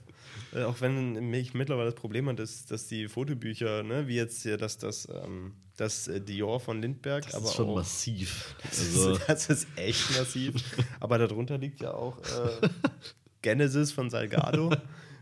Äh, 0.52 0.64
auch 0.64 0.80
wenn 0.80 1.32
ich 1.32 1.54
mittlerweile 1.54 1.90
das 1.90 1.94
Problem 2.00 2.26
habe, 2.26 2.36
dass, 2.36 2.66
dass 2.66 2.86
die 2.88 3.08
Fotobücher, 3.08 3.82
ne, 3.82 4.08
wie 4.08 4.16
jetzt 4.16 4.42
hier 4.42 4.56
das, 4.56 4.78
das, 4.78 5.08
ähm, 5.08 5.54
das 5.76 6.08
äh, 6.08 6.20
Dior 6.20 6.58
von 6.60 6.82
Lindbergh, 6.82 7.24
Das 7.26 7.34
aber 7.34 7.46
ist 7.46 7.54
schon 7.54 7.68
auch, 7.70 7.76
massiv. 7.76 8.54
das, 8.62 8.80
Also, 8.80 9.12
ist, 9.12 9.22
das 9.28 9.48
ist 9.48 9.66
echt 9.76 10.18
massiv. 10.18 10.54
Aber 10.98 11.18
darunter 11.18 11.56
liegt 11.58 11.80
ja 11.80 11.92
auch 11.94 12.18
äh, 12.18 12.68
Genesis 13.42 13.92
von 13.92 14.10
Salgado. 14.10 14.72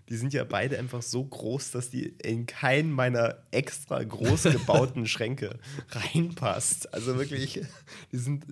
Die 0.08 0.16
sind 0.16 0.32
ja 0.32 0.44
beide 0.44 0.78
einfach 0.78 1.02
so 1.02 1.22
groß, 1.22 1.72
dass 1.72 1.90
die 1.90 2.14
in 2.22 2.46
keinen 2.46 2.90
meiner 2.90 3.36
extra 3.50 4.02
groß 4.02 4.44
gebauten 4.44 5.06
Schränke 5.06 5.58
reinpasst. 5.90 6.94
Also 6.94 7.18
wirklich, 7.18 7.60
die 8.12 8.16
sind. 8.16 8.46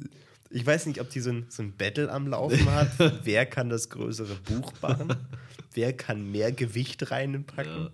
Ich 0.50 0.64
weiß 0.64 0.86
nicht, 0.86 1.00
ob 1.00 1.10
die 1.10 1.20
so 1.20 1.30
ein, 1.30 1.46
so 1.48 1.62
ein 1.62 1.76
Battle 1.76 2.10
am 2.10 2.28
Laufen 2.28 2.70
hat. 2.70 2.90
Wer 3.24 3.46
kann 3.46 3.68
das 3.68 3.90
größere 3.90 4.34
Buch 4.36 4.72
machen? 4.80 5.14
Wer 5.72 5.92
kann 5.92 6.30
mehr 6.30 6.52
Gewicht 6.52 7.10
reinpacken? 7.10 7.84
Ja. 7.84 7.90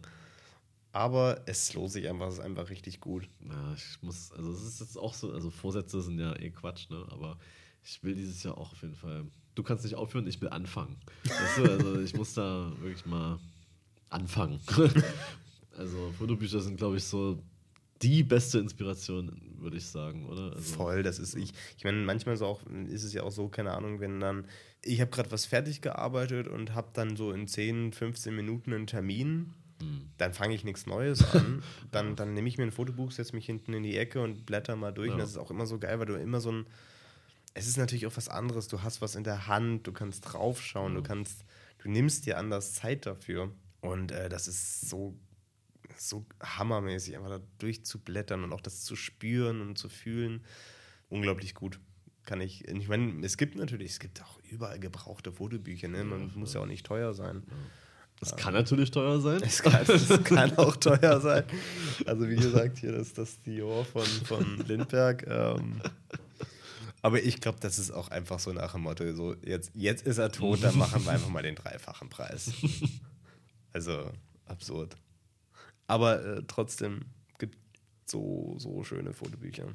Aber 0.92 1.40
es 1.46 1.72
lohnt 1.72 1.90
sich 1.90 2.09
einfach, 2.09 2.28
es 2.28 2.34
ist 2.34 2.40
einfach 2.40 2.68
richtig 2.68 3.00
gut. 3.00 3.26
ja, 3.48 3.74
ich 3.74 4.03
muss, 4.03 4.30
also 4.32 4.53
es 4.53 4.62
ist 4.62 4.80
jetzt 4.80 4.98
auch 4.98 5.14
so, 5.14 5.32
also 5.32 5.50
Vorsätze 5.50 6.03
sind 6.03 6.18
ja 6.18 6.36
eh 6.38 6.50
Quatsch, 6.50 6.90
ne? 6.90 7.07
Aber 7.09 7.38
ich 7.82 8.03
will 8.05 8.14
dieses 8.14 8.42
Jahr 8.42 8.59
auch 8.59 8.72
auf 8.72 8.82
jeden 8.82 8.94
Fall. 8.94 9.24
Du 9.55 9.62
kannst 9.62 9.84
nicht 9.84 9.94
aufhören, 9.94 10.26
ich 10.26 10.40
will 10.40 10.50
anfangen. 10.50 10.96
Weißt 11.24 11.59
du, 11.59 11.62
also 11.72 12.00
ich 12.00 12.14
muss 12.14 12.34
da 12.34 12.70
wirklich 12.80 13.07
mal 13.07 13.38
anfangen. 14.11 14.61
also 15.76 16.12
Fotobücher 16.18 16.61
sind, 16.61 16.76
glaube 16.76 16.98
ich, 16.98 17.05
so 17.05 17.42
die 18.03 18.22
beste 18.22 18.59
Inspiration, 18.59 19.40
würde 19.62 19.76
ich 19.76 19.86
sagen, 19.86 20.26
oder? 20.26 20.52
Also, 20.52 20.74
Voll, 20.76 21.02
das 21.02 21.18
ist 21.18 21.34
ich. 21.34 21.52
Ich 21.76 21.84
meine, 21.84 21.98
manchmal 21.98 22.34
ist, 22.34 22.42
auch, 22.42 22.62
ist 22.88 23.04
es 23.04 23.12
ja 23.12 23.22
auch 23.22 23.30
so, 23.30 23.48
keine 23.48 23.72
Ahnung, 23.72 24.00
wenn 24.00 24.20
dann, 24.20 24.46
ich 24.82 25.00
habe 25.00 25.10
gerade 25.10 25.30
was 25.30 25.46
fertig 25.46 25.80
gearbeitet 25.80 26.48
und 26.48 26.74
habe 26.74 26.90
dann 26.92 27.16
so 27.16 27.32
in 27.32 27.46
10, 27.46 27.92
15 27.92 28.34
Minuten 28.34 28.72
einen 28.72 28.86
Termin, 28.86 29.54
Hm. 29.82 30.10
dann 30.16 30.32
fange 30.32 30.54
ich 30.54 30.64
nichts 30.64 30.86
Neues 30.86 31.24
an. 31.34 31.62
dann 31.90 32.14
dann 32.14 32.34
nehme 32.34 32.48
ich 32.48 32.56
mir 32.56 32.64
ein 32.64 32.72
Fotobuch, 32.72 33.10
setze 33.10 33.34
mich 33.34 33.46
hinten 33.46 33.74
in 33.74 33.82
die 33.82 33.96
Ecke 33.96 34.20
und 34.20 34.46
blätter 34.46 34.76
mal 34.76 34.92
durch. 34.92 35.08
Ja. 35.08 35.14
Und 35.14 35.20
das 35.20 35.30
ist 35.30 35.38
auch 35.38 35.50
immer 35.50 35.66
so 35.66 35.78
geil, 35.78 35.98
weil 35.98 36.06
du 36.06 36.14
immer 36.14 36.40
so 36.40 36.52
ein. 36.52 36.66
Es 37.54 37.66
ist 37.66 37.76
natürlich 37.76 38.06
auch 38.06 38.16
was 38.16 38.28
anderes. 38.28 38.68
Du 38.68 38.82
hast 38.82 39.02
was 39.02 39.14
in 39.14 39.24
der 39.24 39.46
Hand, 39.46 39.86
du 39.86 39.92
kannst 39.92 40.32
draufschauen, 40.32 40.94
du 40.94 41.02
kannst, 41.02 41.44
du 41.82 41.90
nimmst 41.90 42.24
dir 42.24 42.38
anders 42.38 42.72
Zeit 42.72 43.04
dafür. 43.04 43.50
Und 43.80 44.12
äh, 44.12 44.28
das 44.28 44.48
ist 44.48 44.88
so 44.88 45.18
so 45.97 46.24
hammermäßig, 46.43 47.16
einfach 47.16 47.30
da 47.30 47.40
durchzublättern 47.59 48.45
und 48.45 48.53
auch 48.53 48.61
das 48.61 48.82
zu 48.82 48.97
spüren 48.97 49.61
und 49.61 49.78
zu 49.78 49.88
fühlen. 49.88 50.45
Unglaublich 51.09 51.55
gut. 51.55 51.80
Kann 52.24 52.40
ich, 52.40 52.68
ich 52.68 52.88
meine, 52.88 53.24
es 53.24 53.36
gibt 53.36 53.57
natürlich, 53.57 53.93
es 53.93 54.01
gibt 54.01 54.22
auch 54.22 54.38
überall 54.51 54.78
gebrauchte 54.78 55.32
Fotobücher, 55.32 55.88
ne? 55.88 56.05
Man 56.05 56.32
muss 56.36 56.55
ja 56.55 56.61
auch 56.61 56.66
nicht 56.66 56.86
teuer 56.86 57.14
sein. 57.14 57.43
Das 58.20 58.36
kann 58.36 58.55
natürlich 58.55 58.93
teuer 58.93 59.20
sein. 59.20 59.43
Es 59.43 59.62
kann, 59.62 59.84
es 59.88 60.22
kann 60.22 60.57
auch 60.57 60.76
teuer 60.76 61.20
sein. 61.20 61.43
Also 62.07 62.28
wie 62.28 62.36
gesagt, 62.36 62.78
hier 62.78 62.93
das, 62.93 63.12
das 63.14 63.43
Dior 63.43 63.84
von, 63.84 64.07
von 64.07 64.64
Lindbergh. 64.68 65.26
Ähm, 65.26 65.80
aber 67.03 67.20
ich 67.20 67.40
glaube, 67.40 67.59
das 67.61 67.80
ist 67.80 67.90
auch 67.90 68.09
einfach 68.09 68.38
so 68.38 68.53
nach 68.53 68.74
dem 68.74 68.82
Motto, 68.82 69.12
so 69.12 69.34
jetzt, 69.43 69.72
jetzt 69.74 70.07
ist 70.07 70.18
er 70.18 70.30
tot, 70.30 70.62
dann 70.62 70.78
machen 70.78 71.05
wir 71.05 71.11
einfach 71.11 71.30
mal 71.30 71.43
den 71.43 71.57
dreifachen 71.57 72.09
Preis. 72.09 72.53
Also 73.74 74.11
absurd. 74.45 74.99
Aber 75.93 76.24
äh, 76.24 76.43
trotzdem 76.47 77.03
gibt 77.38 77.59
so, 78.07 78.55
so 78.59 78.82
schöne 78.82 79.12
Fotobücher. 79.12 79.68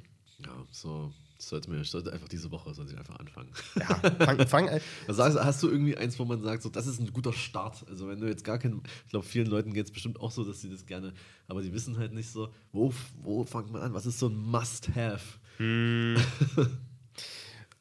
Ja, 0.44 0.66
so. 0.72 1.14
Sollte 1.40 1.70
mir, 1.70 1.82
ich 1.82 1.92
sollte 1.92 2.12
einfach 2.12 2.28
diese 2.28 2.50
Woche 2.50 2.74
sollte 2.74 2.94
ich 2.94 2.98
einfach 2.98 3.20
anfangen. 3.20 3.52
Ja, 3.76 3.86
fang, 4.26 4.48
fang 4.48 4.70
Also 5.08 5.24
hast, 5.24 5.62
du 5.62 5.70
irgendwie 5.70 5.96
eins, 5.96 6.18
wo 6.18 6.26
man 6.26 6.42
sagt, 6.42 6.64
so, 6.64 6.70
das 6.70 6.88
ist 6.88 7.00
ein 7.00 7.14
guter 7.14 7.32
Start? 7.32 7.86
Also 7.88 8.08
wenn 8.08 8.20
du 8.20 8.26
jetzt 8.28 8.44
gar 8.44 8.58
keinen, 8.58 8.82
ich 9.06 9.12
glaube, 9.12 9.24
vielen 9.24 9.46
Leuten 9.46 9.72
geht 9.72 9.86
es 9.86 9.92
bestimmt 9.92 10.20
auch 10.20 10.32
so, 10.32 10.44
dass 10.44 10.62
sie 10.62 10.70
das 10.72 10.88
gerne, 10.88 11.14
aber 11.48 11.62
die 11.62 11.72
wissen 11.74 11.96
halt 12.00 12.12
nicht 12.14 12.32
so, 12.32 12.52
wo, 12.72 12.92
wo 13.22 13.44
fängt 13.44 13.72
man 13.72 13.84
an? 13.84 13.94
Was 13.94 14.08
ist 14.08 14.18
so 14.18 14.30
ein 14.30 14.36
Must-Have? 14.36 15.38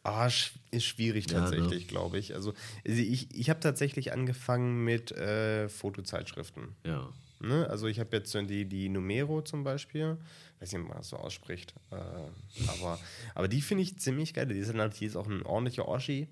Ah, 0.03 0.27
sch- 0.27 0.53
ist 0.71 0.85
schwierig 0.85 1.27
Ja, 1.31 1.35
ne? 1.35 1.41
tatsächlich, 1.41 1.89
glaube 1.89 2.19
ich. 2.19 2.33
Also 2.35 2.53
also 2.87 3.01
ich, 3.03 3.35
ich 3.35 3.51
habe 3.51 3.59
tatsächlich 3.59 4.13
angefangen 4.13 4.85
mit 4.85 5.11
äh, 5.13 5.69
Fotozeitschriften. 5.69 6.77
Ja. 6.85 7.09
Ne? 7.41 7.69
Also 7.69 7.87
ich 7.87 8.01
habe 8.01 8.17
jetzt 8.17 8.31
so 8.31 8.41
die, 8.43 8.65
die 8.65 8.89
Numero 8.89 9.43
zum 9.43 9.65
Beispiel, 9.65 10.17
weiß 10.61 10.73
nicht, 10.73 10.83
ob 10.83 10.89
man 10.89 10.99
das 10.99 11.09
so 11.09 11.17
ausspricht, 11.17 11.75
äh, 11.91 11.97
aber, 12.69 12.99
aber 13.35 13.49
die 13.49 13.61
finde 13.61 13.83
ich 13.83 13.99
ziemlich 13.99 14.35
geil. 14.35 14.47
Die 14.47 14.65
halt, 14.65 15.01
die 15.01 15.07
ist 15.07 15.17
auch 15.17 15.27
ein 15.27 15.43
ordentlicher 15.43 15.87
Oschi, 15.89 16.29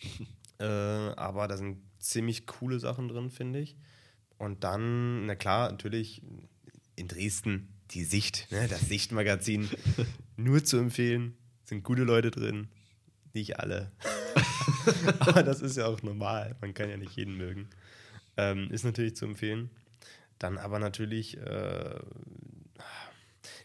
äh, 0.58 0.64
aber 0.64 1.48
da 1.48 1.56
sind 1.56 1.78
ziemlich 1.98 2.46
coole 2.46 2.80
Sachen 2.80 3.08
drin, 3.08 3.30
finde 3.30 3.60
ich. 3.60 3.76
Und 4.38 4.64
dann, 4.64 5.26
na 5.26 5.34
klar, 5.34 5.70
natürlich 5.70 6.22
in 6.96 7.08
Dresden 7.08 7.68
die 7.90 8.04
Sicht, 8.04 8.50
ne? 8.50 8.68
das 8.68 8.80
Sichtmagazin, 8.80 9.68
nur 10.36 10.64
zu 10.64 10.76
empfehlen, 10.76 11.36
sind 11.64 11.84
gute 11.84 12.02
Leute 12.02 12.30
drin, 12.30 12.68
nicht 13.32 13.58
alle. 13.58 13.92
aber 15.20 15.42
das 15.42 15.60
ist 15.60 15.76
ja 15.76 15.86
auch 15.86 16.02
normal, 16.02 16.56
man 16.60 16.74
kann 16.74 16.90
ja 16.90 16.96
nicht 16.96 17.16
jeden 17.16 17.36
mögen. 17.36 17.68
Ähm, 18.36 18.70
ist 18.70 18.84
natürlich 18.84 19.16
zu 19.16 19.24
empfehlen. 19.24 19.70
Dann 20.38 20.58
aber 20.58 20.78
natürlich, 20.78 21.36
äh, 21.38 21.98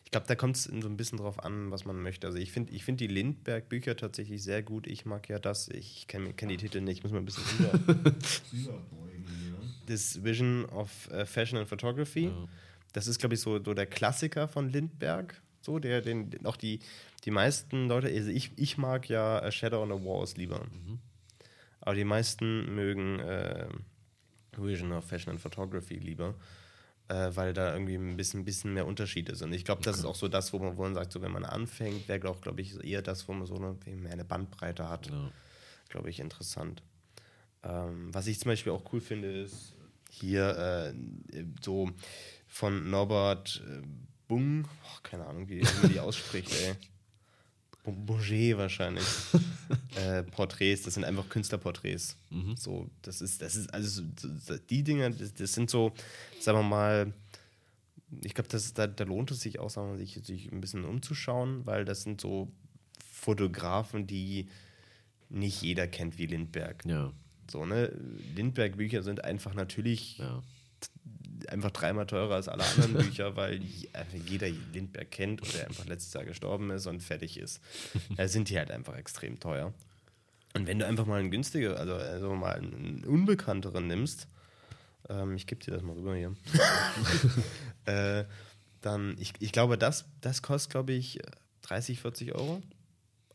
ich 0.03 0.11
glaube, 0.11 0.27
da 0.27 0.35
kommt 0.35 0.55
es 0.55 0.63
so 0.63 0.87
ein 0.87 0.97
bisschen 0.97 1.17
drauf 1.17 1.43
an, 1.43 1.71
was 1.71 1.85
man 1.85 2.01
möchte. 2.01 2.27
Also 2.27 2.39
ich 2.39 2.51
finde 2.51 2.73
ich 2.73 2.83
find 2.83 2.99
die 2.99 3.07
Lindbergh-Bücher 3.07 3.95
tatsächlich 3.95 4.43
sehr 4.43 4.63
gut. 4.63 4.87
Ich 4.87 5.05
mag 5.05 5.29
ja 5.29 5.39
das, 5.39 5.69
ich 5.69 6.07
kenne 6.07 6.33
kenn 6.33 6.49
die 6.49 6.57
Titel 6.57 6.81
nicht, 6.81 6.97
ich 6.97 7.03
muss 7.03 7.11
mal 7.11 7.19
ein 7.19 7.25
bisschen 7.25 7.43
über, 7.59 7.73
überbeugen 8.53 9.25
hier. 9.27 9.53
Das 9.87 10.23
Vision 10.23 10.65
of 10.65 11.09
äh, 11.11 11.25
Fashion 11.25 11.59
and 11.59 11.67
Photography. 11.67 12.25
Ja. 12.25 12.47
Das 12.93 13.07
ist, 13.07 13.19
glaube 13.19 13.35
ich, 13.35 13.41
so, 13.41 13.63
so 13.63 13.73
der 13.73 13.87
Klassiker 13.87 14.47
von 14.47 14.69
Lindbergh. 14.69 15.33
So, 15.61 15.79
der, 15.79 16.01
den, 16.01 16.45
auch 16.45 16.57
die, 16.57 16.79
die 17.23 17.31
meisten 17.31 17.87
Leute, 17.87 18.07
also 18.07 18.29
ich, 18.29 18.51
ich 18.57 18.77
mag 18.77 19.07
ja 19.09 19.39
äh, 19.39 19.51
Shadow 19.51 19.81
on 19.81 19.89
the 19.89 20.05
Walls 20.05 20.35
lieber. 20.37 20.65
Aber 21.79 21.95
die 21.95 22.03
meisten 22.03 22.75
mögen 22.75 23.19
äh, 23.19 23.67
Vision 24.57 24.91
of 24.91 25.05
Fashion 25.05 25.31
and 25.31 25.41
Photography 25.41 25.95
lieber, 25.95 26.35
äh, 27.13 27.35
weil 27.35 27.53
da 27.53 27.73
irgendwie 27.73 27.95
ein 27.95 28.17
bisschen, 28.17 28.43
bisschen 28.43 28.73
mehr 28.73 28.87
Unterschied 28.87 29.29
ist. 29.29 29.43
Und 29.43 29.53
ich 29.53 29.65
glaube, 29.65 29.83
das 29.83 29.99
ist 29.99 30.05
auch 30.05 30.15
so 30.15 30.27
das, 30.27 30.51
wo 30.51 30.59
man, 30.59 30.77
wo 30.77 30.81
man 30.81 30.95
sagt, 30.95 31.11
so 31.11 31.21
wenn 31.21 31.31
man 31.31 31.45
anfängt, 31.45 32.07
wäre, 32.07 32.19
glaube 32.19 32.61
ich, 32.61 32.83
eher 32.83 33.01
das, 33.01 33.27
wo 33.27 33.33
man 33.33 33.45
so 33.45 33.55
eine, 33.55 33.75
mehr 33.95 34.13
eine 34.13 34.25
Bandbreite 34.25 34.89
hat, 34.89 35.07
ja. 35.07 35.31
glaube 35.89 36.09
ich, 36.09 36.19
interessant. 36.19 36.81
Ähm, 37.63 38.13
was 38.13 38.25
ich 38.27 38.39
zum 38.39 38.49
Beispiel 38.49 38.71
auch 38.71 38.91
cool 38.91 38.99
finde, 38.99 39.31
ist 39.31 39.75
hier 40.09 40.93
äh, 41.33 41.43
so 41.61 41.91
von 42.47 42.89
Norbert 42.89 43.63
äh, 43.67 43.81
Bung, 44.27 44.65
oh, 44.65 44.99
keine 45.03 45.27
Ahnung, 45.27 45.49
wie 45.49 45.61
man 45.61 45.91
die 45.91 45.99
ausspricht, 45.99 46.51
ey. 46.51 46.75
Bourget 47.83 48.57
wahrscheinlich. 48.57 49.03
äh, 49.95 50.23
Porträts, 50.23 50.83
das 50.83 50.93
sind 50.93 51.03
einfach 51.03 51.27
Künstlerporträts. 51.29 52.15
Mhm. 52.29 52.55
So, 52.55 52.89
das 53.01 53.21
ist, 53.21 53.41
das 53.41 53.55
ist, 53.55 53.73
also 53.73 54.03
so- 54.39 54.57
die 54.57 54.83
Dinge, 54.83 55.11
das, 55.11 55.33
das 55.33 55.53
sind 55.53 55.69
so, 55.69 55.93
sagen 56.39 56.59
wir 56.59 56.63
mal, 56.63 57.13
ich 58.23 58.33
glaube, 58.33 58.49
da, 58.75 58.87
da 58.87 59.03
lohnt 59.03 59.31
es 59.31 59.41
sich 59.41 59.59
auch, 59.59 59.69
sagen 59.69 59.91
wir, 59.91 59.97
sich, 59.97 60.19
sich 60.23 60.51
ein 60.51 60.61
bisschen 60.61 60.85
umzuschauen, 60.85 61.65
weil 61.65 61.83
das 61.83 62.03
sind 62.03 62.21
so 62.21 62.51
Fotografen, 63.11 64.05
die 64.07 64.47
nicht 65.29 65.61
jeder 65.61 65.87
kennt 65.87 66.17
wie 66.17 66.27
Lindberg. 66.27 66.85
Ja, 66.85 67.11
So, 67.49 67.65
ne? 67.65 67.91
Lindberg-Bücher 68.35 69.01
sind 69.03 69.23
einfach 69.23 69.53
natürlich 69.55 70.19
ja. 70.19 70.41
Einfach 71.53 71.71
dreimal 71.71 72.05
teurer 72.05 72.35
als 72.35 72.47
alle 72.49 72.63
anderen 72.65 72.93
Bücher, 72.97 73.35
weil 73.35 73.61
jeder 74.27 74.49
Lindberg 74.49 75.09
kennt 75.11 75.41
und 75.41 75.53
der 75.53 75.67
einfach 75.67 75.85
letztes 75.85 76.13
Jahr 76.13 76.25
gestorben 76.25 76.69
ist 76.71 76.85
und 76.87 77.01
fertig 77.01 77.37
ist. 77.37 77.61
Da 78.17 78.27
sind 78.27 78.49
die 78.49 78.57
halt 78.57 78.71
einfach 78.71 78.95
extrem 78.97 79.39
teuer. 79.39 79.73
Und 80.55 80.67
wenn 80.67 80.77
du 80.79 80.85
einfach 80.85 81.05
mal 81.05 81.19
einen 81.19 81.31
günstiger, 81.31 81.77
also, 81.79 81.93
also 81.95 82.33
mal 82.35 82.55
einen 82.55 83.03
unbekannteren 83.05 83.87
nimmst, 83.87 84.27
ähm, 85.09 85.35
ich 85.35 85.47
gebe 85.47 85.63
dir 85.63 85.71
das 85.71 85.81
mal 85.81 85.93
rüber 85.95 86.15
hier, 86.15 86.35
äh, 87.85 88.25
dann, 88.81 89.15
ich, 89.19 89.33
ich 89.39 89.51
glaube, 89.51 89.77
das, 89.77 90.05
das 90.21 90.41
kostet, 90.41 90.71
glaube 90.71 90.93
ich, 90.93 91.19
30, 91.63 91.99
40 92.01 92.35
Euro. 92.35 92.61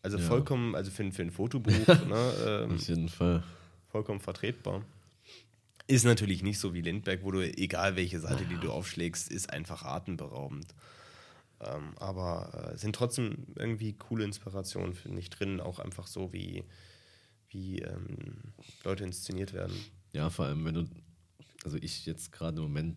Also 0.02 0.18
Ja. 0.18 0.24
vollkommen, 0.24 0.74
also 0.76 0.90
für, 0.90 1.02
ein- 1.02 1.12
für 1.12 1.22
ein 1.22 1.30
Fotobuch, 1.30 1.72
ne, 2.06 2.32
ähm, 2.64 2.74
Auf 2.76 2.88
jeden 2.88 3.08
Fall. 3.08 3.42
vollkommen 3.90 4.20
vertretbar. 4.20 4.82
Ist 5.88 6.04
natürlich 6.04 6.42
nicht 6.42 6.58
so 6.58 6.74
wie 6.74 6.82
Lindbergh, 6.82 7.24
wo 7.24 7.30
du, 7.30 7.40
egal 7.40 7.96
welche 7.96 8.20
Seite, 8.20 8.44
die 8.44 8.58
du 8.58 8.70
aufschlägst, 8.70 9.30
ist 9.30 9.50
einfach 9.50 9.82
atemberaubend. 9.82 10.74
Ähm, 11.60 11.94
aber 11.96 12.72
äh, 12.72 12.76
sind 12.76 12.94
trotzdem 12.94 13.46
irgendwie 13.56 13.94
coole 13.94 14.24
Inspirationen, 14.24 14.94
finde 14.94 15.18
ich, 15.18 15.30
drin, 15.30 15.60
auch 15.60 15.78
einfach 15.78 16.06
so, 16.06 16.32
wie, 16.32 16.62
wie 17.48 17.80
ähm, 17.80 18.52
Leute 18.84 19.04
inszeniert 19.04 19.54
werden. 19.54 19.74
Ja, 20.12 20.30
vor 20.30 20.44
allem, 20.44 20.64
wenn 20.66 20.74
du, 20.74 20.84
also 21.64 21.78
ich 21.78 22.06
jetzt 22.06 22.32
gerade 22.32 22.58
im 22.58 22.64
Moment 22.64 22.96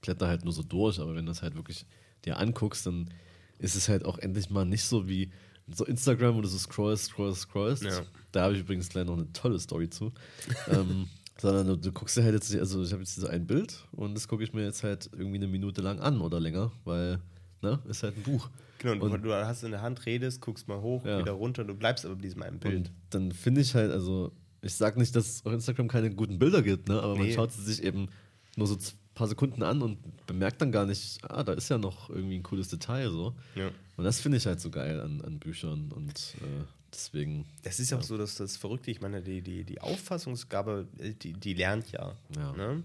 blätter 0.00 0.26
halt 0.26 0.42
nur 0.42 0.52
so 0.52 0.62
durch, 0.62 0.98
aber 0.98 1.14
wenn 1.14 1.26
du 1.26 1.32
das 1.32 1.42
halt 1.42 1.54
wirklich 1.54 1.86
dir 2.24 2.38
anguckst, 2.38 2.86
dann 2.86 3.12
ist 3.58 3.76
es 3.76 3.88
halt 3.88 4.04
auch 4.04 4.18
endlich 4.18 4.50
mal 4.50 4.64
nicht 4.64 4.84
so 4.84 5.06
wie 5.06 5.30
so 5.68 5.84
Instagram, 5.84 6.36
wo 6.36 6.40
du 6.40 6.48
so 6.48 6.58
scrollst, 6.58 7.06
scrollst, 7.06 7.42
scrollst. 7.42 7.84
Ja. 7.84 8.02
Da 8.32 8.44
habe 8.44 8.54
ich 8.54 8.60
übrigens 8.60 8.88
gleich 8.88 9.06
noch 9.06 9.14
eine 9.14 9.32
tolle 9.32 9.58
Story 9.58 9.88
zu. 9.88 10.12
ähm, 10.68 11.08
sondern 11.40 11.66
du, 11.66 11.76
du 11.76 11.92
guckst 11.92 12.16
dir 12.16 12.22
halt 12.22 12.34
jetzt, 12.34 12.54
also 12.54 12.82
ich 12.82 12.92
habe 12.92 13.02
jetzt 13.02 13.16
so 13.16 13.26
ein 13.26 13.46
Bild 13.46 13.86
und 13.92 14.14
das 14.14 14.28
gucke 14.28 14.44
ich 14.44 14.52
mir 14.52 14.62
jetzt 14.64 14.82
halt 14.82 15.10
irgendwie 15.12 15.36
eine 15.36 15.48
Minute 15.48 15.82
lang 15.82 15.98
an 16.00 16.20
oder 16.20 16.38
länger, 16.40 16.70
weil, 16.84 17.18
ne, 17.62 17.78
ist 17.88 18.02
halt 18.02 18.16
ein 18.16 18.22
Buch. 18.22 18.48
Genau, 18.78 19.04
und 19.04 19.12
Und- 19.12 19.22
du, 19.22 19.32
hast 19.32 19.62
in 19.64 19.70
der 19.70 19.82
Hand, 19.82 20.04
redest, 20.06 20.40
guckst 20.40 20.68
mal 20.68 20.80
hoch, 20.80 21.04
Ja. 21.04 21.18
wieder 21.18 21.32
runter, 21.32 21.64
du 21.64 21.74
bleibst 21.74 22.04
aber 22.04 22.16
bei 22.16 22.22
diesem 22.22 22.42
einen 22.42 22.58
Bild. 22.58 22.76
Und 22.76 22.90
dann 23.10 23.32
finde 23.32 23.60
ich 23.62 23.74
halt, 23.74 23.90
also, 23.90 24.32
ich 24.62 24.74
sag 24.74 24.96
nicht, 24.96 25.14
dass 25.16 25.26
es 25.28 25.46
auf 25.46 25.52
Instagram 25.52 25.88
keine 25.88 26.10
guten 26.14 26.38
Bilder 26.38 26.62
gibt, 26.62 26.88
ne? 26.88 27.00
aber 27.02 27.16
man 27.16 27.26
Nee. 27.26 27.34
schaut 27.34 27.52
sie 27.52 27.62
sich 27.62 27.82
eben 27.82 28.08
nur 28.56 28.66
so 28.66 28.74
ein 28.74 28.80
paar 29.14 29.26
Sekunden 29.28 29.62
an 29.62 29.80
und 29.82 29.98
bemerkt 30.26 30.60
dann 30.60 30.70
gar 30.72 30.86
nicht, 30.86 31.18
ah, 31.28 31.42
da 31.42 31.52
ist 31.54 31.68
ja 31.68 31.78
noch 31.78 32.10
irgendwie 32.10 32.36
ein 32.36 32.42
cooles 32.42 32.68
Detail 32.68 33.10
so. 33.10 33.34
Ja. 33.54 33.70
Und 33.96 34.04
das 34.04 34.20
finde 34.20 34.38
ich 34.38 34.46
halt 34.46 34.60
so 34.60 34.70
geil 34.70 35.00
an, 35.00 35.20
an 35.22 35.38
Büchern 35.38 35.90
und 35.92 36.34
äh, 36.40 36.64
deswegen, 36.94 37.46
Das 37.62 37.80
ist 37.80 37.90
ja 37.90 37.98
auch 37.98 38.02
so, 38.02 38.16
dass 38.16 38.36
das 38.36 38.56
Verrückte, 38.56 38.90
ich 38.90 39.00
meine, 39.00 39.22
die, 39.22 39.42
die, 39.42 39.64
die 39.64 39.80
Auffassungsgabe, 39.80 40.86
die, 41.22 41.32
die 41.32 41.54
lernt 41.54 41.90
ja. 41.92 42.16
Ja. 42.36 42.52
Ne? 42.52 42.82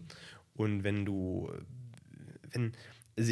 Und 0.56 0.84
wenn 0.84 1.06
du, 1.06 1.52
wenn, 2.52 2.74
also 3.18 3.32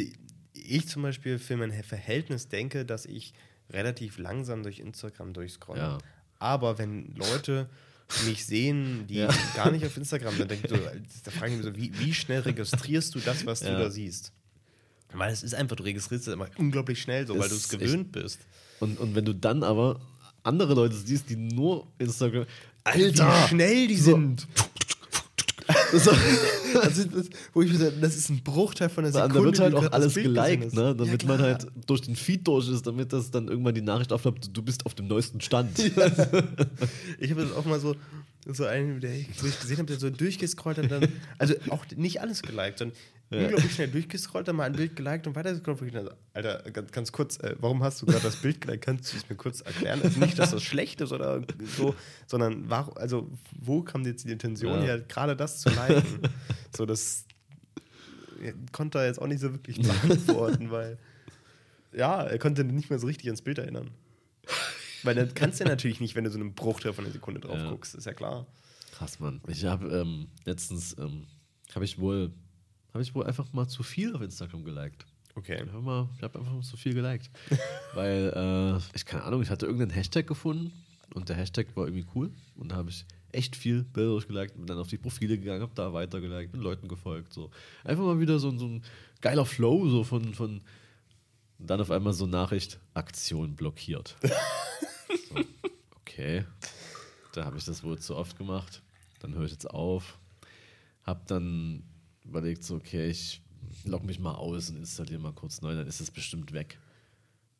ich 0.54 0.88
zum 0.88 1.02
Beispiel 1.02 1.38
für 1.38 1.56
mein 1.56 1.72
Verhältnis 1.82 2.48
denke, 2.48 2.84
dass 2.84 3.04
ich 3.06 3.32
relativ 3.70 4.18
langsam 4.18 4.62
durch 4.62 4.78
Instagram 4.78 5.32
durchscrolle. 5.32 5.80
Ja. 5.80 5.98
Aber 6.38 6.78
wenn 6.78 7.14
Leute 7.14 7.68
mich 8.26 8.46
sehen, 8.46 9.06
die 9.06 9.16
Ja. 9.16 9.28
gar 9.54 9.70
nicht 9.70 9.84
auf 9.84 9.96
Instagram 9.96 10.34
sind, 10.36 10.50
dann, 10.50 10.60
denk 10.60 10.64
ich 10.64 10.70
so, 10.70 11.20
da 11.24 11.30
frage 11.30 11.52
ich 11.52 11.58
mich 11.58 11.66
so, 11.66 11.76
wie, 11.76 11.92
wie 11.98 12.14
schnell 12.14 12.40
registrierst 12.40 13.14
du 13.14 13.20
das, 13.20 13.44
was 13.44 13.60
du 13.60 13.66
da 13.66 13.90
siehst? 13.90 14.32
Weil 15.12 15.32
es 15.32 15.42
ist 15.42 15.54
einfach, 15.54 15.76
du 15.76 15.82
registrierst 15.84 16.28
es 16.28 16.34
immer 16.34 16.48
unglaublich 16.56 17.00
schnell 17.00 17.26
so, 17.26 17.38
weil 17.38 17.48
du 17.48 17.54
es 17.54 17.68
gewöhnt 17.68 18.12
bist. 18.12 18.40
und, 18.80 18.98
und 18.98 19.14
wenn 19.14 19.24
du 19.24 19.34
dann 19.34 19.62
aber 19.62 20.00
andere 20.42 20.74
Leute 20.74 20.94
siehst, 20.94 21.28
die 21.30 21.36
nur 21.36 21.86
Instagram, 21.98 22.46
Wie 22.94 23.14
schnell 23.48 23.86
die 23.88 23.96
So. 23.96 24.12
sind. 24.12 24.46
so, 25.92 26.10
Also 26.82 27.04
das, 27.04 27.28
wo 27.54 27.62
ich 27.62 27.72
mir 27.72 27.90
das 27.92 28.16
ist 28.16 28.28
ein 28.30 28.42
Bruchteil 28.42 28.88
von 28.90 29.04
der 29.04 29.12
da 29.12 29.22
Sekunde. 29.26 29.44
wird 29.44 29.58
halt 29.60 29.74
auch 29.74 29.82
das 29.84 29.92
alles 29.92 30.14
geliked, 30.14 30.74
ne? 30.74 30.94
damit 30.94 31.22
Ja, 31.22 31.28
man 31.28 31.40
halt 31.40 31.66
durch 31.86 32.02
den 32.02 32.14
Feed 32.16 32.46
durch 32.46 32.68
ist, 32.68 32.86
damit 32.86 33.12
das 33.12 33.30
dann 33.30 33.48
irgendwann 33.48 33.74
die 33.74 33.80
Nachricht 33.82 34.12
aufklappt, 34.12 34.50
du 34.54 34.62
bist 34.62 34.84
auf 34.86 34.94
dem 34.94 35.06
neuesten 35.08 35.40
Stand. 35.40 35.78
Ich 37.20 37.30
habe 37.30 37.42
das 37.42 37.52
auch 37.52 37.64
mal 37.64 37.80
so, 37.80 37.96
so 38.54 38.64
einen, 38.64 39.00
der 39.00 39.14
ich, 39.14 39.42
wo 39.42 39.46
ich 39.46 39.58
gesehen 39.60 39.78
habe, 39.78 39.86
der 39.86 39.98
so 39.98 40.10
durchgescrollt 40.10 40.78
hat, 40.78 40.90
dann, 40.90 41.08
also 41.38 41.54
auch 41.70 41.84
nicht 41.96 42.20
alles 42.20 42.42
geliked, 42.42 42.78
sondern 42.78 42.96
Ja. 43.30 43.42
unglaublich 43.42 43.74
schnell 43.74 43.88
durchgescrollt, 43.88 44.48
dann 44.48 44.56
mal 44.56 44.64
ein 44.64 44.72
Bild 44.72 44.96
geliked 44.96 45.26
und 45.26 45.36
weitergescrollt. 45.36 45.80
wo 45.80 45.84
ich 45.84 45.92
dachte, 45.92 46.16
Alter, 46.32 46.62
ganz, 46.70 46.90
ganz 46.92 47.12
kurz, 47.12 47.36
äh, 47.38 47.56
warum 47.60 47.82
hast 47.82 48.00
du 48.00 48.06
gerade 48.06 48.22
das 48.22 48.36
Bild 48.36 48.60
geliked? 48.62 48.84
Kannst 48.84 49.12
du 49.12 49.18
es 49.18 49.28
mir 49.28 49.36
kurz 49.36 49.60
erklären? 49.60 50.00
Also 50.02 50.18
nicht, 50.18 50.38
dass 50.38 50.50
das 50.52 50.62
schlecht 50.62 51.00
ist 51.02 51.12
oder 51.12 51.42
so, 51.76 51.94
sondern 52.26 52.70
warum, 52.70 52.96
also 52.96 53.30
wo 53.60 53.82
kam 53.82 54.04
jetzt 54.06 54.24
die 54.24 54.32
Intention 54.32 54.78
Ja. 54.78 54.84
her, 54.86 55.00
gerade 55.00 55.36
das 55.36 55.60
zu 55.60 55.68
liken? 55.70 56.20
so, 56.74 56.86
das 56.86 57.26
konnte 58.72 58.98
er 58.98 59.06
jetzt 59.06 59.20
auch 59.20 59.26
nicht 59.26 59.40
so 59.40 59.52
wirklich 59.52 59.76
beantworten, 59.82 60.70
weil 60.70 60.96
ja, 61.92 62.22
er 62.22 62.38
konnte 62.38 62.64
nicht 62.64 62.88
mehr 62.90 62.98
so 62.98 63.06
richtig 63.06 63.26
ans 63.28 63.42
Bild 63.42 63.58
erinnern. 63.58 63.90
Weil 65.08 65.14
dann 65.14 65.32
kannst 65.34 65.58
du 65.58 65.64
ja 65.64 65.70
natürlich 65.70 66.00
nicht, 66.00 66.14
wenn 66.14 66.24
du 66.24 66.30
so 66.30 66.38
einen 66.38 66.54
Bruchteil 66.54 66.92
von 66.92 67.04
einer 67.04 67.12
Sekunde 67.12 67.40
drauf 67.40 67.56
Ja. 67.56 67.70
guckst, 67.70 67.94
ist 67.94 68.04
ja 68.04 68.12
klar. 68.12 68.46
Krass, 68.92 69.20
Mann. 69.20 69.40
Ich 69.46 69.64
habe 69.64 69.88
ähm, 69.88 70.26
letztens, 70.44 70.94
ähm, 70.98 71.26
habe 71.74 71.86
ich 71.86 71.98
wohl, 71.98 72.30
habe 72.92 73.02
ich 73.02 73.14
wohl 73.14 73.24
einfach 73.24 73.50
mal 73.54 73.66
zu 73.68 73.82
viel 73.82 74.14
auf 74.14 74.20
Instagram 74.20 74.64
geliked. 74.64 75.06
Okay. 75.34 75.62
Ich 75.64 75.72
habe 75.72 76.08
habe 76.20 76.38
einfach 76.38 76.52
mal 76.52 76.62
zu 76.62 76.76
viel 76.76 76.92
geliked. 76.92 77.30
Weil, 77.94 78.32
äh, 78.34 78.80
ich 78.94 79.06
keine 79.06 79.22
Ahnung, 79.24 79.40
ich 79.40 79.48
hatte 79.48 79.64
irgendeinen 79.64 79.92
Hashtag 79.92 80.26
gefunden 80.26 80.72
und 81.14 81.28
der 81.30 81.36
Hashtag 81.36 81.74
war 81.74 81.86
irgendwie 81.86 82.06
cool. 82.14 82.30
Und 82.56 82.72
da 82.72 82.76
habe 82.76 82.90
ich 82.90 83.06
echt 83.32 83.56
viel 83.56 83.84
Bilder 83.84 84.10
durchgeliked, 84.10 84.56
bin 84.56 84.66
dann 84.66 84.78
auf 84.78 84.88
die 84.88 84.98
Profile 84.98 85.38
gegangen, 85.38 85.62
habe 85.62 85.72
da 85.74 85.92
weitergeliked, 85.94 86.52
bin 86.52 86.60
Leuten 86.60 86.86
gefolgt. 86.86 87.32
So. 87.32 87.50
Einfach 87.84 88.04
mal 88.04 88.20
wieder 88.20 88.38
so, 88.38 88.54
so 88.58 88.66
ein 88.66 88.82
geiler 89.22 89.46
Flow, 89.46 89.88
so 89.88 90.04
von, 90.04 90.34
von 90.34 90.60
und 91.58 91.68
dann 91.68 91.80
auf 91.80 91.90
einmal 91.90 92.12
so 92.12 92.26
Nachricht, 92.26 92.78
Aktion 92.94 93.56
blockiert. 93.56 94.16
okay. 96.18 96.44
Da 97.32 97.44
habe 97.44 97.58
ich 97.58 97.64
das 97.64 97.84
wohl 97.84 97.98
zu 97.98 98.16
oft 98.16 98.36
gemacht. 98.36 98.82
Dann 99.20 99.34
höre 99.34 99.44
ich 99.44 99.52
jetzt 99.52 99.70
auf. 99.70 100.18
Hab 101.04 101.26
dann 101.26 101.84
überlegt, 102.24 102.64
so, 102.64 102.76
okay, 102.76 103.08
ich 103.08 103.40
log 103.84 104.04
mich 104.04 104.18
mal 104.18 104.34
aus 104.34 104.70
und 104.70 104.76
installiere 104.76 105.20
mal 105.20 105.32
kurz 105.32 105.62
neu, 105.62 105.74
dann 105.74 105.86
ist 105.86 106.00
es 106.00 106.10
bestimmt 106.10 106.52
weg. 106.52 106.78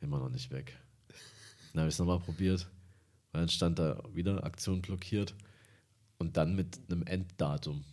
Immer 0.00 0.18
noch 0.18 0.28
nicht 0.28 0.50
weg. 0.50 0.76
Dann 1.72 1.80
habe 1.80 1.88
ich 1.88 1.94
es 1.94 1.98
nochmal 1.98 2.18
probiert, 2.18 2.68
weil 3.32 3.42
dann 3.42 3.48
stand 3.48 3.78
da 3.78 4.02
wieder 4.12 4.44
Aktion 4.44 4.82
blockiert 4.82 5.34
und 6.18 6.36
dann 6.36 6.56
mit 6.56 6.78
einem 6.90 7.04
Enddatum. 7.04 7.84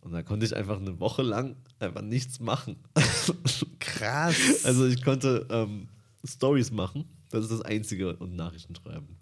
Und 0.00 0.12
da 0.12 0.22
konnte 0.22 0.44
ich 0.44 0.54
einfach 0.54 0.78
eine 0.78 1.00
Woche 1.00 1.22
lang 1.22 1.56
einfach 1.78 2.02
nichts 2.02 2.40
machen. 2.40 2.76
Krass. 3.78 4.64
Also 4.64 4.86
ich 4.86 5.02
konnte 5.02 5.46
ähm, 5.50 5.88
Stories 6.24 6.70
machen, 6.70 7.06
das 7.30 7.44
ist 7.44 7.52
das 7.52 7.62
Einzige, 7.62 8.16
und 8.16 8.36
Nachrichten 8.36 8.74
schreiben. 8.74 9.16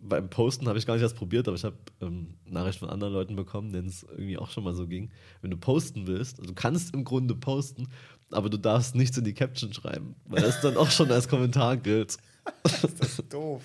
Beim 0.00 0.30
Posten 0.30 0.68
habe 0.68 0.78
ich 0.78 0.86
gar 0.86 0.94
nicht 0.94 1.02
erst 1.02 1.16
probiert, 1.16 1.48
aber 1.48 1.56
ich 1.56 1.64
habe 1.64 1.76
ähm, 2.00 2.34
Nachrichten 2.44 2.80
von 2.80 2.90
anderen 2.90 3.12
Leuten 3.12 3.36
bekommen, 3.36 3.72
denen 3.72 3.88
es 3.88 4.04
irgendwie 4.04 4.38
auch 4.38 4.50
schon 4.50 4.64
mal 4.64 4.74
so 4.74 4.86
ging. 4.86 5.10
Wenn 5.42 5.50
du 5.50 5.56
posten 5.56 6.06
willst, 6.06 6.38
also 6.38 6.48
du 6.48 6.54
kannst 6.54 6.94
im 6.94 7.04
Grunde 7.04 7.34
posten, 7.34 7.88
aber 8.30 8.50
du 8.50 8.58
darfst 8.58 8.94
nichts 8.94 9.16
in 9.16 9.24
die 9.24 9.34
Caption 9.34 9.72
schreiben, 9.72 10.14
weil 10.26 10.42
das 10.42 10.60
dann 10.60 10.76
auch 10.76 10.90
schon 10.90 11.10
als 11.10 11.28
Kommentar 11.28 11.76
gilt. 11.76 12.16
das 12.62 12.84
ist 12.84 13.32
doof. 13.32 13.62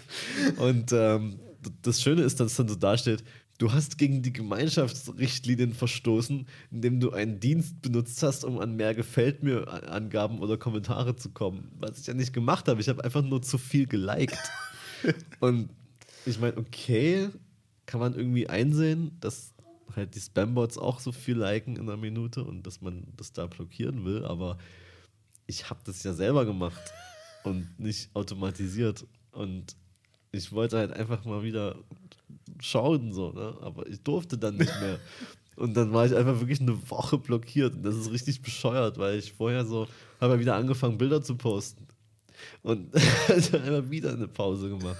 Und 0.57 0.91
ähm, 0.91 1.39
das 1.81 2.01
Schöne 2.01 2.23
ist, 2.23 2.39
dass 2.39 2.51
es 2.51 2.57
dann 2.57 2.67
so 2.67 2.75
dasteht, 2.75 3.23
du 3.57 3.71
hast 3.71 3.97
gegen 3.97 4.21
die 4.21 4.33
Gemeinschaftsrichtlinien 4.33 5.73
verstoßen, 5.73 6.47
indem 6.71 6.99
du 6.99 7.11
einen 7.11 7.39
Dienst 7.39 7.81
benutzt 7.81 8.21
hast, 8.23 8.43
um 8.43 8.59
an 8.59 8.75
mehr 8.75 8.95
Gefällt 8.95 9.43
mir 9.43 9.67
Angaben 9.89 10.39
oder 10.39 10.57
Kommentare 10.57 11.15
zu 11.15 11.29
kommen. 11.29 11.71
Was 11.79 11.99
ich 11.99 12.07
ja 12.07 12.13
nicht 12.13 12.33
gemacht 12.33 12.67
habe. 12.67 12.81
Ich 12.81 12.89
habe 12.89 13.03
einfach 13.03 13.21
nur 13.21 13.41
zu 13.41 13.57
viel 13.57 13.87
geliked. 13.87 14.37
Und 15.39 15.69
ich 16.25 16.39
meine, 16.39 16.57
okay, 16.57 17.29
kann 17.85 17.99
man 17.99 18.15
irgendwie 18.15 18.47
einsehen, 18.47 19.17
dass 19.19 19.53
halt 19.95 20.15
die 20.15 20.19
Spambots 20.19 20.77
auch 20.77 20.99
so 20.99 21.11
viel 21.11 21.37
liken 21.37 21.75
in 21.75 21.83
einer 21.83 21.97
Minute 21.97 22.43
und 22.43 22.65
dass 22.65 22.81
man 22.81 23.03
das 23.17 23.33
da 23.33 23.45
blockieren 23.45 24.05
will, 24.05 24.25
aber 24.25 24.57
ich 25.45 25.69
habe 25.69 25.81
das 25.85 26.03
ja 26.03 26.13
selber 26.13 26.45
gemacht 26.45 26.81
und 27.43 27.79
nicht 27.79 28.09
automatisiert. 28.15 29.05
Und 29.31 29.75
ich 30.31 30.51
wollte 30.51 30.77
halt 30.77 30.93
einfach 30.93 31.25
mal 31.25 31.43
wieder 31.43 31.75
schauen, 32.59 33.13
so, 33.13 33.31
ne? 33.31 33.55
aber 33.61 33.87
ich 33.87 34.01
durfte 34.01 34.37
dann 34.37 34.57
nicht 34.57 34.73
mehr. 34.79 34.99
Und 35.55 35.77
dann 35.77 35.93
war 35.93 36.03
ich 36.03 36.15
einfach 36.15 36.39
wirklich 36.39 36.61
eine 36.61 36.89
Woche 36.89 37.19
blockiert. 37.19 37.75
Und 37.75 37.83
das 37.83 37.95
ist 37.95 38.11
richtig 38.11 38.41
bescheuert, 38.41 38.97
weil 38.97 39.19
ich 39.19 39.33
vorher 39.33 39.63
so, 39.63 39.87
habe 40.19 40.33
ja 40.33 40.39
wieder 40.39 40.55
angefangen, 40.55 40.97
Bilder 40.97 41.21
zu 41.21 41.35
posten. 41.35 41.85
Und 42.63 42.89
also 43.27 43.57
einfach 43.57 43.89
wieder 43.89 44.13
eine 44.13 44.27
Pause 44.27 44.69
gemacht. 44.69 44.97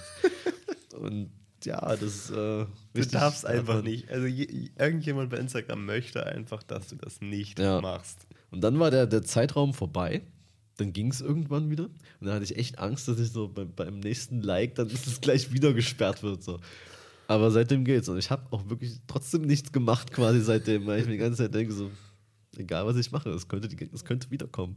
Und 0.98 1.30
ja, 1.64 1.96
das 1.96 2.30
äh, 2.30 2.66
Du 2.94 3.06
darfst 3.10 3.46
einfach 3.46 3.82
nicht. 3.82 4.10
Also 4.10 4.26
je, 4.26 4.70
irgendjemand 4.78 5.30
bei 5.30 5.38
Instagram 5.38 5.84
möchte 5.86 6.24
einfach, 6.26 6.62
dass 6.62 6.88
du 6.88 6.96
das 6.96 7.20
nicht 7.20 7.58
Ja. 7.58 7.80
machst. 7.80 8.26
Und 8.50 8.60
dann 8.62 8.78
war 8.78 8.90
der, 8.90 9.06
der 9.06 9.22
Zeitraum 9.22 9.72
vorbei. 9.74 10.22
Dann 10.76 10.92
ging 10.92 11.10
es 11.10 11.20
irgendwann 11.20 11.70
wieder. 11.70 11.84
Und 11.84 12.26
dann 12.26 12.34
hatte 12.34 12.44
ich 12.44 12.56
echt 12.56 12.78
Angst, 12.78 13.08
dass 13.08 13.18
ich 13.18 13.30
so 13.30 13.48
bei, 13.48 13.64
beim 13.64 14.00
nächsten 14.00 14.42
Like 14.42 14.74
dann 14.74 14.88
ist 14.90 15.06
es 15.06 15.20
gleich 15.20 15.52
wieder 15.52 15.72
gesperrt 15.72 16.22
wird. 16.22 16.42
So. 16.42 16.60
Aber 17.28 17.50
seitdem 17.50 17.84
geht's. 17.84 18.08
Und 18.08 18.18
ich 18.18 18.30
habe 18.30 18.44
auch 18.50 18.68
wirklich 18.68 19.00
trotzdem 19.06 19.42
nichts 19.42 19.72
gemacht 19.72 20.12
quasi 20.12 20.40
seitdem, 20.40 20.86
weil 20.86 21.00
ich 21.00 21.06
mir 21.06 21.12
die 21.12 21.18
ganze 21.18 21.44
Zeit 21.44 21.54
denke, 21.54 21.72
so, 21.72 21.90
egal 22.58 22.84
was 22.86 22.96
ich 22.96 23.10
mache, 23.10 23.30
es 23.30 23.48
könnte, 23.48 23.68
es 23.92 24.04
könnte 24.04 24.30
wiederkommen. 24.30 24.76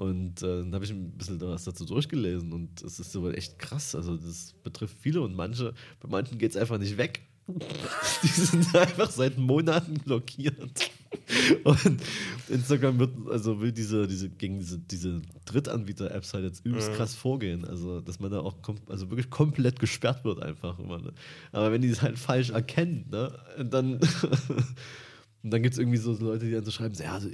Und 0.00 0.42
äh, 0.42 0.60
dann 0.60 0.72
habe 0.74 0.82
ich 0.82 0.92
ein 0.92 1.10
bisschen 1.10 1.38
was 1.42 1.64
dazu 1.64 1.84
durchgelesen 1.84 2.54
und 2.54 2.80
es 2.80 2.98
ist 2.98 3.12
so 3.12 3.30
echt 3.30 3.58
krass. 3.58 3.94
Also 3.94 4.16
das 4.16 4.54
betrifft 4.62 4.96
viele 4.98 5.20
und 5.20 5.34
manche, 5.34 5.74
bei 6.00 6.08
manchen 6.08 6.38
geht 6.38 6.52
es 6.52 6.56
einfach 6.56 6.78
nicht 6.78 6.96
weg. 6.96 7.20
Die 8.22 8.28
sind 8.28 8.74
einfach 8.74 9.10
seit 9.10 9.36
Monaten 9.36 9.92
blockiert. 9.94 10.90
Und 11.64 12.00
Instagram 12.48 12.98
wird, 13.00 13.10
also 13.28 13.60
will 13.60 13.72
diese, 13.72 14.06
diese 14.06 14.30
gegen 14.30 14.60
diese, 14.60 14.78
diese 14.78 15.20
Drittanbieter-Apps 15.46 16.32
halt 16.32 16.44
jetzt 16.44 16.64
übelst 16.64 16.92
krass 16.94 17.14
vorgehen. 17.14 17.64
Also, 17.64 18.00
dass 18.00 18.20
man 18.20 18.30
da 18.30 18.38
auch 18.40 18.54
also 18.88 19.10
wirklich 19.10 19.28
komplett 19.28 19.80
gesperrt 19.80 20.24
wird 20.24 20.40
einfach. 20.40 20.78
Immer, 20.78 20.98
ne? 20.98 21.12
Aber 21.50 21.72
wenn 21.72 21.82
die 21.82 21.88
es 21.88 22.00
halt 22.00 22.18
falsch 22.18 22.50
erkennen, 22.50 23.06
ne, 23.10 23.36
dann, 23.58 23.94
und 25.42 25.50
dann 25.50 25.62
gibt 25.62 25.72
es 25.72 25.78
irgendwie 25.78 25.98
so 25.98 26.16
Leute, 26.16 26.46
die 26.46 26.52
dann 26.52 26.64
so 26.64 26.70
schreiben, 26.70 26.94
so, 26.94 27.02
ja, 27.02 27.14
also, 27.14 27.28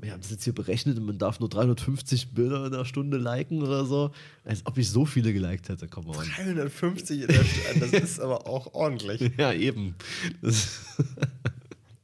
wir 0.00 0.12
haben 0.12 0.20
das 0.20 0.30
jetzt 0.30 0.44
hier 0.44 0.52
berechnet 0.54 0.96
und 0.98 1.06
man 1.06 1.18
darf 1.18 1.40
nur 1.40 1.48
350 1.48 2.32
Bilder 2.34 2.66
in 2.66 2.72
der 2.72 2.84
Stunde 2.84 3.16
liken 3.18 3.62
oder 3.62 3.84
so. 3.84 4.12
Als 4.44 4.64
ob 4.64 4.78
ich 4.78 4.88
so 4.90 5.04
viele 5.04 5.32
geliked 5.32 5.68
hätte, 5.68 5.88
komm 5.88 6.06
mal. 6.06 6.24
350 6.36 7.22
in 7.22 7.26
der 7.26 7.44
Stadt, 7.44 7.80
das 7.80 7.92
ist 7.92 8.20
aber 8.20 8.46
auch 8.46 8.74
ordentlich. 8.74 9.32
Ja, 9.38 9.52
eben. 9.52 9.94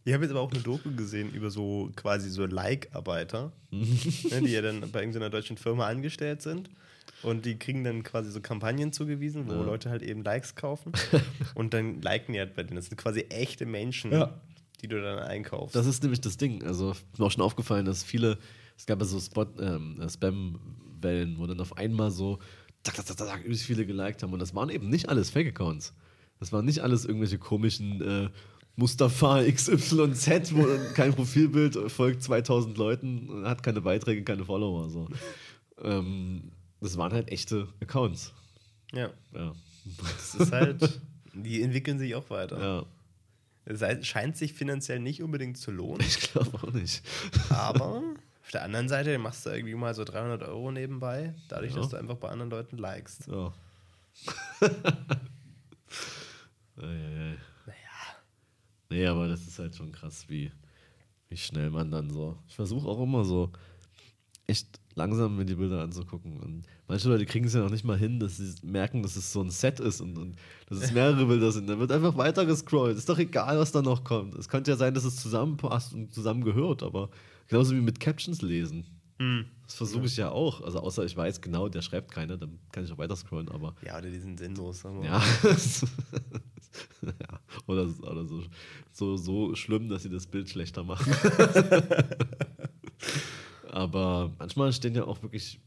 Ich 0.06 0.12
habe 0.12 0.24
jetzt 0.24 0.32
aber 0.32 0.40
auch 0.40 0.50
eine 0.52 0.60
Doku 0.60 0.94
gesehen 0.94 1.32
über 1.32 1.50
so 1.50 1.90
quasi 1.96 2.28
so 2.28 2.44
Like-Arbeiter, 2.44 3.52
ne, 3.70 3.86
die 4.42 4.50
ja 4.52 4.60
dann 4.60 4.80
bei 4.92 5.00
irgendeiner 5.00 5.30
deutschen 5.30 5.56
Firma 5.56 5.86
angestellt 5.86 6.42
sind. 6.42 6.68
Und 7.22 7.46
die 7.46 7.56
kriegen 7.58 7.84
dann 7.84 8.02
quasi 8.02 8.30
so 8.30 8.40
Kampagnen 8.42 8.92
zugewiesen, 8.92 9.46
wo 9.46 9.52
Ja. 9.52 9.62
Leute 9.62 9.88
halt 9.88 10.02
eben 10.02 10.22
Likes 10.22 10.56
kaufen. 10.56 10.92
und 11.54 11.72
dann 11.72 12.02
liken 12.02 12.34
die 12.34 12.38
halt 12.38 12.54
bei 12.54 12.64
denen. 12.64 12.76
Das 12.76 12.86
sind 12.86 12.98
quasi 12.98 13.20
echte 13.30 13.64
Menschen, 13.64 14.12
Ja. 14.12 14.34
Die 14.84 14.88
du 14.88 15.02
dann 15.02 15.18
einkaufst. 15.18 15.74
Das 15.74 15.86
ist 15.86 16.02
nämlich 16.02 16.20
das 16.20 16.36
Ding. 16.36 16.62
Also 16.62 16.90
ist 16.92 17.18
mir 17.18 17.24
auch 17.24 17.30
schon 17.30 17.42
aufgefallen, 17.42 17.86
dass 17.86 18.04
viele, 18.04 18.38
es 18.76 18.84
gab 18.86 19.00
ja 19.00 19.06
so 19.06 19.18
ähm, 19.58 19.98
äh, 20.00 20.08
Spam-Wellen, 20.08 21.38
wo 21.38 21.46
dann 21.46 21.60
auf 21.60 21.76
einmal 21.78 22.10
so 22.10 22.38
zack, 22.82 22.96
zack, 22.96 23.06
zack, 23.06 23.16
zack, 23.16 23.44
übelst 23.44 23.64
viele 23.64 23.86
geliked 23.86 24.22
haben. 24.22 24.32
Und 24.32 24.38
das 24.40 24.54
waren 24.54 24.68
eben 24.68 24.88
nicht 24.90 25.08
alles 25.08 25.30
Fake-Accounts. 25.30 25.94
Das 26.38 26.52
waren 26.52 26.64
nicht 26.66 26.80
alles 26.80 27.04
irgendwelche 27.06 27.38
komischen 27.38 28.02
äh, 28.02 28.28
Mustafa 28.76 29.42
XYZ, 29.44 30.54
wo 30.54 30.66
kein 30.94 31.14
Profilbild 31.14 31.78
folgt 31.90 32.22
2000 32.22 32.76
Leuten, 32.76 33.44
hat 33.46 33.62
keine 33.62 33.80
Beiträge, 33.80 34.22
keine 34.24 34.44
Follower. 34.44 34.90
So. 34.90 35.08
ähm, 35.82 36.50
das 36.80 36.96
waren 36.98 37.12
halt 37.12 37.30
echte 37.30 37.68
Accounts. 37.80 38.32
ja, 38.92 39.10
Ja. 39.32 39.52
das 40.02 40.34
ist 40.34 40.52
halt, 40.52 41.00
die 41.34 41.62
entwickeln 41.62 41.98
sich 41.98 42.14
auch 42.14 42.28
weiter. 42.30 42.60
ja. 42.60 42.84
Sei- 43.66 44.02
scheint 44.02 44.36
sich 44.36 44.52
finanziell 44.52 44.98
nicht 45.00 45.22
unbedingt 45.22 45.56
zu 45.58 45.70
lohnen, 45.70 46.00
Ich 46.06 46.20
glaube 46.32 46.56
auch 46.58 46.72
nicht. 46.72 47.02
aber 47.50 48.02
auf 48.42 48.50
der 48.52 48.62
anderen 48.62 48.88
Seite 48.88 49.16
machst 49.18 49.46
du 49.46 49.50
irgendwie 49.50 49.74
mal 49.74 49.94
so 49.94 50.04
300 50.04 50.42
Euro 50.42 50.70
nebenbei, 50.70 51.34
dadurch, 51.48 51.72
Ja. 51.74 51.78
dass 51.80 51.88
du 51.90 51.96
einfach 51.96 52.16
bei 52.16 52.28
anderen 52.28 52.50
Leuten 52.50 52.76
likest. 52.78 53.26
Ja. 53.28 53.52
Naja. 56.76 57.36
Nee, 58.90 59.06
aber 59.06 59.28
das 59.28 59.46
ist 59.46 59.58
halt 59.58 59.74
schon 59.74 59.92
krass, 59.92 60.28
wie, 60.28 60.52
wie 61.28 61.36
schnell 61.36 61.70
man 61.70 61.90
dann 61.90 62.10
so. 62.10 62.38
Ich 62.48 62.54
versuche 62.54 62.86
auch 62.88 63.00
immer 63.02 63.24
so 63.24 63.50
echt 64.46 64.68
langsam 64.94 65.36
mir 65.36 65.44
die 65.44 65.54
Bilder 65.54 65.82
anzugucken. 65.82 66.38
Und 66.38 66.66
manche 66.88 67.08
Leute 67.08 67.26
kriegen 67.26 67.46
es 67.46 67.54
ja 67.54 67.60
noch 67.60 67.70
nicht 67.70 67.84
mal 67.84 67.98
hin, 67.98 68.20
dass 68.20 68.36
sie 68.36 68.54
merken, 68.62 69.02
dass 69.02 69.16
es 69.16 69.32
so 69.32 69.40
ein 69.40 69.50
Set 69.50 69.80
ist 69.80 70.00
und, 70.00 70.16
und 70.18 70.36
dass 70.68 70.78
es 70.78 70.92
mehrere 70.92 71.26
Bilder 71.26 71.52
sind. 71.52 71.68
Dann 71.68 71.78
wird 71.78 71.92
einfach 71.92 72.16
weiter 72.16 72.46
gescrollt. 72.46 72.96
Ist 72.96 73.08
doch 73.08 73.18
egal, 73.18 73.58
was 73.58 73.72
da 73.72 73.82
noch 73.82 74.04
kommt. 74.04 74.34
Es 74.34 74.48
könnte 74.48 74.70
ja 74.70 74.76
sein, 74.76 74.94
dass 74.94 75.04
es 75.04 75.16
zusammenpasst 75.16 75.94
und 75.94 76.12
zusammengehört, 76.12 76.82
aber 76.82 77.10
genauso 77.48 77.74
wie 77.74 77.80
mit 77.80 78.00
Captions 78.00 78.42
lesen. 78.42 78.86
Hm. 79.18 79.44
Das 79.62 79.76
versuche 79.76 80.06
ich 80.06 80.16
ja 80.16 80.30
auch. 80.30 80.60
Also 80.62 80.80
außer 80.80 81.04
ich 81.04 81.16
weiß 81.16 81.40
genau, 81.40 81.68
der 81.68 81.82
schreibt 81.82 82.10
keine, 82.10 82.36
dann 82.36 82.58
kann 82.72 82.84
ich 82.84 82.92
auch 82.92 82.98
weiter 82.98 83.16
scrollen, 83.16 83.48
aber 83.48 83.74
Ja, 83.84 83.98
oder 83.98 84.10
die 84.10 84.18
sind 84.18 84.38
sinnlos. 84.38 84.80
sagen 84.80 85.00
wir 85.00 85.06
ja. 85.06 85.18
mal. 85.18 85.56
ja. 87.20 87.40
Oder, 87.66 87.82
oder 88.02 88.24
so, 88.24 88.42
so, 88.92 89.16
so 89.16 89.54
schlimm, 89.54 89.88
dass 89.88 90.02
sie 90.02 90.10
das 90.10 90.26
Bild 90.26 90.50
schlechter 90.50 90.82
machen. 90.84 91.12
Aber 93.74 94.32
manchmal 94.38 94.72
stehen 94.72 94.94
ja 94.94 95.02
auch 95.04 95.20
wirklich 95.22 95.58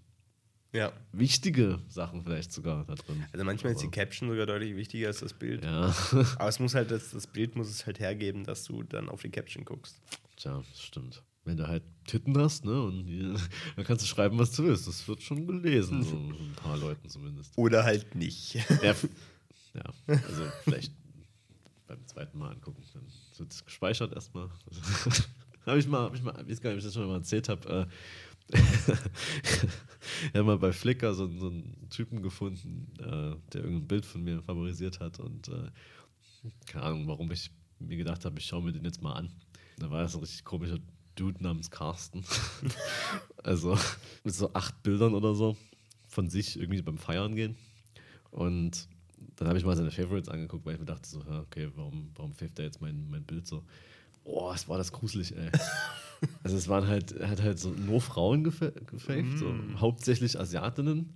ja. 0.71 0.93
wichtige 1.11 1.79
Sachen 1.89 2.23
vielleicht 2.23 2.53
sogar 2.53 2.85
da 2.85 2.95
drin. 2.95 3.25
Also 3.33 3.43
manchmal 3.43 3.73
ist 3.73 3.81
die 3.81 3.87
Aber- 3.87 3.95
Caption 3.95 4.29
sogar 4.29 4.45
deutlich 4.45 4.77
wichtiger 4.77 5.07
als 5.07 5.19
das 5.19 5.33
Bild. 5.33 5.65
Ja, 5.65 5.93
Aber 6.37 6.47
es 6.47 6.59
muss 6.61 6.73
halt, 6.73 6.89
das, 6.89 7.11
das 7.11 7.27
Bild 7.27 7.57
muss 7.57 7.67
es 7.69 7.85
halt 7.85 7.99
hergeben, 7.99 8.45
dass 8.45 8.63
du 8.63 8.83
dann 8.83 9.09
auf 9.09 9.21
die 9.23 9.29
Caption 9.29 9.65
guckst. 9.65 9.99
tja, 10.37 10.63
das 10.71 10.81
stimmt. 10.81 11.21
Wenn 11.43 11.57
du 11.57 11.67
halt 11.67 11.83
Titten 12.05 12.37
hast, 12.37 12.63
ne, 12.63 12.81
und 12.81 13.05
die, 13.07 13.33
dann 13.75 13.83
kannst 13.85 14.03
du 14.03 14.07
schreiben, 14.07 14.39
was 14.39 14.51
du 14.53 14.63
willst. 14.63 14.87
Das 14.87 15.05
wird 15.09 15.21
schon 15.21 15.45
gelesen, 15.45 16.01
so 16.03 16.15
ein 16.15 16.53
paar 16.55 16.77
Leuten 16.77 17.09
zumindest. 17.09 17.57
Oder 17.57 17.83
halt 17.83 18.15
nicht. 18.15 18.55
Ja, 19.73 19.83
ja, 20.07 20.15
also 20.27 20.43
vielleicht 20.63 20.91
beim 21.85 22.03
zweiten 22.07 22.39
Mal 22.39 22.51
angucken. 22.53 22.81
Dann 22.93 23.03
wird 23.37 23.51
es 23.51 23.63
gespeichert 23.63 24.11
erstmal. 24.13 24.49
Habe 25.71 25.79
ich 25.79 25.87
mal, 25.87 26.01
habe 26.01 26.15
ich 26.15 26.23
mal, 26.23 26.33
ich 26.41 26.49
weiß 26.49 26.61
gar 26.61 26.69
nicht, 26.69 26.75
ob 26.75 26.79
ich 26.79 26.85
das 26.85 26.93
schon 26.93 27.07
mal 27.07 27.15
erzählt 27.15 27.49
habe. 27.49 27.69
Äh, 27.69 27.85
ich 28.53 30.33
habe 30.33 30.43
mal 30.43 30.57
bei 30.57 30.71
Flickr 30.71 31.13
so, 31.13 31.27
so 31.37 31.47
einen 31.47 31.89
Typen 31.89 32.21
gefunden, 32.21 32.87
äh, 32.99 33.35
der 33.51 33.63
irgendein 33.63 33.87
Bild 33.87 34.05
von 34.05 34.23
mir 34.23 34.41
favorisiert 34.41 34.99
hat 34.99 35.19
und 35.19 35.49
äh, 35.49 35.69
keine 36.65 36.85
Ahnung, 36.85 37.07
warum 37.07 37.31
ich 37.31 37.51
mir 37.79 37.97
gedacht 37.97 38.23
habe, 38.25 38.39
ich 38.39 38.45
schaue 38.45 38.63
mir 38.63 38.71
den 38.71 38.85
jetzt 38.85 39.01
mal 39.01 39.13
an. 39.13 39.29
Da 39.77 39.91
war 39.91 40.01
das 40.01 40.15
ein 40.15 40.21
richtig 40.21 40.45
komischer 40.45 40.79
Dude 41.15 41.43
namens 41.43 41.69
Carsten. 41.69 42.23
also 43.43 43.77
mit 44.23 44.33
so 44.33 44.53
acht 44.53 44.81
Bildern 44.83 45.13
oder 45.13 45.33
so 45.33 45.57
von 46.07 46.29
sich 46.29 46.57
irgendwie 46.57 46.81
beim 46.81 46.97
Feiern 46.97 47.35
gehen. 47.35 47.57
Und 48.31 48.87
dann 49.35 49.47
habe 49.47 49.57
ich 49.57 49.65
mal 49.65 49.75
seine 49.75 49.91
Favorites 49.91 50.29
angeguckt, 50.29 50.65
weil 50.65 50.73
ich 50.73 50.79
mir 50.79 50.85
dachte 50.85 51.07
so, 51.07 51.19
okay, 51.19 51.69
warum, 51.75 52.11
warum 52.15 52.33
pfeift 52.33 52.59
er 52.59 52.65
jetzt 52.65 52.81
mein, 52.81 53.09
mein 53.09 53.23
Bild 53.23 53.45
so? 53.47 53.63
Oh, 54.29 54.49
was 54.49 54.67
war 54.67 54.77
das 54.77 54.91
gruselig, 54.91 55.35
ey. 55.35 55.49
also 56.43 56.57
es 56.57 56.67
waren 56.67 56.87
halt, 56.87 57.15
hat 57.21 57.41
halt 57.41 57.59
so 57.59 57.69
nur 57.69 58.01
Frauen 58.01 58.45
gefa- 58.45 58.73
gefaved, 58.85 59.37
so 59.39 59.53
hauptsächlich 59.79 60.39
Asiatinnen, 60.39 61.13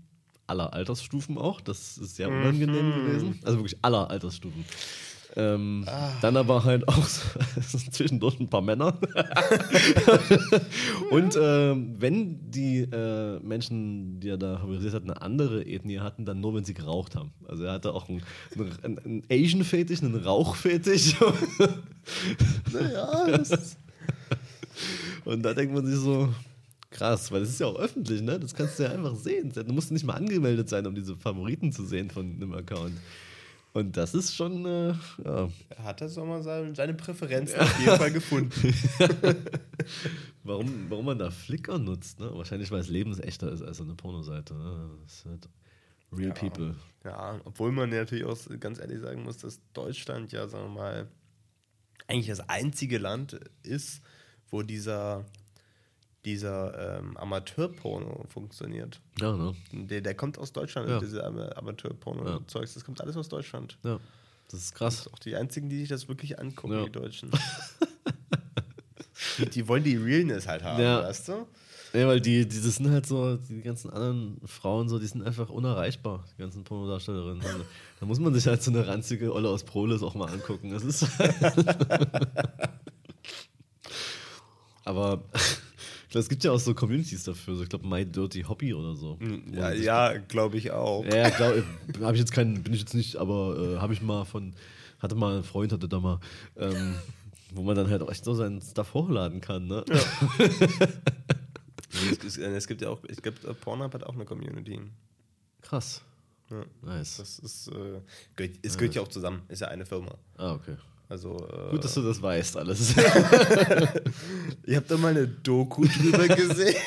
aller 0.47 0.73
Altersstufen 0.73 1.37
auch. 1.37 1.59
Das 1.61 1.97
ist 1.97 2.15
sehr 2.15 2.29
unangenehm 2.29 2.93
gewesen. 2.93 3.39
Also 3.43 3.57
wirklich 3.59 3.77
aller 3.83 4.09
Altersstufen. 4.09 4.63
Ähm, 5.35 5.85
Dann 6.21 6.35
aber 6.35 6.63
halt 6.63 6.87
auch 6.87 7.07
zwischendurch 7.91 8.39
ein 8.39 8.49
paar 8.49 8.61
Männer. 8.61 8.97
Und 11.11 11.37
ähm, 11.41 11.95
wenn 11.99 12.51
die 12.51 12.81
äh, 12.81 13.39
Menschen, 13.39 14.19
die 14.19 14.29
er 14.29 14.37
da 14.37 14.57
favorisiert 14.57 14.93
hat, 14.93 15.03
eine 15.03 15.21
andere 15.21 15.65
Ethnie 15.65 15.99
hatten, 15.99 16.25
dann 16.25 16.41
nur, 16.41 16.55
wenn 16.55 16.65
sie 16.65 16.73
geraucht 16.73 17.15
haben. 17.15 17.31
Also 17.47 17.63
er 17.63 17.73
hatte 17.73 17.93
auch 17.93 18.09
einen, 18.09 18.21
einen, 18.83 18.99
einen 18.99 19.23
Asian-Fetisch, 19.31 20.03
einen 20.03 20.15
Rauchfetisch. 20.15 21.15
naja, 22.73 23.27
das 23.27 23.77
Und 25.23 25.43
da 25.43 25.53
denkt 25.53 25.73
man 25.73 25.85
sich 25.85 25.95
so, 25.95 26.29
krass, 26.89 27.31
weil 27.31 27.39
das 27.39 27.49
ist 27.49 27.59
ja 27.59 27.67
auch 27.67 27.79
öffentlich, 27.79 28.21
ne? 28.21 28.39
Das 28.39 28.53
kannst 28.53 28.77
du 28.77 28.83
ja 28.83 28.91
einfach 28.91 29.15
sehen. 29.15 29.51
Du 29.53 29.73
musst 29.73 29.91
nicht 29.91 30.05
mal 30.05 30.13
angemeldet 30.13 30.69
sein, 30.69 30.85
um 30.85 30.93
diese 30.93 31.15
Favoriten 31.15 31.71
zu 31.71 31.85
sehen 31.85 32.09
von 32.09 32.35
einem 32.35 32.53
Account. 32.53 32.93
Und 33.73 33.95
das 33.95 34.13
ist 34.13 34.35
schon, 34.35 34.65
äh, 34.65 34.93
ja. 35.23 35.49
er 35.69 35.83
hat 35.83 36.01
auch 36.03 36.25
mal 36.25 36.43
seine, 36.43 36.75
seine 36.75 36.93
Präferenzen 36.93 37.59
auf 37.59 37.79
jeden 37.79 37.97
Fall 37.97 38.11
gefunden. 38.11 38.73
Warum, 40.43 40.89
warum 40.89 41.05
man 41.05 41.19
da 41.19 41.29
Flickr 41.29 41.77
nutzt, 41.77 42.19
ne? 42.19 42.31
Wahrscheinlich, 42.33 42.71
weil 42.71 42.79
es 42.79 42.89
lebensechter 42.89 43.51
ist 43.51 43.61
als 43.61 43.77
so 43.77 43.83
eine 43.83 43.93
Pornoseite. 43.93 44.55
Ne? 44.55 44.89
Das 45.03 45.13
ist 45.13 45.25
halt 45.25 45.49
real 46.11 46.29
Ja. 46.29 46.33
people. 46.33 46.75
Ja, 47.03 47.39
obwohl 47.45 47.71
man 47.71 47.91
ja 47.91 47.99
natürlich 47.99 48.25
auch 48.25 48.37
ganz 48.59 48.79
ehrlich 48.79 48.99
sagen 49.01 49.23
muss, 49.23 49.37
dass 49.37 49.59
Deutschland 49.73 50.31
ja, 50.31 50.47
sagen 50.47 50.73
wir 50.73 50.81
mal, 50.81 51.07
eigentlich 52.07 52.27
das 52.27 52.49
einzige 52.49 52.97
Land 52.97 53.39
ist, 53.63 54.01
wo 54.49 54.63
dieser, 54.63 55.25
dieser 56.25 56.99
ähm, 56.99 57.17
Amateurporno 57.17 58.25
funktioniert. 58.29 58.99
Ja, 59.19 59.35
ne? 59.35 59.55
Der, 59.71 60.01
der 60.01 60.13
kommt 60.15 60.37
aus 60.37 60.53
Deutschland, 60.53 60.87
Ja. 60.89 60.99
diese 60.99 61.25
Ama- 61.25 61.49
Amateurporno-Zeugs, 61.55 62.73
das 62.75 62.83
kommt 62.85 63.01
alles 63.01 63.17
aus 63.17 63.27
Deutschland. 63.29 63.77
Ja. 63.83 63.99
Das 64.51 64.59
ist 64.61 64.75
krass. 64.75 65.09
Auch 65.13 65.19
die 65.19 65.35
einzigen, 65.35 65.69
die 65.69 65.79
sich 65.79 65.89
das 65.89 66.07
wirklich 66.07 66.37
angucken, 66.39 66.73
Ja. 66.73 66.83
die 66.85 66.91
Deutschen. 66.91 67.31
die, 69.37 69.45
die 69.49 69.67
wollen 69.67 69.83
die 69.83 69.95
Realness 69.97 70.47
halt 70.47 70.63
haben, 70.63 70.81
Ja. 70.81 71.03
weißt 71.03 71.29
du? 71.29 71.47
Ja, 71.93 72.07
weil 72.07 72.21
die, 72.21 72.47
die, 72.47 72.61
das 72.61 72.75
sind 72.77 72.89
halt 72.89 73.05
so, 73.05 73.35
die 73.35 73.61
ganzen 73.61 73.89
anderen 73.89 74.39
Frauen 74.45 74.87
so, 74.87 74.97
die 74.97 75.07
sind 75.07 75.23
einfach 75.23 75.49
unerreichbar, 75.49 76.23
die 76.37 76.41
ganzen 76.41 76.63
Pornodarstellerinnen. 76.63 77.41
Also, 77.43 77.65
da 77.99 78.05
muss 78.05 78.17
man 78.19 78.33
sich 78.33 78.47
halt 78.47 78.63
so 78.63 78.71
eine 78.71 78.87
ranzige 78.87 79.33
Olle 79.33 79.49
aus 79.49 79.63
Proles 79.65 80.01
auch 80.01 80.15
mal 80.15 80.29
angucken. 80.31 80.69
Das 80.71 80.83
ist. 80.85 81.05
Aber 84.85 85.23
es 86.19 86.29
gibt 86.29 86.43
ja 86.43 86.51
auch 86.51 86.59
so 86.59 86.73
Communities 86.73 87.23
dafür, 87.23 87.55
so 87.55 87.63
ich 87.63 87.69
glaube 87.69 87.87
My 87.87 88.05
Dirty 88.05 88.41
Hobby 88.41 88.73
oder 88.73 88.95
so. 88.95 89.17
Wo 89.19 89.57
Ja, 89.57 89.71
ja 89.71 90.17
glaube 90.17 90.57
ich 90.57 90.71
auch. 90.71 91.05
Ja, 91.05 91.15
ja 91.15 91.29
klar, 91.29 91.53
habe 92.01 92.13
ich 92.13 92.19
jetzt 92.19 92.33
keinen, 92.33 92.63
bin 92.63 92.73
ich 92.73 92.81
jetzt 92.81 92.93
nicht, 92.93 93.15
aber 93.15 93.57
äh, 93.57 93.77
habe 93.79 93.93
ich 93.93 94.01
mal 94.01 94.25
von, 94.25 94.53
hatte 94.99 95.15
mal 95.15 95.35
einen 95.35 95.43
Freund, 95.43 95.71
hatte 95.71 95.87
da 95.87 95.99
mal, 95.99 96.19
ähm, 96.57 96.95
wo 97.53 97.63
man 97.63 97.75
dann 97.75 97.89
halt 97.89 98.01
auch 98.01 98.11
echt 98.11 98.25
so 98.25 98.33
seinen 98.33 98.61
Stuff 98.61 98.93
hochladen 98.93 99.41
kann, 99.41 99.67
ne? 99.67 99.85
Es, 101.93 102.23
es, 102.23 102.37
es 102.37 102.67
gibt 102.67 102.81
ja 102.81 102.89
auch, 102.89 103.03
ich 103.09 103.21
glaube, 103.21 103.53
Pornhub 103.53 103.93
hat 103.93 104.03
auch 104.03 104.13
eine 104.13 104.25
Community. 104.25 104.79
Krass. 105.61 106.01
Ja. 106.49 106.65
Nice. 106.81 107.17
Das 107.17 107.39
ist, 107.39 107.67
äh, 107.67 108.01
gehört, 108.35 108.59
es 108.61 108.77
gehört 108.77 108.95
ja 108.95 109.01
auch 109.01 109.07
zusammen, 109.07 109.43
ist 109.47 109.61
ja 109.61 109.67
eine 109.67 109.85
Firma. 109.85 110.17
Ah, 110.37 110.53
okay. 110.53 110.75
Also, 111.11 111.35
äh, 111.51 111.71
Gut, 111.71 111.83
dass 111.83 111.93
du 111.95 112.01
das 112.03 112.21
weißt, 112.21 112.55
alles. 112.55 112.95
Ihr 114.65 114.77
habt 114.77 114.89
da 114.89 114.95
mal 114.95 115.09
eine 115.09 115.27
Doku 115.27 115.83
drüber 115.85 116.25
gesehen. 116.35 116.77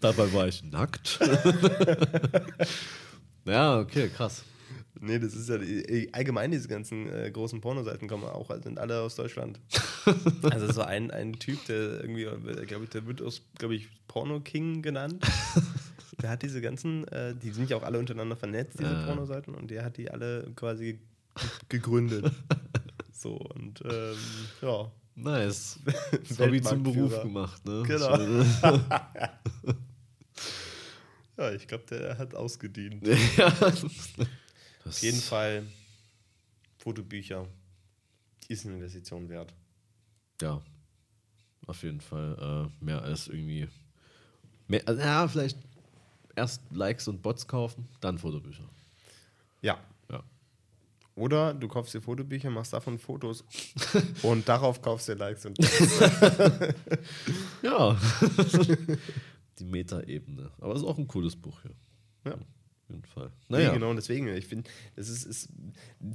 Dabei 0.00 0.32
war 0.32 0.48
ich 0.48 0.64
nackt. 0.64 1.20
ja, 3.44 3.78
okay, 3.78 4.08
krass. 4.08 4.42
nee, 5.00 5.20
das 5.20 5.36
ist 5.36 5.48
ja 5.48 5.58
die- 5.58 6.12
allgemein 6.12 6.50
diese 6.50 6.66
ganzen 6.66 7.08
äh, 7.08 7.30
großen 7.30 7.60
Pornoseiten 7.60 8.08
kommen 8.08 8.24
auch, 8.24 8.50
sind 8.64 8.80
alle 8.80 9.02
aus 9.02 9.14
Deutschland. 9.14 9.60
also 10.50 10.72
so 10.72 10.82
ein, 10.82 11.12
ein 11.12 11.34
Typ, 11.34 11.64
der 11.66 12.00
irgendwie, 12.00 12.24
glaube 12.66 12.82
ich, 12.84 12.90
der 12.90 13.06
wird 13.06 13.22
aus, 13.22 13.42
glaube 13.58 13.76
ich, 13.76 13.88
Porno 14.08 14.40
King 14.40 14.82
genannt. 14.82 15.24
Der 16.20 16.30
hat 16.30 16.42
diese 16.42 16.60
ganzen, 16.60 17.06
äh, 17.08 17.32
die 17.36 17.50
sind 17.50 17.70
ja 17.70 17.76
auch 17.76 17.82
alle 17.84 17.98
untereinander 18.00 18.34
vernetzt, 18.36 18.80
diese 18.80 18.90
Ja. 18.90 19.06
Pornoseiten, 19.06 19.54
und 19.54 19.70
der 19.70 19.84
hat 19.84 19.98
die 19.98 20.10
alle 20.10 20.50
quasi 20.56 20.98
gegründet. 21.68 22.32
so, 23.12 23.36
und 23.36 23.82
ähm, 23.84 24.16
ja. 24.62 24.90
Nice. 25.14 25.78
Das 26.28 26.38
Hobby 26.38 26.60
zum 26.60 26.82
Beruf 26.82 27.22
gemacht, 27.22 27.64
ne? 27.64 27.82
Genau. 27.86 28.18
Ja, 31.36 31.52
ich 31.52 31.68
glaube, 31.68 31.84
der 31.90 32.16
hat 32.16 32.34
ausgedient. 32.34 33.06
ja. 33.36 33.48
Auf 34.84 35.02
jeden 35.02 35.20
Fall 35.20 35.66
Fotobücher 36.78 37.46
ist 38.48 38.64
eine 38.64 38.76
Investition 38.76 39.28
wert. 39.28 39.52
Ja. 40.40 40.62
Auf 41.66 41.82
jeden 41.82 42.00
Fall 42.00 42.70
äh, 42.80 42.84
mehr 42.84 43.02
als 43.02 43.28
irgendwie. 43.28 43.68
Mehr, 44.68 44.82
also, 44.86 45.00
ja, 45.00 45.28
vielleicht 45.28 45.58
erst 46.36 46.62
Likes 46.70 47.08
und 47.08 47.22
Bots 47.22 47.46
kaufen, 47.46 47.88
dann 48.00 48.18
Fotobücher. 48.18 48.68
Ja. 49.62 49.78
Ja. 51.16 51.22
Oder 51.22 51.54
du 51.54 51.68
kaufst 51.68 51.94
dir 51.94 52.00
Fotobücher, 52.02 52.50
machst 52.50 52.72
davon 52.72 52.98
Fotos 52.98 53.44
und 54.22 54.48
darauf 54.48 54.82
kaufst 54.82 55.08
du 55.08 55.12
dir 55.14 55.18
Likes 55.20 55.46
und 55.46 55.56
Ja. 57.62 57.96
Die 59.58 59.64
Meta-Ebene. 59.64 60.50
Aber 60.60 60.74
es 60.74 60.82
ist 60.82 60.86
auch 60.86 60.98
ein 60.98 61.08
cooles 61.08 61.34
Buch 61.36 61.60
hier. 61.62 61.72
Ja. 62.26 62.32
Auf 62.34 62.90
jeden 62.90 63.04
Fall. 63.04 63.30
Nee, 63.48 63.56
Naja. 63.56 63.72
genau, 63.72 63.94
deswegen, 63.94 64.28
ich 64.28 64.46
finde, 64.46 64.68
das 64.94 65.08
ist, 65.08 65.24
ist 65.24 65.48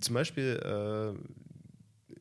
zum 0.01 0.13
Beispiel 0.13 0.59
äh, 0.63 2.15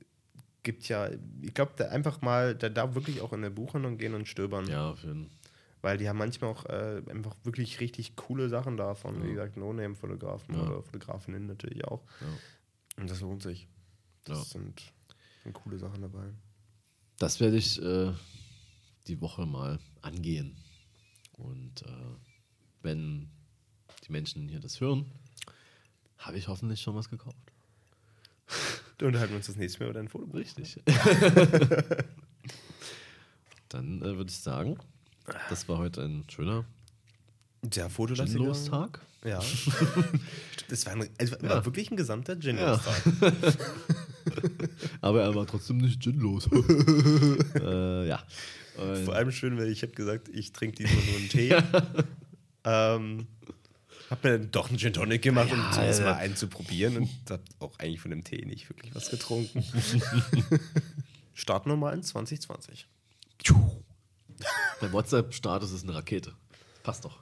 gibt 0.62 0.89
ja, 0.89 1.11
ich 1.43 1.55
glaube, 1.55 1.72
da 1.76 1.89
einfach 1.89 2.20
mal, 2.22 2.55
da 2.55 2.68
darf 2.68 2.95
wirklich 2.95 3.20
auch 3.20 3.33
in 3.33 3.43
der 3.43 3.51
Buchhandlung 3.51 3.99
gehen 3.99 4.14
und 4.14 4.26
stöbern. 4.26 4.66
Ja, 4.66 4.91
auf 4.91 5.03
jeden 5.03 5.28
Fall. 5.28 5.37
Weil 5.83 5.97
die 5.97 6.09
haben 6.11 6.18
manchmal 6.18 6.51
auch 6.51 6.66
äh, 6.66 7.01
einfach 7.11 7.35
wirklich 7.45 7.81
richtig 7.81 8.14
coole 8.16 8.51
Sachen 8.51 8.76
davon. 8.76 9.22
Wie 9.22 9.28
Ja. 9.28 9.33
gesagt, 9.35 9.57
No-Name-Fotografen 9.57 10.55
Ja. 10.55 10.62
oder 10.62 10.83
Fotografinnen 10.83 11.47
natürlich 11.47 11.85
auch. 11.87 12.03
Ja. 12.20 12.26
Und 13.01 13.11
das 13.11 13.20
lohnt 13.20 13.42
sich. 13.42 13.66
Das 14.24 14.38
Ja. 14.38 14.44
sind, 14.44 14.82
sind 15.42 15.53
coole 15.55 15.78
Sachen 15.78 16.03
dabei. 16.03 16.32
Das 17.18 17.40
werde 17.40 17.57
ich 17.57 17.80
äh, 17.82 18.12
die 19.07 19.20
Woche 19.20 19.46
mal 19.46 19.78
angehen. 20.03 20.57
Und 21.32 21.82
äh, 21.82 22.16
wenn 22.82 23.30
die 24.07 24.12
Menschen 24.12 24.48
hier 24.48 24.61
das 24.61 24.80
hören, 24.80 25.11
habe 26.18 26.36
ich 26.38 26.48
hoffentlich 26.48 26.80
schon 26.82 26.94
was 26.94 27.09
gekauft. 27.09 27.36
Dann 28.98 29.09
unterhalten 29.09 29.32
wir 29.32 29.38
uns 29.38 29.46
das 29.46 29.57
nächste 29.57 29.80
Mal 29.80 29.86
über 29.90 29.94
dein 29.94 30.09
Foto. 30.09 30.30
Richtig. 30.36 30.78
Dann 33.70 34.03
äh, 34.03 34.16
würde 34.16 34.30
ich 34.30 34.36
sagen, 34.38 34.76
das 35.48 35.68
war 35.68 35.78
heute 35.78 36.03
ein 36.03 36.24
schöner 36.28 36.64
Der 37.62 37.88
Fotolastiger. 37.88 38.38
Gin-Los-Tag. 38.40 39.01
Ja. 39.24 39.40
Das 40.71 40.87
war, 40.87 40.93
ein, 40.95 41.09
also 41.18 41.33
war 41.43 41.57
Ja. 41.57 41.64
wirklich 41.64 41.91
ein 41.91 41.97
gesamter 41.97 42.39
gin 42.39 42.57
Ja. 42.57 42.81
Aber 45.01 45.23
er 45.23 45.35
war 45.35 45.47
trotzdem 45.47 45.79
nicht 45.79 46.01
ginlos. 46.01 46.49
äh, 47.61 48.09
ja. 48.09 48.23
Und- 48.77 49.05
Vor 49.05 49.14
allem 49.14 49.33
schön, 49.33 49.57
weil 49.59 49.68
ich 49.68 49.83
habe 49.83 49.93
gesagt, 49.93 50.29
ich 50.33 50.53
trinke 50.53 50.77
diesmal 50.85 51.05
nur 51.05 51.16
einen 51.16 51.29
Tee. 51.29 51.51
ähm, 52.64 53.27
hab 54.11 54.23
mir 54.25 54.39
dann 54.39 54.51
doch 54.51 54.68
einen 54.68 54.79
Gin 54.79 54.93
Tonic 54.93 55.23
gemacht, 55.23 55.51
um 55.53 55.59
Ja, 55.59 55.71
zumindest 55.73 56.01
ja. 56.01 56.07
mal 56.07 56.14
einen 56.14 56.37
zu 56.37 56.47
probieren 56.49 56.97
und 56.99 57.09
hab 57.31 57.41
auch 57.59 57.79
eigentlich 57.79 58.01
von 58.01 58.11
dem 58.12 58.25
Tee 58.25 58.45
nicht 58.47 58.68
wirklich 58.71 58.95
was 58.95 59.11
getrunken. 59.11 59.64
Startnummer 61.35 61.93
in 61.93 62.03
2020. 62.03 62.87
Der 64.83 64.93
WhatsApp-Status 64.93 65.73
ist 65.73 65.83
eine 65.85 65.95
Rakete. 65.95 66.33
Passt 66.83 67.05
doch. 67.05 67.18